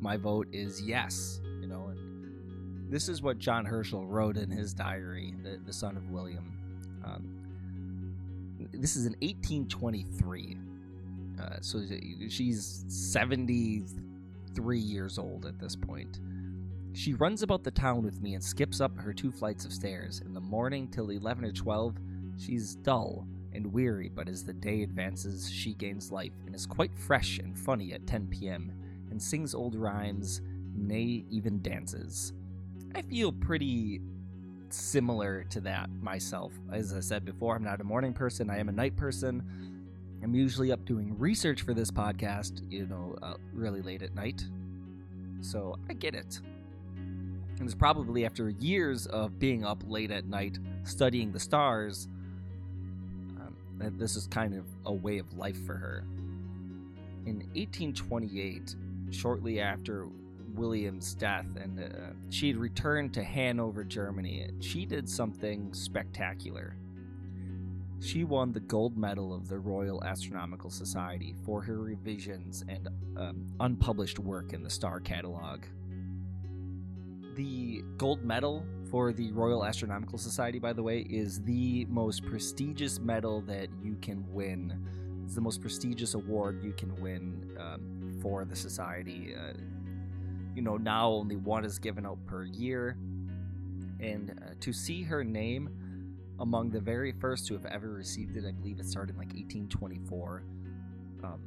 My 0.00 0.16
vote 0.16 0.48
is 0.52 0.82
yes. 0.82 1.40
This 2.92 3.08
is 3.08 3.22
what 3.22 3.38
John 3.38 3.64
Herschel 3.64 4.04
wrote 4.04 4.36
in 4.36 4.50
his 4.50 4.74
diary, 4.74 5.32
the, 5.42 5.58
the 5.64 5.72
son 5.72 5.96
of 5.96 6.10
William. 6.10 6.58
Um, 7.02 8.68
this 8.70 8.96
is 8.96 9.06
in 9.06 9.14
1823. 9.22 10.58
Uh, 11.40 11.56
so 11.62 11.80
she's 12.28 12.84
73 12.88 14.78
years 14.78 15.16
old 15.16 15.46
at 15.46 15.58
this 15.58 15.74
point. 15.74 16.20
She 16.92 17.14
runs 17.14 17.42
about 17.42 17.64
the 17.64 17.70
town 17.70 18.02
with 18.02 18.20
me 18.20 18.34
and 18.34 18.44
skips 18.44 18.82
up 18.82 18.94
her 18.98 19.14
two 19.14 19.32
flights 19.32 19.64
of 19.64 19.72
stairs. 19.72 20.20
In 20.22 20.34
the 20.34 20.40
morning 20.40 20.86
till 20.86 21.08
11 21.08 21.46
or 21.46 21.52
12, 21.52 21.96
she's 22.36 22.74
dull 22.74 23.26
and 23.54 23.72
weary, 23.72 24.10
but 24.10 24.28
as 24.28 24.44
the 24.44 24.52
day 24.52 24.82
advances, 24.82 25.50
she 25.50 25.72
gains 25.72 26.12
life 26.12 26.34
and 26.44 26.54
is 26.54 26.66
quite 26.66 26.94
fresh 26.94 27.38
and 27.38 27.58
funny 27.58 27.94
at 27.94 28.06
10 28.06 28.26
p.m. 28.26 28.70
and 29.10 29.22
sings 29.22 29.54
old 29.54 29.76
rhymes, 29.76 30.42
nay, 30.74 31.24
even 31.30 31.62
dances. 31.62 32.34
I 32.94 33.02
feel 33.02 33.32
pretty 33.32 34.00
similar 34.68 35.44
to 35.44 35.60
that 35.62 35.90
myself. 36.00 36.52
As 36.70 36.92
I 36.92 37.00
said 37.00 37.24
before, 37.24 37.56
I'm 37.56 37.64
not 37.64 37.80
a 37.80 37.84
morning 37.84 38.12
person, 38.12 38.50
I 38.50 38.58
am 38.58 38.68
a 38.68 38.72
night 38.72 38.96
person. 38.96 39.42
I'm 40.22 40.34
usually 40.34 40.70
up 40.70 40.84
doing 40.84 41.18
research 41.18 41.62
for 41.62 41.74
this 41.74 41.90
podcast, 41.90 42.62
you 42.70 42.86
know, 42.86 43.16
uh, 43.22 43.34
really 43.52 43.82
late 43.82 44.02
at 44.02 44.14
night. 44.14 44.44
So 45.40 45.76
I 45.88 45.94
get 45.94 46.14
it. 46.14 46.40
And 46.96 47.62
it's 47.62 47.74
probably 47.74 48.24
after 48.24 48.48
years 48.50 49.06
of 49.06 49.38
being 49.38 49.64
up 49.64 49.82
late 49.86 50.10
at 50.10 50.26
night 50.26 50.58
studying 50.84 51.32
the 51.32 51.40
stars 51.40 52.08
um, 53.40 53.56
that 53.78 53.98
this 53.98 54.16
is 54.16 54.26
kind 54.28 54.54
of 54.54 54.64
a 54.86 54.92
way 54.92 55.18
of 55.18 55.32
life 55.36 55.58
for 55.66 55.74
her. 55.74 56.04
In 57.26 57.38
1828, 57.54 58.76
shortly 59.10 59.60
after 59.60 60.06
William's 60.54 61.14
death, 61.14 61.46
and 61.56 61.80
uh, 61.80 62.12
she 62.30 62.48
had 62.48 62.56
returned 62.56 63.14
to 63.14 63.22
Hanover, 63.22 63.84
Germany, 63.84 64.50
she 64.60 64.84
did 64.86 65.08
something 65.08 65.72
spectacular. 65.72 66.76
She 68.00 68.24
won 68.24 68.52
the 68.52 68.60
gold 68.60 68.96
medal 68.96 69.32
of 69.32 69.48
the 69.48 69.58
Royal 69.58 70.02
Astronomical 70.02 70.70
Society 70.70 71.34
for 71.44 71.62
her 71.62 71.78
revisions 71.78 72.64
and 72.68 72.88
um, 73.16 73.46
unpublished 73.60 74.18
work 74.18 74.52
in 74.52 74.62
the 74.62 74.70
star 74.70 74.98
catalog 74.98 75.64
the 77.34 77.82
gold 77.96 78.24
medal 78.24 78.64
for 78.90 79.12
the 79.12 79.32
Royal 79.32 79.64
Astronomical 79.64 80.18
Society, 80.18 80.58
by 80.58 80.72
the 80.72 80.82
way, 80.82 81.00
is 81.00 81.40
the 81.42 81.86
most 81.86 82.24
prestigious 82.24 83.00
medal 83.00 83.40
that 83.42 83.68
you 83.82 83.96
can 84.02 84.24
win. 84.32 84.86
It's 85.24 85.34
the 85.34 85.40
most 85.40 85.60
prestigious 85.60 86.14
award 86.14 86.62
you 86.62 86.72
can 86.72 86.94
win 87.00 87.56
um, 87.58 88.18
for 88.20 88.44
the 88.44 88.56
society. 88.56 89.34
Uh, 89.34 89.52
you 90.54 90.62
know, 90.62 90.76
now 90.76 91.08
only 91.08 91.36
one 91.36 91.64
is 91.64 91.78
given 91.78 92.06
out 92.06 92.18
per 92.26 92.44
year. 92.44 92.96
And 94.00 94.30
uh, 94.30 94.54
to 94.60 94.72
see 94.72 95.02
her 95.02 95.22
name 95.22 95.70
among 96.40 96.70
the 96.70 96.80
very 96.80 97.12
first 97.12 97.46
to 97.46 97.54
have 97.54 97.66
ever 97.66 97.90
received 97.90 98.36
it, 98.36 98.44
I 98.46 98.52
believe 98.52 98.80
it 98.80 98.86
started 98.86 99.14
in 99.14 99.18
like 99.18 99.28
1824, 99.28 100.44
um, 101.24 101.40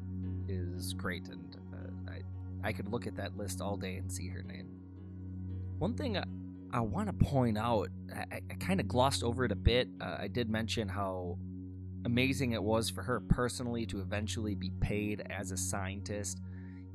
is 0.48 0.94
great. 0.94 1.28
And 1.28 1.58
uh, 1.74 2.12
I, 2.12 2.68
I 2.68 2.72
could 2.74 2.88
look 2.88 3.08
at 3.08 3.16
that 3.18 3.38
list 3.38 3.62
all 3.62 3.78
day 3.78 3.98
and 3.98 4.12
see 4.12 4.28
her 4.30 4.44
name. 4.44 4.68
One 5.78 5.94
thing 5.94 6.18
I, 6.18 6.24
I 6.72 6.80
want 6.80 7.08
to 7.08 7.26
point 7.26 7.58
out, 7.58 7.90
I, 8.16 8.42
I 8.50 8.54
kind 8.60 8.80
of 8.80 8.88
glossed 8.88 9.24
over 9.24 9.46
it 9.46 9.52
a 9.52 9.56
bit. 9.56 9.90
Uh, 10.00 10.18
I 10.20 10.28
did 10.28 10.50
mention 10.50 10.88
how 10.88 11.38
amazing 12.06 12.54
it 12.54 12.64
was 12.64 12.90
for 12.90 13.04
her 13.04 13.20
personally 13.20 13.86
to 13.88 14.00
eventually 14.00 14.56
be 14.56 14.72
paid 14.80 15.26
as 15.30 15.52
a 15.52 15.58
scientist, 15.58 16.40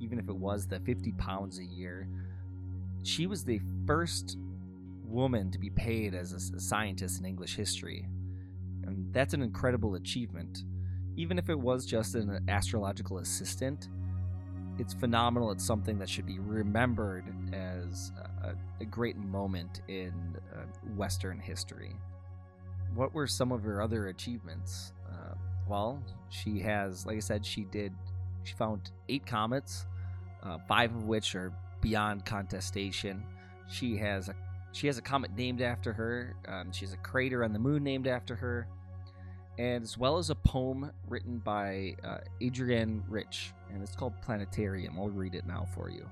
even 0.01 0.19
if 0.19 0.29
it 0.29 0.37
was 0.37 0.67
the 0.67 0.81
50 0.81 1.13
pounds 1.13 1.59
a 1.59 1.65
year. 1.65 2.09
She 3.03 3.27
was 3.27 3.45
the 3.45 3.61
first 3.87 4.37
woman 5.05 5.51
to 5.51 5.59
be 5.59 5.71
paid 5.71 6.15
as 6.15 6.33
a, 6.33 6.61
scientist 6.61 7.21
in 7.21 7.27
English 7.27 7.57
history. 7.57 8.09
And 8.85 9.13
that's 9.13 9.35
an 9.35 9.43
incredible 9.43 9.95
achievement. 9.97 10.65
Even 11.17 11.39
if 11.39 11.51
it 11.51 11.59
was 11.59 11.85
just 11.85 12.15
an 12.15 12.45
astrological 12.49 13.19
assistant, 13.19 13.89
it's 14.79 14.95
phenomenal. 14.95 15.51
It's 15.51 15.65
something 15.65 15.99
that 15.99 16.09
should 16.09 16.27
be 16.27 16.39
remembered 16.39 17.25
as 17.53 18.13
a, 18.43 18.55
a 18.81 18.85
great 18.85 19.17
moment 19.17 19.83
in 19.89 20.13
uh, 20.55 20.61
Western 20.97 21.39
history. 21.39 21.95
What 22.95 23.13
were 23.13 23.27
some 23.27 23.53
of 23.53 23.63
her 23.63 23.83
other 23.83 24.09
achievements? 24.09 24.93
Uh, 25.09 25.35
well, 25.69 26.03
she 26.31 26.61
has, 26.61 27.05
like 27.05 27.17
I 27.17 27.21
said, 27.21 27.45
she 27.45 27.65
did. 27.65 27.93
She 28.43 28.55
found 28.55 28.91
eight 29.09 29.27
comets, 29.27 29.87
uh, 30.43 30.59
five 30.69 30.95
of 30.95 31.05
which 31.05 31.35
are 31.35 31.53
beyond 31.81 32.25
contestation. 32.25 33.23
She 33.69 33.97
has 33.97 34.29
a 34.29 34.35
she 34.73 34.87
has 34.87 34.99
a 34.99 35.03
comet 35.03 35.33
named 35.37 35.63
after 35.63 35.93
her. 35.93 36.37
Um, 36.47 36.71
she 36.73 36.85
has 36.85 36.95
a 36.95 36.99
crater 36.99 37.43
on 37.43 37.53
the 37.53 37.59
moon 37.59 37.83
named 37.83 38.07
after 38.07 38.37
her, 38.37 38.69
and 39.59 39.83
as 39.83 39.99
well 39.99 40.17
as 40.19 40.31
a 40.31 40.35
poem 40.35 40.91
written 41.09 41.39
by 41.39 41.97
uh, 42.05 42.19
Adrienne 42.43 43.03
Rich, 43.09 43.53
and 43.73 43.83
it's 43.83 43.97
called 43.97 44.15
Planetarium. 44.23 44.99
I'll 44.99 45.09
read 45.09 45.35
it 45.35 45.47
now 45.47 45.67
for 45.75 45.91
you. 45.91 46.09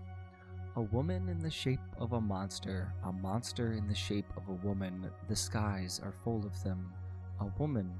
A 0.76 0.82
woman 0.82 1.28
in 1.28 1.38
the 1.38 1.50
shape 1.50 1.80
of 1.98 2.12
a 2.12 2.20
monster, 2.20 2.92
a 3.04 3.12
monster 3.12 3.72
in 3.72 3.88
the 3.88 3.94
shape 3.94 4.30
of 4.36 4.48
a 4.48 4.66
woman, 4.66 5.08
the 5.28 5.36
skies 5.36 6.00
are 6.02 6.14
full 6.24 6.44
of 6.44 6.62
them. 6.62 6.92
A 7.40 7.46
woman 7.58 7.92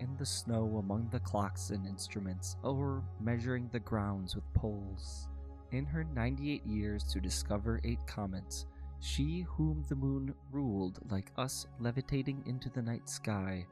in 0.00 0.16
the 0.18 0.26
snow 0.26 0.76
among 0.78 1.08
the 1.10 1.20
clocks 1.20 1.70
and 1.70 1.86
instruments, 1.86 2.56
or 2.62 3.02
measuring 3.20 3.68
the 3.72 3.80
grounds 3.80 4.34
with 4.34 4.44
poles. 4.54 5.28
In 5.74 5.86
her 5.86 6.04
98 6.04 6.64
years 6.64 7.02
to 7.12 7.20
discover 7.20 7.80
eight 7.82 7.98
comets, 8.06 8.66
she 9.00 9.40
whom 9.40 9.84
the 9.88 9.96
moon 9.96 10.32
ruled 10.52 11.00
like 11.10 11.32
us 11.36 11.66
levitating 11.80 12.44
into 12.46 12.70
the 12.70 12.80
night 12.80 13.08
sky, 13.08 13.66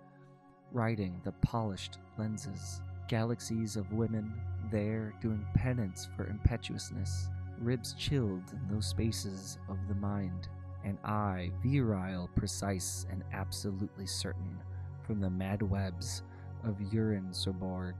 riding 0.73 1.21
the 1.23 1.31
polished 1.31 1.99
lenses, 2.19 2.83
galaxies 3.07 3.77
of 3.77 3.93
women 3.93 4.33
there 4.73 5.15
doing 5.21 5.47
penance 5.55 6.09
for 6.17 6.27
impetuousness, 6.27 7.29
ribs 7.61 7.95
chilled 7.95 8.51
in 8.53 8.75
those 8.75 8.87
spaces 8.87 9.59
of 9.69 9.79
the 9.87 9.95
mind, 9.95 10.49
and 10.85 10.99
I 11.05 11.53
virile, 11.63 12.29
precise, 12.35 13.07
and 13.13 13.23
absolutely 13.33 14.09
certain 14.09 14.59
from 15.07 15.21
the 15.21 15.31
mad 15.31 15.63
webs 15.63 16.25
of 16.65 16.81
Uranusborg, 16.81 17.95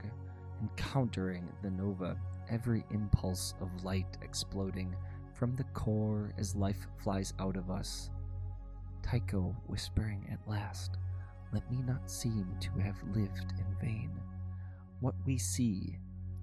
encountering 0.61 1.47
the 1.61 1.71
nova, 1.71 2.17
every 2.49 2.85
impulse 2.91 3.53
of 3.61 3.83
light 3.83 4.17
exploding 4.21 4.95
from 5.33 5.55
the 5.55 5.63
core 5.65 6.33
as 6.37 6.55
life 6.55 6.87
flies 6.97 7.33
out 7.39 7.57
of 7.57 7.69
us. 7.69 8.09
Tycho 9.01 9.55
whispering 9.67 10.27
at 10.31 10.47
last, 10.47 10.97
Let 11.51 11.69
me 11.69 11.81
not 11.85 12.09
seem 12.09 12.47
to 12.61 12.71
have 12.79 13.01
lived 13.13 13.53
in 13.59 13.75
vain. 13.81 14.11
What 14.99 15.15
we 15.25 15.37
see, 15.37 15.97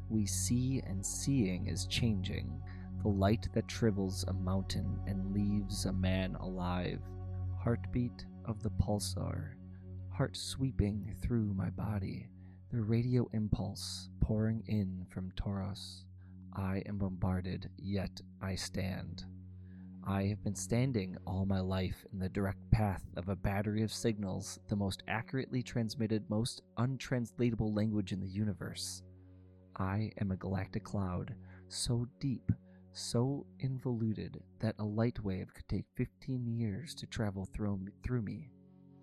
we 0.08 0.26
see, 0.26 0.82
and 0.86 1.04
seeing 1.04 1.66
is 1.66 1.86
changing. 1.86 2.60
The 3.02 3.08
light 3.08 3.48
that 3.54 3.68
trivels 3.68 4.24
a 4.28 4.32
mountain 4.32 5.00
and 5.06 5.32
leaves 5.32 5.86
a 5.86 5.92
man 5.92 6.34
alive. 6.36 7.00
Heartbeat 7.58 8.26
of 8.44 8.62
the 8.62 8.70
pulsar, 8.70 9.54
heart 10.10 10.36
sweeping 10.36 11.14
through 11.22 11.54
my 11.54 11.70
body, 11.70 12.28
the 12.72 12.80
radio 12.80 13.28
impulse 13.32 14.08
pouring 14.20 14.62
in 14.68 15.04
from 15.10 15.32
Taurus. 15.32 16.04
I 16.54 16.84
am 16.86 16.98
bombarded, 16.98 17.68
yet 17.76 18.20
I 18.40 18.54
stand. 18.54 19.24
I 20.06 20.24
have 20.24 20.44
been 20.44 20.54
standing 20.54 21.16
all 21.26 21.46
my 21.46 21.58
life 21.58 22.06
in 22.12 22.20
the 22.20 22.28
direct 22.28 22.70
path 22.70 23.02
of 23.16 23.28
a 23.28 23.34
battery 23.34 23.82
of 23.82 23.92
signals, 23.92 24.60
the 24.68 24.76
most 24.76 25.02
accurately 25.08 25.64
transmitted, 25.64 26.30
most 26.30 26.62
untranslatable 26.78 27.74
language 27.74 28.12
in 28.12 28.20
the 28.20 28.28
universe. 28.28 29.02
I 29.76 30.12
am 30.20 30.30
a 30.30 30.36
galactic 30.36 30.84
cloud, 30.84 31.34
so 31.68 32.06
deep, 32.20 32.52
so 32.92 33.46
involuted 33.58 34.42
that 34.60 34.76
a 34.78 34.84
light 34.84 35.18
wave 35.24 35.52
could 35.52 35.68
take 35.68 35.86
15 35.96 36.46
years 36.46 36.94
to 36.94 37.06
travel 37.06 37.48
through, 37.52 37.80
through 38.04 38.22
me, 38.22 38.52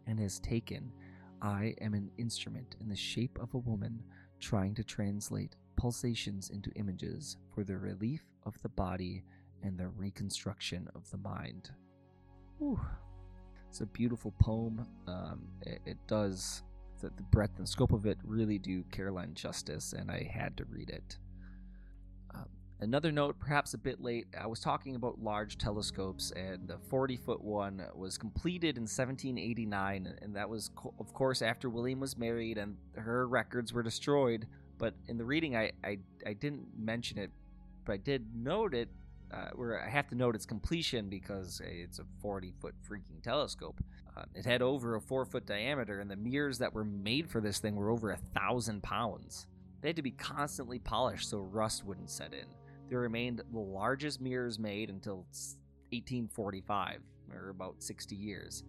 and 0.08 0.18
has 0.20 0.40
taken 0.40 0.94
I 1.42 1.76
am 1.82 1.94
an 1.94 2.10
instrument 2.18 2.76
in 2.82 2.90
the 2.90 2.96
shape 2.96 3.38
of 3.42 3.54
a 3.54 3.60
woman 3.60 4.04
trying 4.40 4.76
to 4.76 4.84
translate 4.84 5.56
pulsations 5.76 6.50
into 6.50 6.72
images 6.72 7.38
for 7.54 7.64
the 7.64 7.78
relief 7.78 8.24
of 8.46 8.60
the 8.62 8.70
body 8.70 9.24
and 9.64 9.78
the 9.78 9.88
reconstruction 9.88 10.88
of 10.96 11.10
the 11.12 11.18
mind. 11.18 11.72
Whew. 12.58 12.80
It's 13.70 13.82
a 13.82 13.86
beautiful 13.86 14.34
poem. 14.40 14.86
Um, 15.08 15.48
it, 15.62 15.82
it, 15.86 15.98
does, 16.08 16.64
the, 17.02 17.10
the 17.16 17.24
breadth 17.24 17.58
and 17.58 17.68
scope 17.68 17.92
of 17.92 18.06
it 18.06 18.18
really 18.24 18.58
do 18.58 18.84
Caroline 18.92 19.34
justice, 19.34 19.94
and 19.94 20.10
I 20.10 20.30
had 20.32 20.58
to 20.58 20.66
read 20.66 20.90
it. 20.90 21.18
Another 22.80 23.12
note, 23.12 23.40
perhaps 23.40 23.74
a 23.74 23.78
bit 23.78 24.02
late, 24.02 24.28
I 24.40 24.46
was 24.46 24.60
talking 24.60 24.96
about 24.96 25.20
large 25.20 25.58
telescopes, 25.58 26.32
and 26.36 26.68
the 26.68 26.78
40 26.90 27.18
foot 27.18 27.44
one 27.44 27.84
was 27.96 28.20
completed 28.20 28.78
in 28.78 28.84
1789, 28.84 30.14
and 30.22 30.36
that 30.36 30.48
was, 30.48 30.70
of 31.00 31.12
course, 31.12 31.42
after 31.42 31.72
William 31.72 32.00
was 32.00 32.18
married 32.18 32.60
and 32.60 32.78
her 32.96 33.28
records 33.28 33.74
were 33.74 33.82
destroyed. 33.82 34.46
But 34.78 34.94
in 35.08 35.18
the 35.18 35.26
reading, 35.26 35.56
I, 35.56 35.72
I, 35.84 35.98
I 36.24 36.34
didn't 36.34 36.68
mention 36.78 37.18
it, 37.18 37.32
but 37.84 37.94
I 37.94 37.98
did 37.98 38.28
note 38.36 38.76
it, 38.76 38.90
uh, 39.34 39.50
where 39.56 39.84
I 39.84 39.90
have 39.90 40.08
to 40.10 40.16
note 40.16 40.36
its 40.36 40.46
completion 40.46 41.10
because 41.10 41.60
it's 41.66 41.98
a 41.98 42.06
40 42.22 42.54
foot 42.62 42.76
freaking 42.88 43.24
telescope. 43.24 43.82
Uh, 44.16 44.26
it 44.36 44.46
had 44.46 44.62
over 44.62 44.96
a 44.96 45.02
four 45.02 45.26
foot 45.26 45.48
diameter, 45.48 46.00
and 46.00 46.12
the 46.12 46.16
mirrors 46.16 46.60
that 46.60 46.76
were 46.76 46.86
made 46.86 47.28
for 47.28 47.42
this 47.42 47.58
thing 47.58 47.76
were 47.76 47.90
over 47.90 48.12
a 48.12 48.20
thousand 48.36 48.84
pounds. 48.84 49.48
They 49.82 49.90
had 49.90 49.96
to 49.96 50.04
be 50.04 50.12
constantly 50.12 50.78
polished 50.78 51.28
so 51.28 51.40
rust 51.40 51.84
wouldn't 51.84 52.12
set 52.12 52.34
in. 52.34 52.46
They 52.90 52.96
mm. 52.96 53.02
remained 53.02 53.42
the 53.52 53.60
largest 53.60 54.22
mirrors 54.22 54.60
made 54.60 54.90
until 54.90 55.26
1845, 55.92 57.00
or 57.34 57.50
about 57.50 57.82
60 57.84 58.16
years. 58.16 58.64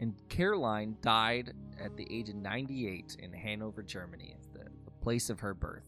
And 0.00 0.14
Caroline 0.28 0.96
died 1.02 1.52
at 1.82 1.96
the 1.96 2.06
age 2.10 2.30
of 2.30 2.36
98 2.36 3.16
in 3.20 3.32
Hanover, 3.32 3.82
Germany, 3.82 4.36
the, 4.54 4.64
the 4.84 4.90
place 5.02 5.28
of 5.28 5.40
her 5.40 5.54
birth. 5.54 5.84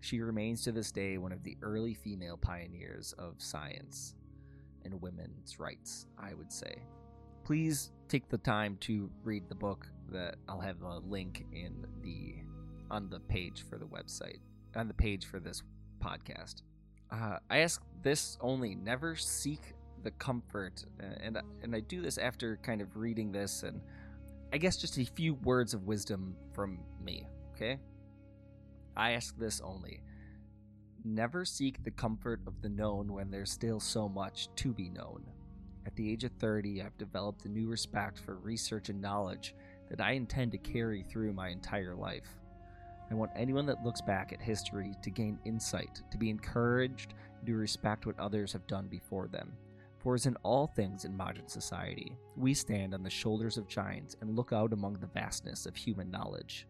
She 0.00 0.20
remains 0.20 0.62
to 0.64 0.72
this 0.72 0.90
day 0.92 1.18
one 1.18 1.32
of 1.32 1.42
the 1.42 1.56
early 1.62 1.94
female 1.94 2.36
pioneers 2.36 3.12
of 3.18 3.34
science 3.38 4.14
and 4.84 5.00
women's 5.00 5.58
rights, 5.58 6.06
I 6.18 6.34
would 6.34 6.52
say. 6.52 6.82
Please 7.44 7.92
take 8.08 8.28
the 8.28 8.38
time 8.38 8.76
to 8.80 9.10
read 9.22 9.48
the 9.48 9.54
book 9.54 9.86
that 10.10 10.36
I'll 10.48 10.60
have 10.60 10.82
a 10.82 10.98
link 10.98 11.44
in 11.52 11.86
the 12.02 12.36
on 12.88 13.10
the 13.10 13.18
page 13.20 13.64
for 13.68 13.78
the 13.78 13.86
website 13.86 14.38
on 14.76 14.86
the 14.86 14.94
page 14.94 15.26
for 15.26 15.40
this 15.40 15.62
podcast. 15.96 16.62
Uh, 17.10 17.38
I 17.50 17.58
ask 17.58 17.82
this 18.02 18.38
only: 18.40 18.74
never 18.74 19.16
seek 19.16 19.74
the 20.02 20.10
comfort, 20.12 20.84
and 21.20 21.38
and 21.62 21.74
I 21.74 21.80
do 21.80 22.00
this 22.00 22.18
after 22.18 22.58
kind 22.62 22.80
of 22.80 22.96
reading 22.96 23.32
this, 23.32 23.62
and 23.62 23.80
I 24.52 24.58
guess 24.58 24.76
just 24.76 24.98
a 24.98 25.04
few 25.04 25.34
words 25.34 25.74
of 25.74 25.84
wisdom 25.84 26.36
from 26.52 26.80
me. 27.02 27.26
Okay, 27.54 27.78
I 28.96 29.12
ask 29.12 29.36
this 29.38 29.60
only: 29.60 30.02
never 31.04 31.44
seek 31.44 31.82
the 31.84 31.90
comfort 31.90 32.40
of 32.46 32.60
the 32.62 32.68
known 32.68 33.12
when 33.12 33.30
there's 33.30 33.50
still 33.50 33.80
so 33.80 34.08
much 34.08 34.48
to 34.56 34.72
be 34.72 34.90
known. 34.90 35.24
At 35.86 35.94
the 35.94 36.10
age 36.10 36.24
of 36.24 36.32
30, 36.32 36.82
I've 36.82 36.98
developed 36.98 37.44
a 37.44 37.48
new 37.48 37.68
respect 37.68 38.18
for 38.18 38.34
research 38.38 38.88
and 38.88 39.00
knowledge 39.00 39.54
that 39.88 40.00
I 40.00 40.12
intend 40.12 40.50
to 40.52 40.58
carry 40.58 41.04
through 41.04 41.32
my 41.32 41.48
entire 41.48 41.94
life. 41.94 42.26
I 43.10 43.14
want 43.14 43.30
anyone 43.36 43.66
that 43.66 43.84
looks 43.84 44.00
back 44.00 44.32
at 44.32 44.40
history 44.40 44.94
to 45.02 45.10
gain 45.10 45.38
insight, 45.44 46.02
to 46.10 46.18
be 46.18 46.28
encouraged, 46.30 47.14
to 47.44 47.54
respect 47.54 48.06
what 48.06 48.18
others 48.18 48.52
have 48.52 48.66
done 48.66 48.88
before 48.88 49.28
them. 49.28 49.52
For 49.98 50.14
as 50.14 50.26
in 50.26 50.36
all 50.42 50.66
things 50.66 51.04
in 51.04 51.16
modern 51.16 51.48
society, 51.48 52.16
we 52.36 52.54
stand 52.54 52.94
on 52.94 53.02
the 53.02 53.10
shoulders 53.10 53.56
of 53.56 53.68
giants 53.68 54.16
and 54.20 54.36
look 54.36 54.52
out 54.52 54.72
among 54.72 54.94
the 54.94 55.06
vastness 55.06 55.66
of 55.66 55.76
human 55.76 56.10
knowledge. 56.10 56.66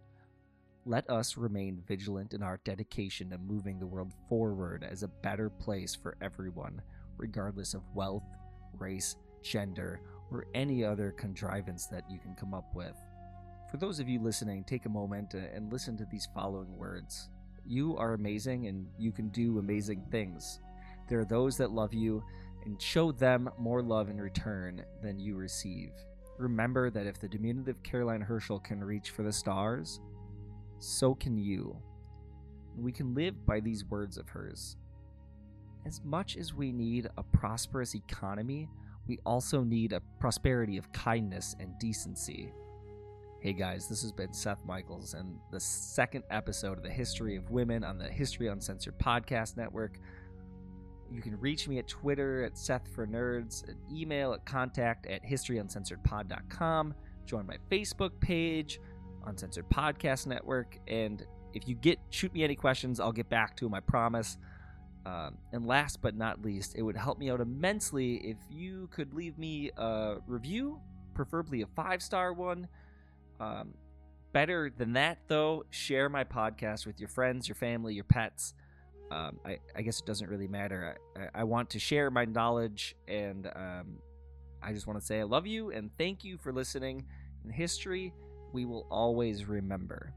Let 0.85 1.09
us 1.11 1.37
remain 1.37 1.83
vigilant 1.87 2.33
in 2.33 2.43
our 2.43 2.61
dedication 2.65 3.31
to 3.31 3.39
moving 3.39 3.79
the 3.79 3.87
world 3.87 4.13
forward 4.29 4.87
as 4.89 5.03
a 5.03 5.09
better 5.09 5.51
place 5.51 5.95
for 5.95 6.17
everyone, 6.21 6.81
regardless 7.17 7.75
of 7.75 7.83
wealth, 7.95 8.25
race, 8.79 9.17
gender, 9.43 10.01
or 10.31 10.47
any 10.55 10.85
other 10.85 11.11
contrivance 11.13 11.87
that 11.87 12.09
you 12.11 12.19
can 12.19 12.35
come 12.35 12.55
up 12.55 12.75
with. 12.75 12.97
For 13.71 13.79
those 13.79 13.99
of 13.99 14.09
you 14.09 14.21
listening, 14.21 14.65
take 14.65 14.87
a 14.87 14.91
moment 14.91 15.35
and 15.35 15.73
listen 15.73 15.97
to 15.97 16.07
these 16.11 16.29
following 16.35 16.77
words. 16.77 17.31
You 17.65 17.97
are 17.97 18.15
amazing 18.15 18.69
and 18.69 18.87
you 18.97 19.11
can 19.11 19.29
do 19.31 19.59
amazing 19.59 20.07
things. 20.11 20.61
There 21.09 21.19
are 21.19 21.25
those 21.25 21.57
that 21.57 21.73
love 21.73 21.93
you 21.93 22.23
and 22.65 22.81
show 22.81 23.11
them 23.11 23.51
more 23.59 23.83
love 23.83 24.09
in 24.09 24.21
return 24.21 24.85
than 25.03 25.19
you 25.19 25.37
receive. 25.37 25.91
Remember 26.39 26.91
that 26.91 27.07
if 27.07 27.19
the 27.19 27.29
diminutive 27.29 27.83
Caroline 27.83 28.21
Herschel 28.21 28.61
can 28.61 28.85
reach 28.85 29.11
for 29.11 29.23
the 29.23 29.33
stars, 29.33 30.01
so 30.79 31.15
can 31.15 31.37
you. 31.37 31.77
We 32.77 32.93
can 32.93 33.15
live 33.15 33.45
by 33.47 33.61
these 33.61 33.85
words 33.85 34.17
of 34.17 34.29
hers. 34.29 34.77
As 35.87 36.01
much 36.05 36.37
as 36.37 36.55
we 36.55 36.73
need 36.73 37.09
a 37.17 37.23
prosperous 37.23 37.95
economy, 37.95 38.69
we 39.09 39.19
also 39.25 39.63
need 39.63 39.93
a 39.93 40.03
prosperity 40.21 40.77
of 40.77 40.93
kindness 40.93 41.57
and 41.59 41.79
decency. 41.79 42.53
Hey 43.47 43.53
guys, 43.53 43.87
this 43.87 44.03
has 44.03 44.11
been 44.11 44.33
Seth 44.33 44.59
Michels 44.67 45.15
and 45.15 45.39
the 45.53 45.61
second 45.61 46.25
episode 46.33 46.79
of 46.79 46.83
the 46.83 46.91
History 46.91 47.37
of 47.37 47.49
Women 47.49 47.85
on 47.85 47.97
the 47.97 48.09
History 48.09 48.49
Uncensored 48.49 48.99
Podcast 48.99 49.57
Network. 49.57 50.01
You 51.13 51.23
can 51.23 51.39
reach 51.39 51.69
me 51.69 51.79
at 51.79 51.87
Twitter 51.87 52.43
at 52.43 52.59
Seth 52.59 52.89
for 52.93 53.07
Nerds, 53.07 53.63
an 53.69 53.77
email 53.89 54.33
at 54.33 54.45
contact 54.45 55.07
at 55.07 55.25
historyuncensoredpod.com, 55.25 56.95
join 57.25 57.47
my 57.47 57.57
Facebook 57.71 58.19
page, 58.19 58.81
Uncensored 59.27 59.69
Podcast 59.71 60.27
Network, 60.27 60.77
and 60.89 61.25
if 61.55 61.69
you 61.69 61.77
get 61.77 62.01
shoot 62.11 62.35
me 62.35 62.43
any 62.43 62.57
questions, 62.57 62.99
I'll 62.99 63.13
get 63.13 63.29
back 63.29 63.57
to 63.59 63.67
them, 63.67 63.75
I 63.75 63.81
promise. 63.81 64.39
Um, 65.07 65.39
and 65.53 65.69
last 65.69 66.03
but 66.03 66.17
not 66.17 66.43
least, 66.43 66.75
it 66.75 66.83
would 66.83 66.97
help 66.97 67.21
me 67.21 67.31
out 67.31 67.41
immensely 67.41 68.17
if 68.29 68.39
you 68.51 68.89
could 68.91 69.15
leave 69.15 69.39
me 69.39 69.71
a 69.77 70.17
review, 70.27 70.81
preferably 71.15 71.63
a 71.63 71.67
five 71.77 72.03
star 72.03 72.33
one 72.33 72.67
um, 73.41 73.75
better 74.33 74.71
than 74.77 74.93
that, 74.95 75.19
though, 75.29 75.65
share 75.71 76.09
my 76.09 76.25
podcast 76.25 76.87
with 76.87 77.01
your 77.01 77.09
friends, 77.09 77.49
your 77.49 77.55
family, 77.55 77.95
your 77.95 78.05
pets. 78.05 78.55
Um, 79.11 79.39
I, 79.45 79.59
I, 79.77 79.83
guess 79.83 80.01
it 80.01 80.07
doesn't 80.07 80.29
really 80.29 80.49
matter. 80.49 80.97
I, 81.17 81.41
I 81.41 81.45
want 81.45 81.71
to 81.71 81.79
share 81.79 82.11
my 82.11 82.25
knowledge, 82.25 82.97
and 83.07 83.47
um, 83.55 83.99
I 84.63 84.73
just 84.73 84.87
want 84.89 84.99
to 84.99 85.05
say 85.05 85.21
I 85.21 85.23
love 85.23 85.47
you 85.47 85.71
and 85.71 85.91
thank 85.97 86.25
you 86.25 86.39
for 86.39 86.53
listening. 86.53 87.05
In 87.45 87.51
history, 87.51 88.13
we 88.53 88.65
will 88.65 88.87
always 88.91 89.45
remember. 89.45 90.13